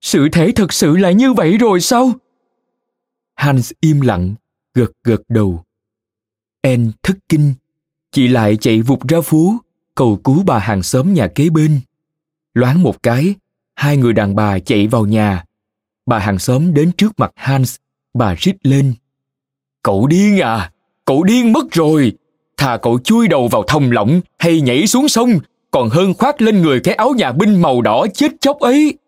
sự 0.00 0.28
thể 0.32 0.52
thật 0.56 0.72
sự 0.72 0.96
là 0.96 1.10
như 1.10 1.32
vậy 1.32 1.58
rồi 1.58 1.80
sao? 1.80 2.12
Hans 3.34 3.72
im 3.80 4.00
lặng, 4.00 4.34
gật 4.74 4.92
gật 5.04 5.20
đầu. 5.28 5.64
En 6.62 6.92
thất 7.02 7.16
kinh, 7.28 7.54
chị 8.12 8.28
lại 8.28 8.56
chạy 8.56 8.82
vụt 8.82 9.08
ra 9.08 9.20
phố, 9.20 9.56
cầu 9.94 10.20
cứu 10.24 10.42
bà 10.46 10.58
hàng 10.58 10.82
xóm 10.82 11.14
nhà 11.14 11.28
kế 11.34 11.50
bên. 11.50 11.80
Loáng 12.54 12.82
một 12.82 13.02
cái, 13.02 13.34
hai 13.74 13.96
người 13.96 14.12
đàn 14.12 14.34
bà 14.34 14.58
chạy 14.58 14.86
vào 14.86 15.06
nhà 15.06 15.44
bà 16.06 16.18
hàng 16.18 16.38
xóm 16.38 16.74
đến 16.74 16.92
trước 16.92 17.12
mặt 17.20 17.32
Hans, 17.36 17.76
bà 18.14 18.34
rít 18.38 18.56
lên. 18.62 18.94
Cậu 19.82 20.06
điên 20.06 20.40
à, 20.40 20.72
cậu 21.04 21.22
điên 21.22 21.52
mất 21.52 21.70
rồi. 21.70 22.12
Thà 22.56 22.76
cậu 22.76 22.98
chui 22.98 23.28
đầu 23.28 23.48
vào 23.48 23.62
thòng 23.62 23.90
lọng 23.90 24.20
hay 24.38 24.60
nhảy 24.60 24.86
xuống 24.86 25.08
sông, 25.08 25.38
còn 25.70 25.88
hơn 25.88 26.14
khoác 26.14 26.42
lên 26.42 26.62
người 26.62 26.80
cái 26.80 26.94
áo 26.94 27.10
nhà 27.16 27.32
binh 27.32 27.62
màu 27.62 27.82
đỏ 27.82 28.06
chết 28.14 28.32
chóc 28.40 28.58
ấy. 28.58 28.98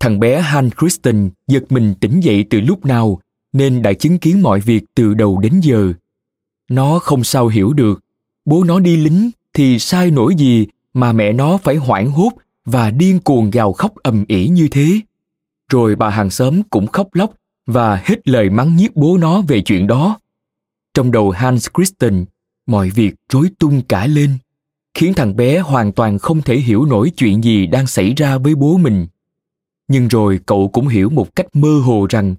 Thằng 0.00 0.20
bé 0.20 0.40
Hans 0.40 0.72
Christian 0.80 1.30
giật 1.46 1.72
mình 1.72 1.94
tỉnh 2.00 2.20
dậy 2.20 2.44
từ 2.50 2.60
lúc 2.60 2.84
nào 2.84 3.20
nên 3.52 3.82
đã 3.82 3.92
chứng 3.92 4.18
kiến 4.18 4.42
mọi 4.42 4.60
việc 4.60 4.84
từ 4.94 5.14
đầu 5.14 5.38
đến 5.38 5.60
giờ. 5.60 5.92
Nó 6.68 6.98
không 6.98 7.24
sao 7.24 7.48
hiểu 7.48 7.72
được, 7.72 8.00
bố 8.44 8.64
nó 8.64 8.80
đi 8.80 8.96
lính 8.96 9.30
thì 9.52 9.78
sai 9.78 10.10
nổi 10.10 10.34
gì 10.34 10.66
mà 10.94 11.12
mẹ 11.12 11.32
nó 11.32 11.56
phải 11.56 11.76
hoảng 11.76 12.10
hốt 12.10 12.30
và 12.64 12.90
điên 12.90 13.20
cuồng 13.20 13.50
gào 13.50 13.72
khóc 13.72 13.94
ầm 14.02 14.24
ĩ 14.28 14.48
như 14.48 14.68
thế 14.70 15.00
rồi 15.72 15.96
bà 15.96 16.10
hàng 16.10 16.30
xóm 16.30 16.62
cũng 16.70 16.86
khóc 16.86 17.08
lóc 17.12 17.32
và 17.66 17.96
hết 18.04 18.28
lời 18.28 18.50
mắng 18.50 18.76
nhiếc 18.76 18.96
bố 18.96 19.18
nó 19.18 19.40
về 19.40 19.60
chuyện 19.60 19.86
đó. 19.86 20.20
Trong 20.94 21.12
đầu 21.12 21.30
Hans 21.30 21.68
Christian, 21.76 22.24
mọi 22.66 22.90
việc 22.90 23.14
rối 23.28 23.50
tung 23.58 23.82
cả 23.88 24.06
lên, 24.06 24.30
khiến 24.94 25.14
thằng 25.14 25.36
bé 25.36 25.58
hoàn 25.58 25.92
toàn 25.92 26.18
không 26.18 26.42
thể 26.42 26.56
hiểu 26.56 26.84
nổi 26.84 27.12
chuyện 27.16 27.44
gì 27.44 27.66
đang 27.66 27.86
xảy 27.86 28.14
ra 28.14 28.38
với 28.38 28.54
bố 28.54 28.76
mình. 28.76 29.06
Nhưng 29.88 30.08
rồi 30.08 30.40
cậu 30.46 30.68
cũng 30.68 30.88
hiểu 30.88 31.10
một 31.10 31.36
cách 31.36 31.46
mơ 31.52 31.80
hồ 31.84 32.06
rằng 32.10 32.34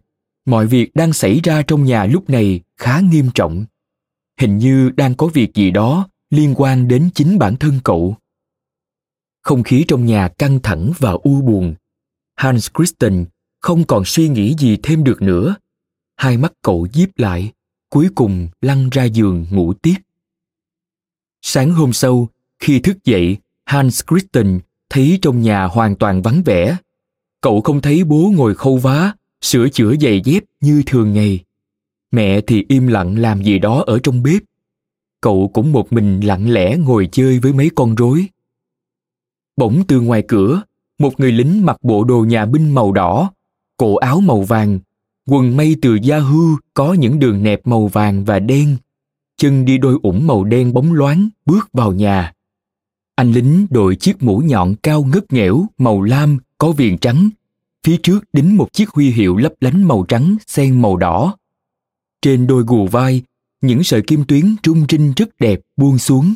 mọi 0.45 0.67
việc 0.67 0.95
đang 0.95 1.13
xảy 1.13 1.39
ra 1.43 1.61
trong 1.61 1.83
nhà 1.83 2.05
lúc 2.05 2.29
này 2.29 2.61
khá 2.77 2.99
nghiêm 2.99 3.29
trọng. 3.35 3.65
Hình 4.39 4.57
như 4.57 4.89
đang 4.89 5.15
có 5.15 5.27
việc 5.27 5.53
gì 5.53 5.71
đó 5.71 6.07
liên 6.29 6.53
quan 6.57 6.87
đến 6.87 7.09
chính 7.13 7.39
bản 7.39 7.55
thân 7.55 7.79
cậu. 7.83 8.15
Không 9.41 9.63
khí 9.63 9.85
trong 9.87 10.05
nhà 10.05 10.27
căng 10.27 10.59
thẳng 10.59 10.91
và 10.99 11.11
u 11.11 11.41
buồn 11.41 11.75
Hans 12.35 12.69
Christian 12.77 13.25
không 13.59 13.83
còn 13.83 14.05
suy 14.05 14.29
nghĩ 14.29 14.55
gì 14.59 14.77
thêm 14.83 15.03
được 15.03 15.21
nữa. 15.21 15.55
Hai 16.15 16.37
mắt 16.37 16.53
cậu 16.61 16.87
díp 16.93 17.09
lại, 17.17 17.51
cuối 17.89 18.09
cùng 18.15 18.49
lăn 18.61 18.89
ra 18.89 19.03
giường 19.03 19.45
ngủ 19.49 19.73
tiếp. 19.73 19.95
Sáng 21.41 21.71
hôm 21.71 21.93
sau, 21.93 22.29
khi 22.59 22.79
thức 22.79 22.97
dậy, 23.03 23.37
Hans 23.65 24.01
Christian 24.09 24.59
thấy 24.89 25.19
trong 25.21 25.41
nhà 25.41 25.65
hoàn 25.65 25.95
toàn 25.95 26.21
vắng 26.21 26.41
vẻ. 26.45 26.77
Cậu 27.41 27.61
không 27.61 27.81
thấy 27.81 28.03
bố 28.03 28.33
ngồi 28.35 28.55
khâu 28.55 28.77
vá, 28.77 29.13
sửa 29.41 29.69
chữa 29.69 29.95
giày 30.01 30.21
dép 30.25 30.43
như 30.61 30.83
thường 30.85 31.13
ngày. 31.13 31.39
Mẹ 32.11 32.41
thì 32.41 32.65
im 32.69 32.87
lặng 32.87 33.17
làm 33.17 33.43
gì 33.43 33.59
đó 33.59 33.83
ở 33.87 33.99
trong 34.03 34.23
bếp. 34.23 34.41
Cậu 35.21 35.51
cũng 35.53 35.71
một 35.71 35.93
mình 35.93 36.19
lặng 36.19 36.49
lẽ 36.51 36.77
ngồi 36.77 37.09
chơi 37.11 37.39
với 37.39 37.53
mấy 37.53 37.69
con 37.75 37.95
rối. 37.95 38.27
Bỗng 39.57 39.83
từ 39.87 40.01
ngoài 40.01 40.23
cửa, 40.27 40.61
một 40.99 41.19
người 41.19 41.31
lính 41.31 41.65
mặc 41.65 41.77
bộ 41.81 42.03
đồ 42.03 42.21
nhà 42.21 42.45
binh 42.45 42.75
màu 42.75 42.91
đỏ, 42.91 43.31
cổ 43.77 43.95
áo 43.95 44.19
màu 44.19 44.41
vàng, 44.41 44.79
quần 45.29 45.57
mây 45.57 45.75
từ 45.81 45.95
da 46.03 46.19
hư 46.19 46.55
có 46.73 46.93
những 46.93 47.19
đường 47.19 47.43
nẹp 47.43 47.67
màu 47.67 47.87
vàng 47.87 48.25
và 48.25 48.39
đen, 48.39 48.77
chân 49.37 49.65
đi 49.65 49.77
đôi 49.77 49.99
ủng 50.03 50.27
màu 50.27 50.43
đen 50.43 50.73
bóng 50.73 50.93
loáng 50.93 51.29
bước 51.45 51.69
vào 51.73 51.91
nhà. 51.91 52.33
Anh 53.15 53.31
lính 53.31 53.67
đội 53.69 53.95
chiếc 53.95 54.23
mũ 54.23 54.37
nhọn 54.37 54.75
cao 54.83 55.03
ngất 55.03 55.33
nghẽo 55.33 55.65
màu 55.77 56.01
lam 56.01 56.37
có 56.57 56.71
viền 56.71 56.97
trắng, 56.97 57.29
phía 57.83 57.97
trước 58.03 58.23
đính 58.33 58.57
một 58.57 58.73
chiếc 58.73 58.89
huy 58.89 59.11
hiệu 59.11 59.37
lấp 59.37 59.53
lánh 59.61 59.83
màu 59.83 60.05
trắng 60.07 60.35
xen 60.47 60.81
màu 60.81 60.97
đỏ. 60.97 61.37
Trên 62.21 62.47
đôi 62.47 62.63
gù 62.67 62.87
vai, 62.87 63.21
những 63.61 63.83
sợi 63.83 64.01
kim 64.01 64.25
tuyến 64.25 64.55
trung 64.63 64.87
trinh 64.87 65.13
rất 65.15 65.29
đẹp 65.39 65.59
buông 65.77 65.97
xuống. 65.97 66.33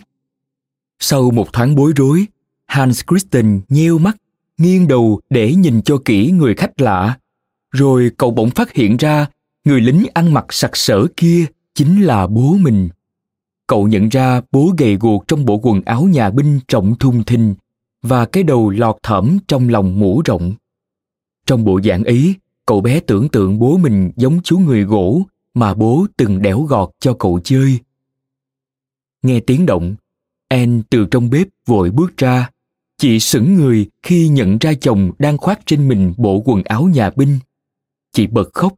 Sau 1.00 1.32
một 1.32 1.54
thoáng 1.54 1.76
bối 1.76 1.94
rối, 1.96 2.26
Hans 2.66 3.02
Christian 3.10 3.62
nheo 3.70 3.98
mắt, 3.98 4.18
nghiêng 4.58 4.88
đầu 4.88 5.20
để 5.30 5.56
nhìn 5.56 5.82
cho 5.82 5.98
kỹ 6.06 6.32
người 6.32 6.56
khách 6.56 6.82
lạ. 6.82 7.20
Rồi 7.72 8.12
cậu 8.18 8.32
bỗng 8.32 8.50
phát 8.50 8.74
hiện 8.74 8.98
ra 8.98 9.28
người 9.66 9.82
lính 9.82 10.06
ăn 10.14 10.34
mặc 10.34 10.46
sặc 10.50 10.78
sỡ 10.78 11.08
kia 11.18 11.46
chính 11.74 12.02
là 12.02 12.28
bố 12.28 12.54
mình. 12.54 12.90
Cậu 13.68 13.88
nhận 13.88 14.10
ra 14.10 14.42
bố 14.52 14.74
gầy 14.78 14.98
guộc 15.00 15.28
trong 15.28 15.46
bộ 15.46 15.58
quần 15.58 15.82
áo 15.82 16.04
nhà 16.04 16.30
binh 16.30 16.60
rộng 16.68 16.96
thùng 17.00 17.24
thình 17.24 17.56
và 18.02 18.26
cái 18.26 18.44
đầu 18.44 18.70
lọt 18.70 18.96
thỏm 19.04 19.38
trong 19.48 19.70
lòng 19.70 20.00
mũ 20.00 20.22
rộng. 20.26 20.54
Trong 21.46 21.64
bộ 21.64 21.80
dạng 21.84 22.04
ấy, 22.04 22.36
cậu 22.66 22.82
bé 22.82 23.00
tưởng 23.00 23.30
tượng 23.30 23.60
bố 23.60 23.78
mình 23.78 24.12
giống 24.16 24.42
chú 24.44 24.60
người 24.60 24.84
gỗ 24.84 25.22
mà 25.54 25.74
bố 25.74 26.06
từng 26.18 26.42
đẽo 26.42 26.62
gọt 26.62 26.90
cho 27.00 27.14
cậu 27.14 27.40
chơi. 27.44 27.80
Nghe 29.22 29.40
tiếng 29.40 29.66
động, 29.66 29.96
Anne 30.48 30.82
từ 30.90 31.06
trong 31.12 31.30
bếp 31.30 31.48
vội 31.66 31.92
bước 31.92 32.18
ra. 32.18 32.50
Chị 32.98 33.20
sững 33.20 33.56
người 33.56 33.90
khi 34.04 34.28
nhận 34.28 34.58
ra 34.58 34.74
chồng 34.82 35.12
đang 35.20 35.38
khoác 35.38 35.60
trên 35.66 35.88
mình 35.88 36.14
bộ 36.18 36.42
quần 36.46 36.64
áo 36.64 36.84
nhà 36.84 37.10
binh. 37.16 37.40
Chị 38.12 38.28
bật 38.28 38.54
khóc, 38.54 38.74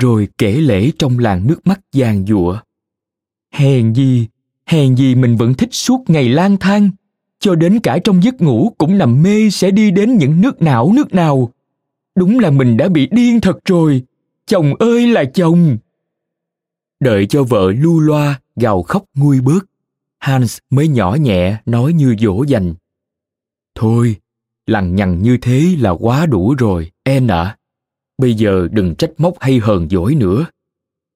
rồi 0.00 0.28
kể 0.38 0.52
lễ 0.52 0.90
trong 0.98 1.18
làn 1.18 1.46
nước 1.46 1.66
mắt 1.66 1.80
giàn 1.92 2.26
giụa. 2.26 2.58
Hèn 3.52 3.92
gì, 3.94 4.26
hèn 4.66 4.96
gì 4.96 5.14
mình 5.14 5.36
vẫn 5.36 5.54
thích 5.54 5.68
suốt 5.72 6.10
ngày 6.10 6.28
lang 6.28 6.56
thang, 6.56 6.90
cho 7.40 7.54
đến 7.54 7.80
cả 7.80 7.98
trong 8.04 8.22
giấc 8.22 8.40
ngủ 8.40 8.74
cũng 8.78 8.98
nằm 8.98 9.22
mê 9.22 9.50
sẽ 9.50 9.70
đi 9.70 9.90
đến 9.90 10.16
những 10.16 10.40
nước 10.40 10.62
não 10.62 10.92
nước 10.96 11.14
nào. 11.14 11.52
Đúng 12.14 12.38
là 12.38 12.50
mình 12.50 12.76
đã 12.76 12.88
bị 12.88 13.08
điên 13.10 13.40
thật 13.40 13.58
rồi, 13.64 14.02
chồng 14.46 14.74
ơi 14.74 15.06
là 15.06 15.24
chồng. 15.24 15.78
Đợi 17.00 17.26
cho 17.26 17.44
vợ 17.44 17.72
lu 17.72 18.00
loa 18.00 18.40
gào 18.56 18.82
khóc 18.82 19.04
nguôi 19.14 19.40
bớt, 19.40 19.66
Hans 20.18 20.58
mới 20.70 20.88
nhỏ 20.88 21.14
nhẹ 21.14 21.56
nói 21.66 21.92
như 21.92 22.16
dỗ 22.18 22.42
dành. 22.42 22.74
Thôi, 23.80 24.16
lằng 24.66 24.94
nhằng 24.94 25.22
như 25.22 25.36
thế 25.36 25.76
là 25.78 25.90
quá 25.90 26.26
đủ 26.26 26.54
rồi, 26.58 26.90
em 27.02 27.28
ạ. 27.28 27.56
Bây 28.18 28.34
giờ 28.34 28.68
đừng 28.70 28.94
trách 28.94 29.10
móc 29.18 29.34
hay 29.40 29.58
hờn 29.58 29.88
dỗi 29.88 30.14
nữa. 30.14 30.46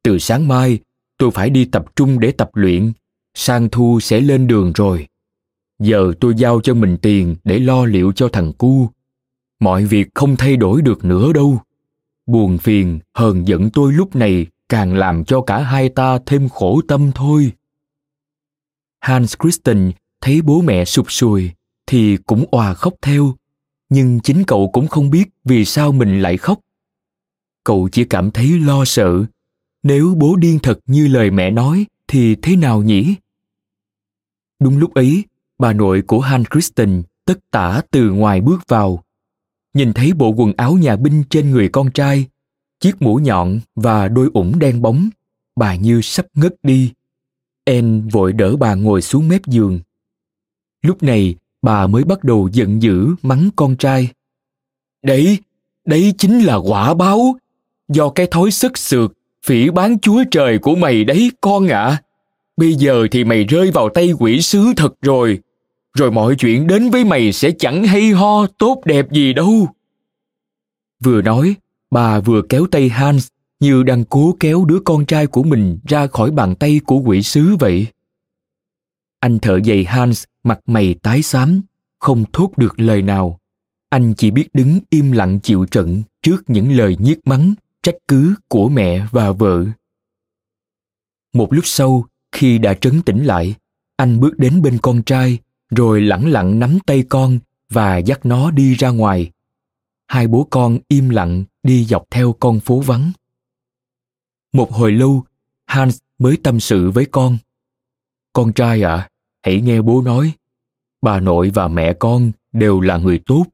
Từ 0.02 0.18
sáng 0.18 0.48
mai, 0.48 0.78
tôi 1.18 1.30
phải 1.30 1.50
đi 1.50 1.64
tập 1.64 1.84
trung 1.96 2.20
để 2.20 2.32
tập 2.32 2.50
luyện. 2.54 2.92
Sang 3.34 3.68
thu 3.68 4.00
sẽ 4.00 4.20
lên 4.20 4.46
đường 4.46 4.72
rồi. 4.72 5.06
Giờ 5.78 6.12
tôi 6.20 6.34
giao 6.36 6.60
cho 6.60 6.74
mình 6.74 6.96
tiền 7.02 7.36
để 7.44 7.58
lo 7.58 7.84
liệu 7.84 8.12
cho 8.12 8.28
thằng 8.28 8.52
cu. 8.52 8.88
Mọi 9.60 9.84
việc 9.84 10.08
không 10.14 10.36
thay 10.36 10.56
đổi 10.56 10.82
được 10.82 11.04
nữa 11.04 11.32
đâu. 11.32 11.60
Buồn 12.26 12.58
phiền, 12.58 13.00
hờn 13.14 13.48
giận 13.48 13.70
tôi 13.70 13.92
lúc 13.92 14.16
này 14.16 14.46
càng 14.68 14.94
làm 14.94 15.24
cho 15.24 15.42
cả 15.42 15.58
hai 15.62 15.88
ta 15.88 16.18
thêm 16.26 16.48
khổ 16.48 16.80
tâm 16.88 17.10
thôi. 17.14 17.52
Hans 19.00 19.34
Christian 19.42 19.92
thấy 20.20 20.42
bố 20.42 20.60
mẹ 20.60 20.84
sụp 20.84 21.12
sùi 21.12 21.50
thì 21.92 22.16
cũng 22.26 22.44
òa 22.50 22.74
khóc 22.74 22.94
theo, 23.02 23.34
nhưng 23.88 24.20
chính 24.20 24.44
cậu 24.46 24.70
cũng 24.72 24.88
không 24.88 25.10
biết 25.10 25.28
vì 25.44 25.64
sao 25.64 25.92
mình 25.92 26.22
lại 26.22 26.36
khóc. 26.36 26.60
Cậu 27.64 27.88
chỉ 27.92 28.04
cảm 28.04 28.30
thấy 28.30 28.58
lo 28.58 28.84
sợ, 28.84 29.24
nếu 29.82 30.14
bố 30.18 30.36
điên 30.36 30.58
thật 30.62 30.78
như 30.86 31.08
lời 31.08 31.30
mẹ 31.30 31.50
nói 31.50 31.86
thì 32.08 32.34
thế 32.34 32.56
nào 32.56 32.82
nhỉ? 32.82 33.14
Đúng 34.60 34.78
lúc 34.78 34.94
ấy, 34.94 35.24
bà 35.58 35.72
nội 35.72 36.02
của 36.02 36.20
han 36.20 36.44
kristen 36.44 37.02
tất 37.24 37.50
tả 37.50 37.82
từ 37.90 38.10
ngoài 38.10 38.40
bước 38.40 38.60
vào. 38.68 39.04
Nhìn 39.74 39.92
thấy 39.92 40.12
bộ 40.12 40.28
quần 40.28 40.52
áo 40.52 40.74
nhà 40.74 40.96
binh 40.96 41.24
trên 41.30 41.50
người 41.50 41.68
con 41.68 41.90
trai, 41.90 42.26
chiếc 42.80 43.02
mũ 43.02 43.16
nhọn 43.16 43.60
và 43.74 44.08
đôi 44.08 44.30
ủng 44.34 44.58
đen 44.58 44.82
bóng, 44.82 45.08
bà 45.56 45.74
như 45.74 46.00
sắp 46.00 46.26
ngất 46.34 46.54
đi. 46.62 46.92
En 47.64 48.08
vội 48.08 48.32
đỡ 48.32 48.56
bà 48.56 48.74
ngồi 48.74 49.02
xuống 49.02 49.28
mép 49.28 49.46
giường. 49.46 49.80
Lúc 50.82 51.02
này, 51.02 51.36
bà 51.62 51.86
mới 51.86 52.04
bắt 52.04 52.24
đầu 52.24 52.48
giận 52.52 52.82
dữ 52.82 53.14
mắng 53.22 53.50
con 53.56 53.76
trai. 53.76 54.08
Đấy, 55.02 55.38
đấy 55.84 56.14
chính 56.18 56.44
là 56.44 56.56
quả 56.56 56.94
báo, 56.94 57.36
do 57.88 58.08
cái 58.08 58.26
thói 58.26 58.50
sức 58.50 58.78
sượt, 58.78 59.10
phỉ 59.46 59.70
bán 59.70 59.98
chúa 59.98 60.24
trời 60.30 60.58
của 60.58 60.74
mày 60.74 61.04
đấy 61.04 61.30
con 61.40 61.68
ạ. 61.68 61.84
À. 61.84 62.02
Bây 62.56 62.74
giờ 62.74 63.06
thì 63.10 63.24
mày 63.24 63.44
rơi 63.44 63.70
vào 63.70 63.88
tay 63.88 64.12
quỷ 64.18 64.42
sứ 64.42 64.72
thật 64.76 64.94
rồi, 65.02 65.38
rồi 65.94 66.10
mọi 66.10 66.34
chuyện 66.34 66.66
đến 66.66 66.90
với 66.90 67.04
mày 67.04 67.32
sẽ 67.32 67.50
chẳng 67.58 67.84
hay 67.84 68.10
ho 68.10 68.46
tốt 68.46 68.82
đẹp 68.84 69.12
gì 69.12 69.32
đâu. 69.32 69.68
Vừa 71.04 71.22
nói, 71.22 71.54
bà 71.90 72.20
vừa 72.20 72.42
kéo 72.48 72.66
tay 72.70 72.88
Hans 72.88 73.28
như 73.60 73.82
đang 73.82 74.04
cố 74.04 74.36
kéo 74.40 74.64
đứa 74.64 74.78
con 74.84 75.06
trai 75.06 75.26
của 75.26 75.42
mình 75.42 75.78
ra 75.88 76.06
khỏi 76.06 76.30
bàn 76.30 76.54
tay 76.54 76.80
của 76.86 76.98
quỷ 76.98 77.22
sứ 77.22 77.56
vậy. 77.60 77.86
Anh 79.22 79.38
thợ 79.38 79.60
giày 79.64 79.84
Hans 79.84 80.24
mặt 80.44 80.60
mày 80.66 80.94
tái 80.94 81.22
xám, 81.22 81.60
không 81.98 82.24
thốt 82.32 82.50
được 82.56 82.80
lời 82.80 83.02
nào. 83.02 83.38
Anh 83.88 84.14
chỉ 84.16 84.30
biết 84.30 84.48
đứng 84.52 84.80
im 84.90 85.12
lặng 85.12 85.40
chịu 85.42 85.66
trận 85.70 86.02
trước 86.22 86.44
những 86.46 86.72
lời 86.72 86.96
nhiếc 87.00 87.26
mắng, 87.26 87.54
trách 87.82 87.94
cứ 88.08 88.34
của 88.48 88.68
mẹ 88.68 89.06
và 89.10 89.32
vợ. 89.32 89.64
Một 91.32 91.52
lúc 91.52 91.66
sau, 91.66 92.04
khi 92.32 92.58
đã 92.58 92.74
trấn 92.74 93.02
tĩnh 93.02 93.24
lại, 93.24 93.54
anh 93.96 94.20
bước 94.20 94.38
đến 94.38 94.62
bên 94.62 94.78
con 94.82 95.02
trai, 95.02 95.38
rồi 95.70 96.00
lẳng 96.00 96.26
lặng 96.26 96.58
nắm 96.58 96.78
tay 96.86 97.04
con 97.08 97.38
và 97.70 97.98
dắt 97.98 98.26
nó 98.26 98.50
đi 98.50 98.74
ra 98.74 98.88
ngoài. 98.88 99.30
Hai 100.06 100.26
bố 100.26 100.46
con 100.50 100.78
im 100.88 101.08
lặng 101.08 101.44
đi 101.62 101.84
dọc 101.84 102.04
theo 102.10 102.32
con 102.40 102.60
phố 102.60 102.80
vắng. 102.80 103.12
Một 104.52 104.72
hồi 104.72 104.92
lâu, 104.92 105.24
Hans 105.66 105.98
mới 106.18 106.36
tâm 106.42 106.60
sự 106.60 106.90
với 106.90 107.06
con. 107.10 107.38
Con 108.32 108.52
trai 108.52 108.82
ạ, 108.82 108.94
à, 108.94 109.08
hãy 109.42 109.60
nghe 109.60 109.82
bố 109.82 110.02
nói. 110.02 110.32
Bà 111.02 111.20
nội 111.20 111.50
và 111.54 111.68
mẹ 111.68 111.92
con 111.92 112.32
đều 112.52 112.80
là 112.80 112.96
người 112.96 113.20
tốt, 113.26 113.46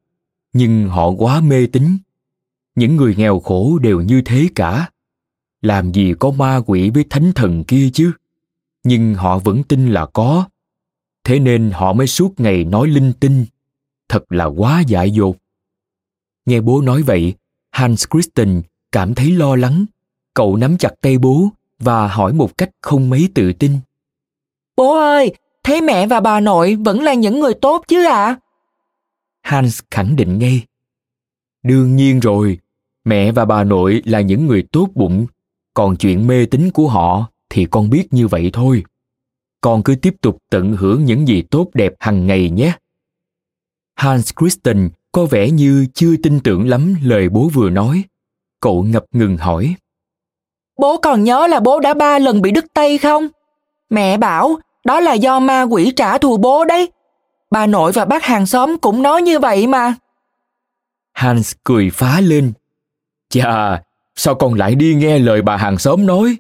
nhưng 0.53 0.89
họ 0.89 1.11
quá 1.11 1.41
mê 1.41 1.67
tín. 1.67 1.99
Những 2.75 2.97
người 2.97 3.15
nghèo 3.17 3.41
khổ 3.41 3.79
đều 3.79 4.01
như 4.01 4.23
thế 4.25 4.49
cả. 4.55 4.91
Làm 5.63 5.93
gì 5.93 6.15
có 6.21 6.31
ma 6.31 6.61
quỷ 6.67 6.91
với 6.91 7.05
thánh 7.11 7.33
thần 7.35 7.65
kia 7.65 7.91
chứ? 7.93 8.13
Nhưng 8.85 9.15
họ 9.15 9.39
vẫn 9.39 9.63
tin 9.63 9.89
là 9.89 10.07
có. 10.07 10.49
Thế 11.25 11.39
nên 11.39 11.71
họ 11.71 11.93
mới 11.93 12.07
suốt 12.07 12.41
ngày 12.41 12.65
nói 12.65 12.89
linh 12.89 13.13
tinh. 13.21 13.47
Thật 14.09 14.33
là 14.33 14.45
quá 14.45 14.83
dại 14.87 15.11
dột. 15.11 15.37
Nghe 16.47 16.61
bố 16.61 16.81
nói 16.81 17.03
vậy, 17.03 17.35
Hans 17.71 18.05
Christian 18.11 18.63
cảm 18.93 19.15
thấy 19.15 19.31
lo 19.31 19.57
lắng 19.57 19.87
cậu 20.35 20.57
nắm 20.57 20.79
chặt 20.79 20.95
tay 21.01 21.19
bố 21.19 21.49
và 21.79 22.09
hỏi 22.09 22.33
một 22.33 22.59
cách 22.59 22.71
không 22.81 23.11
mấy 23.11 23.29
tự 23.35 23.53
tin. 23.53 23.73
Bố 24.77 24.97
ơi, 24.97 25.35
thế 25.69 25.81
mẹ 25.81 26.07
và 26.07 26.21
bà 26.21 26.41
nội 26.41 26.77
vẫn 26.85 27.03
là 27.03 27.15
những 27.15 27.41
người 27.41 27.55
tốt 27.55 27.85
chứ 27.89 28.05
ạ? 28.05 28.25
À? 28.25 28.39
Hans 29.43 29.81
khẳng 29.91 30.17
định 30.17 30.39
ngay. 30.39 30.63
Đương 31.63 31.97
nhiên 31.97 32.21
rồi, 32.21 32.59
mẹ 33.05 33.33
và 33.33 33.45
bà 33.45 33.65
nội 33.65 34.03
là 34.05 34.21
những 34.21 34.47
người 34.47 34.63
tốt 34.73 34.89
bụng, 34.95 35.27
còn 35.75 35.97
chuyện 35.97 36.27
mê 36.27 36.47
tín 36.47 36.71
của 36.71 36.89
họ 36.89 37.31
thì 37.51 37.67
con 37.71 37.91
biết 37.91 38.07
như 38.11 38.29
vậy 38.29 38.51
thôi. 38.53 38.85
Con 39.61 39.83
cứ 39.83 39.95
tiếp 40.03 40.15
tục 40.21 40.39
tận 40.51 40.73
hưởng 40.73 41.05
những 41.05 41.29
gì 41.29 41.43
tốt 41.43 41.69
đẹp 41.75 41.93
hàng 42.01 42.27
ngày 42.27 42.51
nhé. 42.51 42.73
Hans 43.95 44.33
Christian 44.41 44.89
có 45.13 45.27
vẻ 45.27 45.51
như 45.51 45.87
chưa 45.95 46.17
tin 46.23 46.41
tưởng 46.41 46.69
lắm 46.69 46.95
lời 47.03 47.29
bố 47.29 47.51
vừa 47.55 47.71
nói. 47.71 48.05
Cậu 48.61 48.83
ngập 48.83 49.05
ngừng 49.13 49.37
hỏi. 49.37 49.75
Bố 50.79 50.97
còn 51.03 51.25
nhớ 51.25 51.47
là 51.47 51.61
bố 51.61 51.81
đã 51.81 51.95
ba 51.95 52.19
lần 52.19 52.43
bị 52.43 52.51
đứt 52.51 52.65
tay 52.75 52.99
không? 52.99 53.29
Mẹ 53.91 54.17
bảo 54.17 54.59
đó 54.85 55.01
là 55.01 55.13
do 55.13 55.41
ma 55.41 55.63
quỷ 55.63 55.93
trả 55.97 56.19
thù 56.19 56.37
bố 56.37 56.65
đấy. 56.65 56.93
Bà 57.51 57.67
nội 57.67 57.93
và 57.93 58.05
bác 58.05 58.25
hàng 58.25 58.47
xóm 58.47 58.79
cũng 58.79 59.03
nói 59.03 59.23
như 59.23 59.39
vậy 59.39 59.67
mà. 59.67 59.95
Hans 61.13 61.53
cười 61.65 61.91
phá 61.91 62.21
lên. 62.21 62.53
Chà, 63.29 63.83
sao 64.15 64.35
con 64.35 64.55
lại 64.55 64.75
đi 64.75 64.95
nghe 64.95 65.19
lời 65.19 65.43
bà 65.43 65.57
hàng 65.57 65.79
xóm 65.79 66.07
nói? 66.07 66.37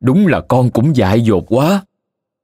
Đúng 0.00 0.26
là 0.26 0.40
con 0.40 0.70
cũng 0.70 0.96
dại 0.96 1.20
dột 1.20 1.44
quá. 1.48 1.80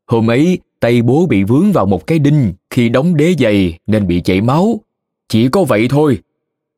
Hôm 0.07 0.31
ấy, 0.31 0.59
tay 0.81 1.03
bố 1.03 1.27
bị 1.27 1.45
vướng 1.45 1.73
vào 1.73 1.87
một 1.87 2.07
cái 2.07 2.19
đinh 2.19 2.55
khi 2.71 2.89
đóng 2.89 3.17
đế 3.17 3.35
giày 3.39 3.79
nên 3.87 4.07
bị 4.07 4.21
chảy 4.21 4.41
máu. 4.41 4.81
Chỉ 5.29 5.49
có 5.49 5.65
vậy 5.65 5.89
thôi. 5.91 6.19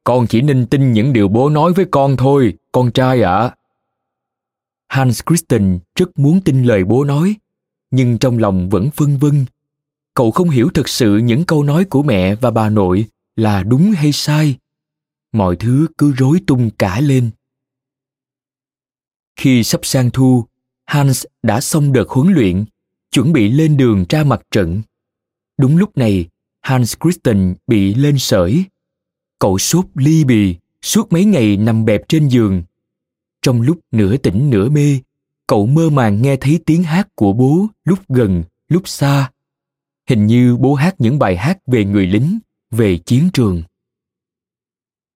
Con 0.05 0.27
chỉ 0.27 0.41
nên 0.41 0.66
tin 0.66 0.93
những 0.93 1.12
điều 1.12 1.29
bố 1.29 1.49
nói 1.49 1.73
với 1.73 1.85
con 1.91 2.16
thôi, 2.16 2.55
con 2.73 2.91
trai 2.93 3.23
ạ. 3.23 3.39
À. 3.39 3.55
Hans 4.89 5.21
Christian 5.27 5.79
rất 5.97 6.18
muốn 6.18 6.41
tin 6.41 6.62
lời 6.62 6.85
bố 6.85 7.05
nói, 7.05 7.35
nhưng 7.91 8.18
trong 8.18 8.38
lòng 8.38 8.68
vẫn 8.68 8.91
vân 8.97 9.16
vân. 9.16 9.45
Cậu 10.14 10.30
không 10.30 10.51
hiểu 10.51 10.70
thực 10.74 10.88
sự 10.88 11.16
những 11.16 11.45
câu 11.45 11.62
nói 11.62 11.84
của 11.84 12.03
mẹ 12.03 12.34
và 12.34 12.51
bà 12.51 12.70
nội 12.70 13.07
là 13.36 13.62
đúng 13.62 13.93
hay 13.93 14.12
sai. 14.12 14.57
Mọi 15.32 15.57
thứ 15.57 15.86
cứ 15.99 16.12
rối 16.12 16.41
tung 16.47 16.70
cả 16.78 17.01
lên. 17.01 17.30
Khi 19.36 19.64
sắp 19.64 19.80
sang 19.82 20.11
thu, 20.11 20.45
Hans 20.86 21.24
đã 21.43 21.61
xong 21.61 21.93
đợt 21.93 22.09
huấn 22.09 22.32
luyện, 22.32 22.64
chuẩn 23.12 23.32
bị 23.32 23.49
lên 23.49 23.76
đường 23.76 24.05
ra 24.09 24.24
mặt 24.24 24.41
trận. 24.51 24.82
Đúng 25.59 25.76
lúc 25.76 25.97
này, 25.97 26.28
Hans 26.61 26.95
Christian 27.03 27.55
bị 27.66 27.95
lên 27.95 28.18
sởi. 28.18 28.64
Cậu 29.38 29.59
sốt 29.59 29.86
ly 29.95 30.24
bì, 30.24 30.57
suốt 30.82 31.12
mấy 31.12 31.24
ngày 31.24 31.57
nằm 31.57 31.84
bẹp 31.84 32.09
trên 32.09 32.28
giường. 32.28 32.62
Trong 33.43 33.62
lúc 33.62 33.80
nửa 33.91 34.16
tỉnh 34.16 34.51
nửa 34.51 34.68
mê, 34.68 35.01
cậu 35.51 35.67
mơ 35.67 35.91
màng 35.91 36.23
nghe 36.23 36.37
thấy 36.37 36.61
tiếng 36.67 36.83
hát 36.83 37.09
của 37.15 37.33
bố 37.33 37.67
lúc 37.85 37.99
gần, 38.09 38.43
lúc 38.69 38.89
xa. 38.89 39.31
Hình 40.09 40.27
như 40.27 40.57
bố 40.57 40.75
hát 40.75 40.95
những 40.99 41.19
bài 41.19 41.37
hát 41.37 41.59
về 41.67 41.85
người 41.85 42.07
lính, 42.07 42.39
về 42.71 42.99
chiến 42.99 43.31
trường. 43.33 43.63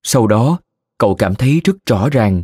Sau 0.03 0.27
đó, 0.27 0.59
cậu 0.99 1.15
cảm 1.15 1.35
thấy 1.35 1.61
rất 1.65 1.77
rõ 1.87 2.09
ràng, 2.09 2.43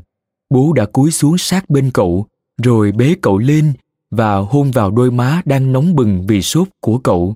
bố 0.50 0.72
đã 0.72 0.86
cúi 0.86 1.10
xuống 1.10 1.38
sát 1.38 1.70
bên 1.70 1.90
cậu, 1.94 2.26
rồi 2.62 2.92
bế 2.92 3.14
cậu 3.22 3.38
lên 3.38 3.72
và 4.10 4.36
hôn 4.36 4.70
vào 4.70 4.90
đôi 4.90 5.10
má 5.10 5.42
đang 5.44 5.72
nóng 5.72 5.96
bừng 5.96 6.26
vì 6.26 6.42
sốt 6.42 6.68
của 6.80 6.98
cậu. 6.98 7.34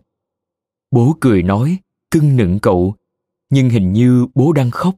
Bố 0.91 1.17
cười 1.21 1.43
nói, 1.43 1.79
cưng 2.11 2.37
nựng 2.37 2.59
cậu, 2.59 2.95
nhưng 3.51 3.71
hình 3.71 3.93
như 3.93 4.27
bố 4.35 4.53
đang 4.53 4.71
khóc. 4.71 4.95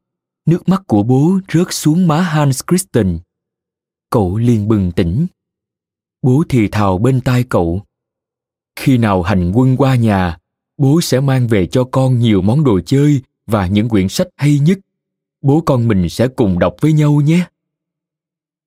Nước 0.46 0.68
mắt 0.68 0.82
của 0.86 1.02
bố 1.02 1.38
rớt 1.52 1.66
xuống 1.70 2.08
má 2.08 2.20
Hans 2.20 2.60
Christian. 2.70 3.18
Cậu 4.10 4.36
liền 4.36 4.68
bừng 4.68 4.92
tỉnh. 4.92 5.26
Bố 6.26 6.42
thì 6.48 6.68
thào 6.68 6.98
bên 6.98 7.20
tai 7.20 7.44
cậu. 7.44 7.82
Khi 8.76 8.98
nào 8.98 9.22
hành 9.22 9.52
quân 9.54 9.76
qua 9.76 9.94
nhà, 9.94 10.38
bố 10.78 11.00
sẽ 11.00 11.20
mang 11.20 11.48
về 11.48 11.66
cho 11.66 11.84
con 11.84 12.18
nhiều 12.18 12.42
món 12.42 12.64
đồ 12.64 12.80
chơi 12.80 13.20
và 13.46 13.66
những 13.66 13.88
quyển 13.88 14.08
sách 14.08 14.28
hay 14.36 14.58
nhất. 14.58 14.78
Bố 15.42 15.60
con 15.60 15.88
mình 15.88 16.08
sẽ 16.08 16.28
cùng 16.28 16.58
đọc 16.58 16.74
với 16.80 16.92
nhau 16.92 17.20
nhé. 17.20 17.46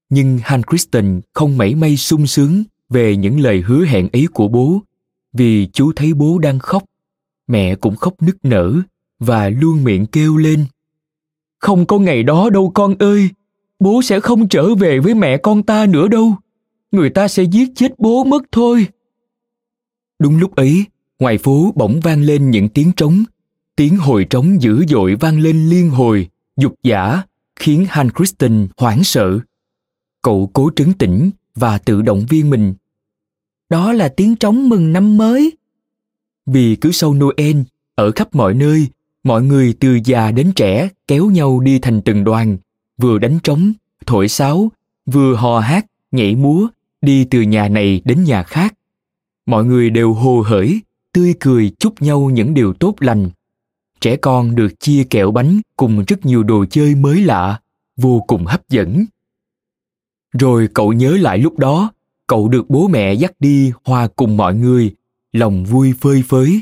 Nhưng 0.10 0.40
han 0.44 0.64
kristen 0.64 1.22
không 1.34 1.58
mảy 1.58 1.76
may 1.76 1.98
sung 1.98 2.28
sướng 2.28 2.64
về 2.90 3.16
những 3.16 3.40
lời 3.40 3.62
hứa 3.62 3.86
hẹn 3.86 4.10
ấy 4.14 4.28
của 4.34 4.48
bố, 4.48 4.80
vì 5.34 5.68
chú 5.74 5.92
thấy 5.96 6.14
bố 6.14 6.40
đang 6.40 6.60
khóc 6.60 6.84
mẹ 7.48 7.76
cũng 7.76 7.96
khóc 7.96 8.14
nức 8.22 8.38
nở 8.44 8.76
và 9.20 9.50
luôn 9.50 9.84
miệng 9.84 10.06
kêu 10.06 10.38
lên 10.38 10.66
không 11.60 11.86
có 11.86 12.00
ngày 12.00 12.24
đó 12.24 12.50
đâu 12.50 12.72
con 12.74 12.96
ơi 13.00 13.30
bố 13.80 14.02
sẽ 14.02 14.20
không 14.20 14.48
trở 14.48 14.76
về 14.76 15.00
với 15.00 15.14
mẹ 15.14 15.38
con 15.38 15.64
ta 15.64 15.86
nữa 15.86 16.08
đâu 16.08 16.36
người 16.92 17.10
ta 17.10 17.28
sẽ 17.28 17.44
giết 17.44 17.70
chết 17.76 18.00
bố 18.00 18.24
mất 18.24 18.44
thôi. 18.52 18.88
Đúng 20.20 20.38
lúc 20.38 20.56
ấy 20.56 20.86
ngoài 21.20 21.38
phố 21.38 21.74
bỗng 21.76 22.00
vang 22.00 22.22
lên 22.22 22.52
những 22.52 22.70
tiếng 22.70 22.92
trống. 22.92 23.24
Tiếng 23.76 23.98
hồi 23.98 24.26
trống 24.30 24.62
dữ 24.62 24.86
dội 24.86 25.16
vang 25.16 25.40
lên 25.40 25.70
liên 25.70 25.90
hồi 25.90 26.28
dục 26.58 26.76
giả 26.84 27.22
khiến 27.56 27.86
han 27.90 28.12
kristen 28.12 28.68
hoảng 28.78 29.04
sợ. 29.04 29.40
Cậu 30.22 30.50
cố 30.54 30.70
trấn 30.76 30.94
tĩnh 30.94 31.32
và 31.56 31.78
tự 31.78 32.02
động 32.02 32.26
viên 32.30 32.50
mình. 32.50 32.74
Đó 33.70 33.94
là 33.94 34.10
tiếng 34.10 34.36
trống 34.36 34.70
mừng 34.70 34.94
năm 34.94 35.18
mới. 35.18 35.58
Vì 36.46 36.76
cứ 36.76 36.92
sau 36.92 37.14
Noel, 37.14 37.58
ở 37.96 38.12
khắp 38.12 38.36
mọi 38.36 38.54
nơi, 38.54 38.88
mọi 39.24 39.44
người 39.44 39.74
từ 39.80 40.00
già 40.06 40.32
đến 40.32 40.52
trẻ 40.56 40.90
kéo 41.08 41.26
nhau 41.30 41.60
đi 41.60 41.80
thành 41.80 42.02
từng 42.02 42.24
đoàn, 42.24 42.58
vừa 42.98 43.18
đánh 43.18 43.40
trống, 43.44 43.74
thổi 44.06 44.28
sáo, 44.28 44.72
vừa 45.06 45.36
hò 45.36 45.60
hát, 45.60 45.86
nhảy 46.12 46.36
múa, 46.36 46.68
đi 47.02 47.26
từ 47.26 47.42
nhà 47.42 47.68
này 47.68 48.02
đến 48.06 48.24
nhà 48.24 48.44
khác. 48.44 48.74
Mọi 49.46 49.66
người 49.66 49.90
đều 49.90 50.14
hồ 50.14 50.44
hởi, 50.48 50.82
tươi 51.14 51.34
cười 51.40 51.72
chúc 51.80 52.02
nhau 52.02 52.30
những 52.30 52.54
điều 52.54 52.74
tốt 52.74 52.96
lành. 53.00 53.30
Trẻ 54.02 54.16
con 54.16 54.56
được 54.56 54.80
chia 54.80 55.04
kẹo 55.04 55.32
bánh 55.32 55.62
cùng 55.78 56.04
rất 56.08 56.26
nhiều 56.26 56.44
đồ 56.44 56.66
chơi 56.66 56.96
mới 56.96 57.22
lạ, 57.22 57.60
vô 57.98 58.24
cùng 58.28 58.46
hấp 58.46 58.70
dẫn. 58.70 59.06
Rồi 60.34 60.68
cậu 60.74 60.94
nhớ 60.94 61.18
lại 61.18 61.38
lúc 61.38 61.60
đó, 61.60 61.92
cậu 62.28 62.48
được 62.48 62.70
bố 62.70 62.88
mẹ 62.88 63.14
dắt 63.14 63.32
đi 63.40 63.72
hòa 63.84 64.08
cùng 64.16 64.38
mọi 64.38 64.56
người 64.56 64.96
lòng 65.32 65.66
vui 65.66 65.94
phơi 66.00 66.24
phới. 66.28 66.62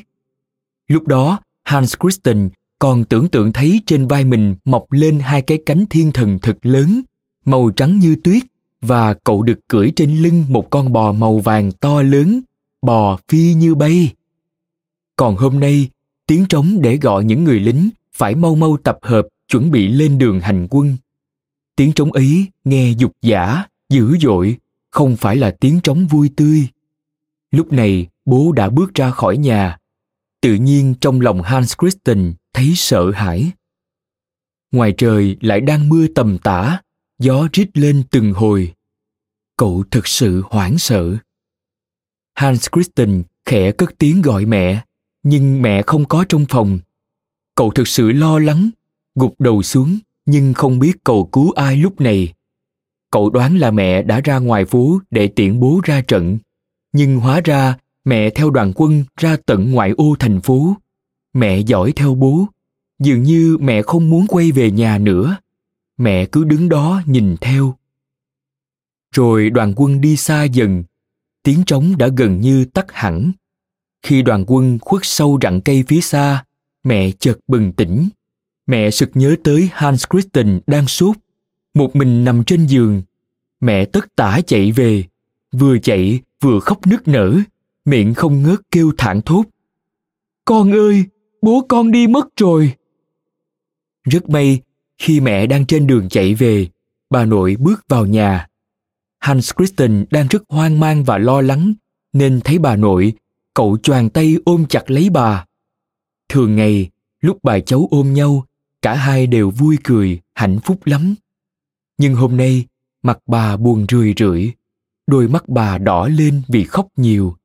Lúc 0.88 1.08
đó, 1.08 1.40
Hans 1.64 1.96
Christian 2.02 2.50
còn 2.80 3.04
tưởng 3.06 3.30
tượng 3.30 3.54
thấy 3.54 3.82
trên 3.86 4.08
vai 4.08 4.26
mình 4.26 4.56
mọc 4.66 4.92
lên 4.92 5.20
hai 5.20 5.42
cái 5.42 5.58
cánh 5.66 5.86
thiên 5.90 6.12
thần 6.12 6.40
thật 6.42 6.58
lớn, 6.62 7.02
màu 7.46 7.70
trắng 7.70 8.00
như 8.00 8.16
tuyết, 8.24 8.44
và 8.82 9.14
cậu 9.14 9.42
được 9.42 9.60
cưỡi 9.68 9.92
trên 9.96 10.18
lưng 10.18 10.46
một 10.50 10.70
con 10.70 10.94
bò 10.94 11.12
màu 11.12 11.40
vàng 11.40 11.72
to 11.72 12.02
lớn, 12.02 12.42
bò 12.82 13.20
phi 13.28 13.54
như 13.54 13.76
bay. 13.76 14.14
Còn 15.16 15.36
hôm 15.36 15.60
nay, 15.60 15.90
tiếng 16.28 16.46
trống 16.46 16.82
để 16.82 16.98
gọi 16.98 17.24
những 17.24 17.44
người 17.44 17.60
lính 17.60 17.90
phải 18.14 18.36
mau 18.36 18.56
mau 18.56 18.78
tập 18.78 18.98
hợp 19.02 19.28
chuẩn 19.48 19.72
bị 19.72 19.88
lên 19.88 20.18
đường 20.18 20.40
hành 20.40 20.68
quân. 20.70 20.98
Tiếng 21.76 21.94
trống 21.94 22.12
ấy 22.12 22.46
nghe 22.64 22.92
dục 22.98 23.12
giả, 23.22 23.64
dữ 23.90 24.18
dội, 24.22 24.58
không 24.90 25.16
phải 25.16 25.36
là 25.36 25.56
tiếng 25.60 25.80
trống 25.82 26.08
vui 26.08 26.30
tươi. 26.36 26.68
Lúc 27.52 27.74
này, 27.74 28.08
bố 28.26 28.52
đã 28.52 28.70
bước 28.70 28.94
ra 28.94 29.12
khỏi 29.12 29.38
nhà 29.38 29.78
tự 30.42 30.56
nhiên 30.56 30.94
trong 31.02 31.22
lòng 31.22 31.42
hans 31.42 31.74
christian 31.82 32.34
thấy 32.54 32.74
sợ 32.76 33.12
hãi 33.12 33.52
ngoài 34.72 34.94
trời 34.98 35.38
lại 35.42 35.62
đang 35.62 35.90
mưa 35.90 36.08
tầm 36.16 36.38
tã 36.38 36.82
gió 37.20 37.48
rít 37.54 37.78
lên 37.78 38.04
từng 38.12 38.34
hồi. 38.34 38.74
Cậu 39.58 39.84
thực 39.92 40.08
sự 40.08 40.44
hoảng 40.50 40.78
sợ. 40.78 41.18
Hans 42.36 42.68
christian 42.76 43.24
khẽ 43.46 43.72
cất 43.72 43.98
tiếng 43.98 44.22
gọi 44.22 44.46
mẹ, 44.46 44.86
nhưng 45.24 45.62
mẹ 45.62 45.82
không 45.88 46.06
có 46.06 46.26
trong 46.30 46.46
phòng. 46.50 46.80
Cậu 47.56 47.72
thực 47.72 47.88
sự 47.88 48.12
lo 48.12 48.40
lắng, 48.40 48.70
gục 49.16 49.36
đầu 49.40 49.64
xuống, 49.64 49.98
nhưng 50.26 50.54
không 50.54 50.80
biết 50.80 51.04
cầu 51.04 51.30
cứu 51.32 51.52
ai 51.52 51.78
lúc 51.78 52.02
này. 52.02 52.34
Cậu 53.12 53.30
đoán 53.30 53.58
là 53.58 53.72
mẹ 53.72 54.02
đã 54.02 54.22
ra 54.24 54.40
ngoài 54.40 54.66
phố 54.66 55.00
để 55.12 55.28
tiện 55.28 55.60
bố 55.60 55.82
ra 55.84 56.02
trận. 56.02 56.38
Nhưng 56.94 57.18
hóa 57.18 57.42
ra, 57.44 57.78
mẹ 58.06 58.30
theo 58.30 58.50
đoàn 58.50 58.72
quân 58.76 59.04
ra 59.18 59.38
tận 59.46 59.72
ngoại 59.72 59.92
ô 59.98 60.16
thành 60.20 60.42
phố. 60.42 60.76
Mẹ 61.34 61.60
dõi 61.60 61.94
theo 61.96 62.16
bố. 62.16 62.46
Dường 63.00 63.24
như 63.24 63.58
mẹ 63.62 63.82
không 63.82 64.10
muốn 64.10 64.28
quay 64.28 64.52
về 64.52 64.72
nhà 64.72 64.98
nữa 64.98 65.38
mẹ 65.98 66.26
cứ 66.26 66.44
đứng 66.44 66.70
đó 66.70 67.02
nhìn 67.06 67.36
theo. 67.42 67.76
Rồi 69.12 69.50
đoàn 69.50 69.74
quân 69.76 70.02
đi 70.02 70.18
xa 70.18 70.44
dần 70.44 70.84
tiếng 71.44 71.64
trống 71.66 71.98
đã 71.98 72.08
gần 72.18 72.42
như 72.42 72.66
tắt 72.66 72.86
hẳn. 72.90 73.32
Khi 74.02 74.22
đoàn 74.22 74.44
quân 74.48 74.78
khuất 74.82 75.02
sâu 75.06 75.40
rặng 75.42 75.62
cây 75.62 75.84
phía 75.88 76.02
xa 76.02 76.46
mẹ 76.84 77.12
chợt 77.20 77.38
bừng 77.48 77.72
tỉnh. 77.74 78.10
Mẹ 78.68 78.92
sực 78.92 79.10
nhớ 79.14 79.36
tới 79.44 79.70
hans 79.74 80.06
christian 80.12 80.60
đang 80.68 80.88
sốt. 80.88 81.18
Một 81.74 81.96
mình 81.96 82.24
nằm 82.26 82.44
trên 82.44 82.66
giường 82.66 83.02
mẹ 83.60 83.86
tất 83.86 84.16
tả 84.16 84.40
chạy 84.48 84.72
về. 84.72 85.04
Vừa 85.52 85.78
chạy 85.78 86.20
vừa 86.42 86.60
khóc 86.60 86.88
nức 86.88 87.08
nở 87.08 87.40
miệng 87.86 88.14
không 88.14 88.44
ngớt 88.44 88.60
kêu 88.72 88.92
thảng 88.98 89.22
thốt. 89.22 89.44
Con 90.46 90.72
ơi, 90.72 91.04
bố 91.42 91.66
con 91.70 91.92
đi 91.92 92.08
mất 92.08 92.28
rồi. 92.38 92.74
Rất 94.04 94.30
may, 94.30 94.62
khi 94.98 95.20
mẹ 95.20 95.48
đang 95.48 95.66
trên 95.66 95.88
đường 95.88 96.10
chạy 96.10 96.36
về, 96.36 96.68
bà 97.10 97.26
nội 97.26 97.56
bước 97.60 97.86
vào 97.88 98.06
nhà. 98.06 98.48
Hans 99.20 99.52
Christian 99.58 100.06
đang 100.12 100.28
rất 100.28 100.44
hoang 100.50 100.80
mang 100.80 101.04
và 101.04 101.18
lo 101.18 101.42
lắng, 101.42 101.74
nên 102.14 102.42
thấy 102.44 102.60
bà 102.60 102.76
nội, 102.76 103.14
cậu 103.54 103.78
choàng 103.78 104.10
tay 104.10 104.36
ôm 104.46 104.66
chặt 104.70 104.92
lấy 104.92 105.10
bà. 105.10 105.46
Thường 106.30 106.56
ngày, 106.56 106.90
lúc 107.22 107.38
bà 107.44 107.60
cháu 107.60 107.88
ôm 107.92 108.14
nhau, 108.14 108.46
cả 108.82 108.96
hai 108.96 109.28
đều 109.28 109.50
vui 109.50 109.78
cười, 109.84 110.20
hạnh 110.34 110.60
phúc 110.64 110.80
lắm. 110.86 111.16
Nhưng 111.98 112.16
hôm 112.16 112.38
nay, 112.38 112.66
mặt 113.04 113.20
bà 113.28 113.58
buồn 113.58 113.86
rười 113.90 114.14
rượi, 114.18 114.52
đôi 115.08 115.28
mắt 115.28 115.50
bà 115.50 115.78
đỏ 115.78 116.08
lên 116.08 116.42
vì 116.48 116.64
khóc 116.64 116.88
nhiều 116.98 117.36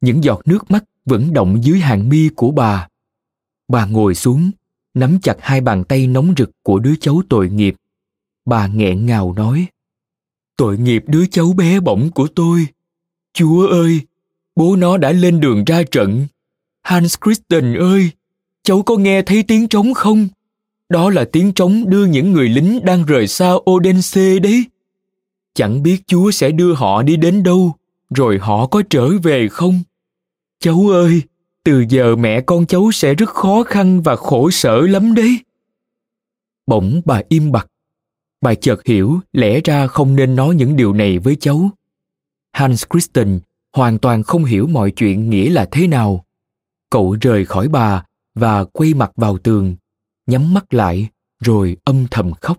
những 0.00 0.24
giọt 0.24 0.40
nước 0.44 0.70
mắt 0.70 0.84
vẫn 1.04 1.32
động 1.32 1.64
dưới 1.64 1.78
hàng 1.78 2.08
mi 2.08 2.28
của 2.28 2.50
bà 2.50 2.88
bà 3.68 3.86
ngồi 3.86 4.14
xuống 4.14 4.50
nắm 4.94 5.18
chặt 5.22 5.36
hai 5.40 5.60
bàn 5.60 5.84
tay 5.84 6.06
nóng 6.06 6.34
rực 6.36 6.50
của 6.62 6.78
đứa 6.78 6.94
cháu 7.00 7.22
tội 7.28 7.50
nghiệp. 7.50 7.74
Bà 8.44 8.66
nghẹn 8.66 9.06
ngào 9.06 9.32
nói, 9.32 9.66
tội 10.56 10.78
nghiệp 10.78 11.04
đứa 11.06 11.26
cháu 11.26 11.52
bé 11.52 11.80
bỏng 11.80 12.10
của 12.10 12.28
tôi. 12.34 12.66
Chúa 13.32 13.66
ơi, 13.66 14.00
bố 14.56 14.76
nó 14.76 14.96
đã 14.96 15.12
lên 15.12 15.40
đường 15.40 15.64
ra 15.64 15.82
trận. 15.90 16.26
Hans 16.82 17.16
christian 17.24 17.74
ơi, 17.74 18.10
cháu 18.62 18.82
có 18.82 18.96
nghe 18.96 19.22
thấy 19.22 19.42
tiếng 19.42 19.68
trống 19.68 19.94
không? 19.94 20.28
Đó 20.88 21.10
là 21.10 21.24
tiếng 21.32 21.52
trống 21.52 21.90
đưa 21.90 22.06
những 22.06 22.32
người 22.32 22.48
lính 22.48 22.80
đang 22.84 23.04
rời 23.04 23.26
xa 23.26 23.52
odense 23.70 24.38
đấy. 24.38 24.64
Chẳng 25.54 25.82
biết 25.82 26.02
chúa 26.06 26.30
sẽ 26.30 26.50
đưa 26.50 26.74
họ 26.74 27.02
đi 27.02 27.16
đến 27.16 27.42
đâu, 27.42 27.74
rồi 28.10 28.38
họ 28.38 28.66
có 28.66 28.82
trở 28.90 29.18
về 29.18 29.48
không? 29.48 29.80
Cháu 30.60 30.88
ơi 30.88 31.22
từ 31.68 31.84
giờ 31.88 32.16
mẹ 32.16 32.40
con 32.40 32.66
cháu 32.66 32.92
sẽ 32.92 33.14
rất 33.14 33.30
khó 33.30 33.62
khăn 33.62 34.02
và 34.02 34.16
khổ 34.16 34.50
sở 34.50 34.80
lắm 34.80 35.14
đấy. 35.14 35.38
Bỗng 36.66 37.00
bà 37.04 37.20
im 37.28 37.52
bặt. 37.52 37.66
Bà 38.40 38.54
chợt 38.54 38.86
hiểu, 38.86 39.20
lẽ 39.32 39.60
ra 39.64 39.86
không 39.86 40.16
nên 40.16 40.36
nói 40.36 40.54
những 40.54 40.76
điều 40.76 40.92
này 40.92 41.18
với 41.18 41.36
cháu. 41.36 41.70
Hans 42.52 42.84
christian 42.92 43.40
hoàn 43.76 43.98
toàn 43.98 44.22
không 44.22 44.44
hiểu 44.44 44.66
mọi 44.66 44.90
chuyện 44.90 45.30
nghĩa 45.30 45.50
là 45.50 45.68
thế 45.70 45.86
nào. 45.86 46.24
Cậu 46.90 47.16
rời 47.20 47.44
khỏi 47.44 47.68
bà 47.68 48.04
và 48.34 48.64
quay 48.64 48.94
mặt 48.94 49.10
vào 49.16 49.38
tường, 49.38 49.76
nhắm 50.26 50.54
mắt 50.54 50.74
lại, 50.74 51.08
rồi 51.40 51.76
âm 51.84 52.06
thầm 52.10 52.32
khóc. 52.40 52.58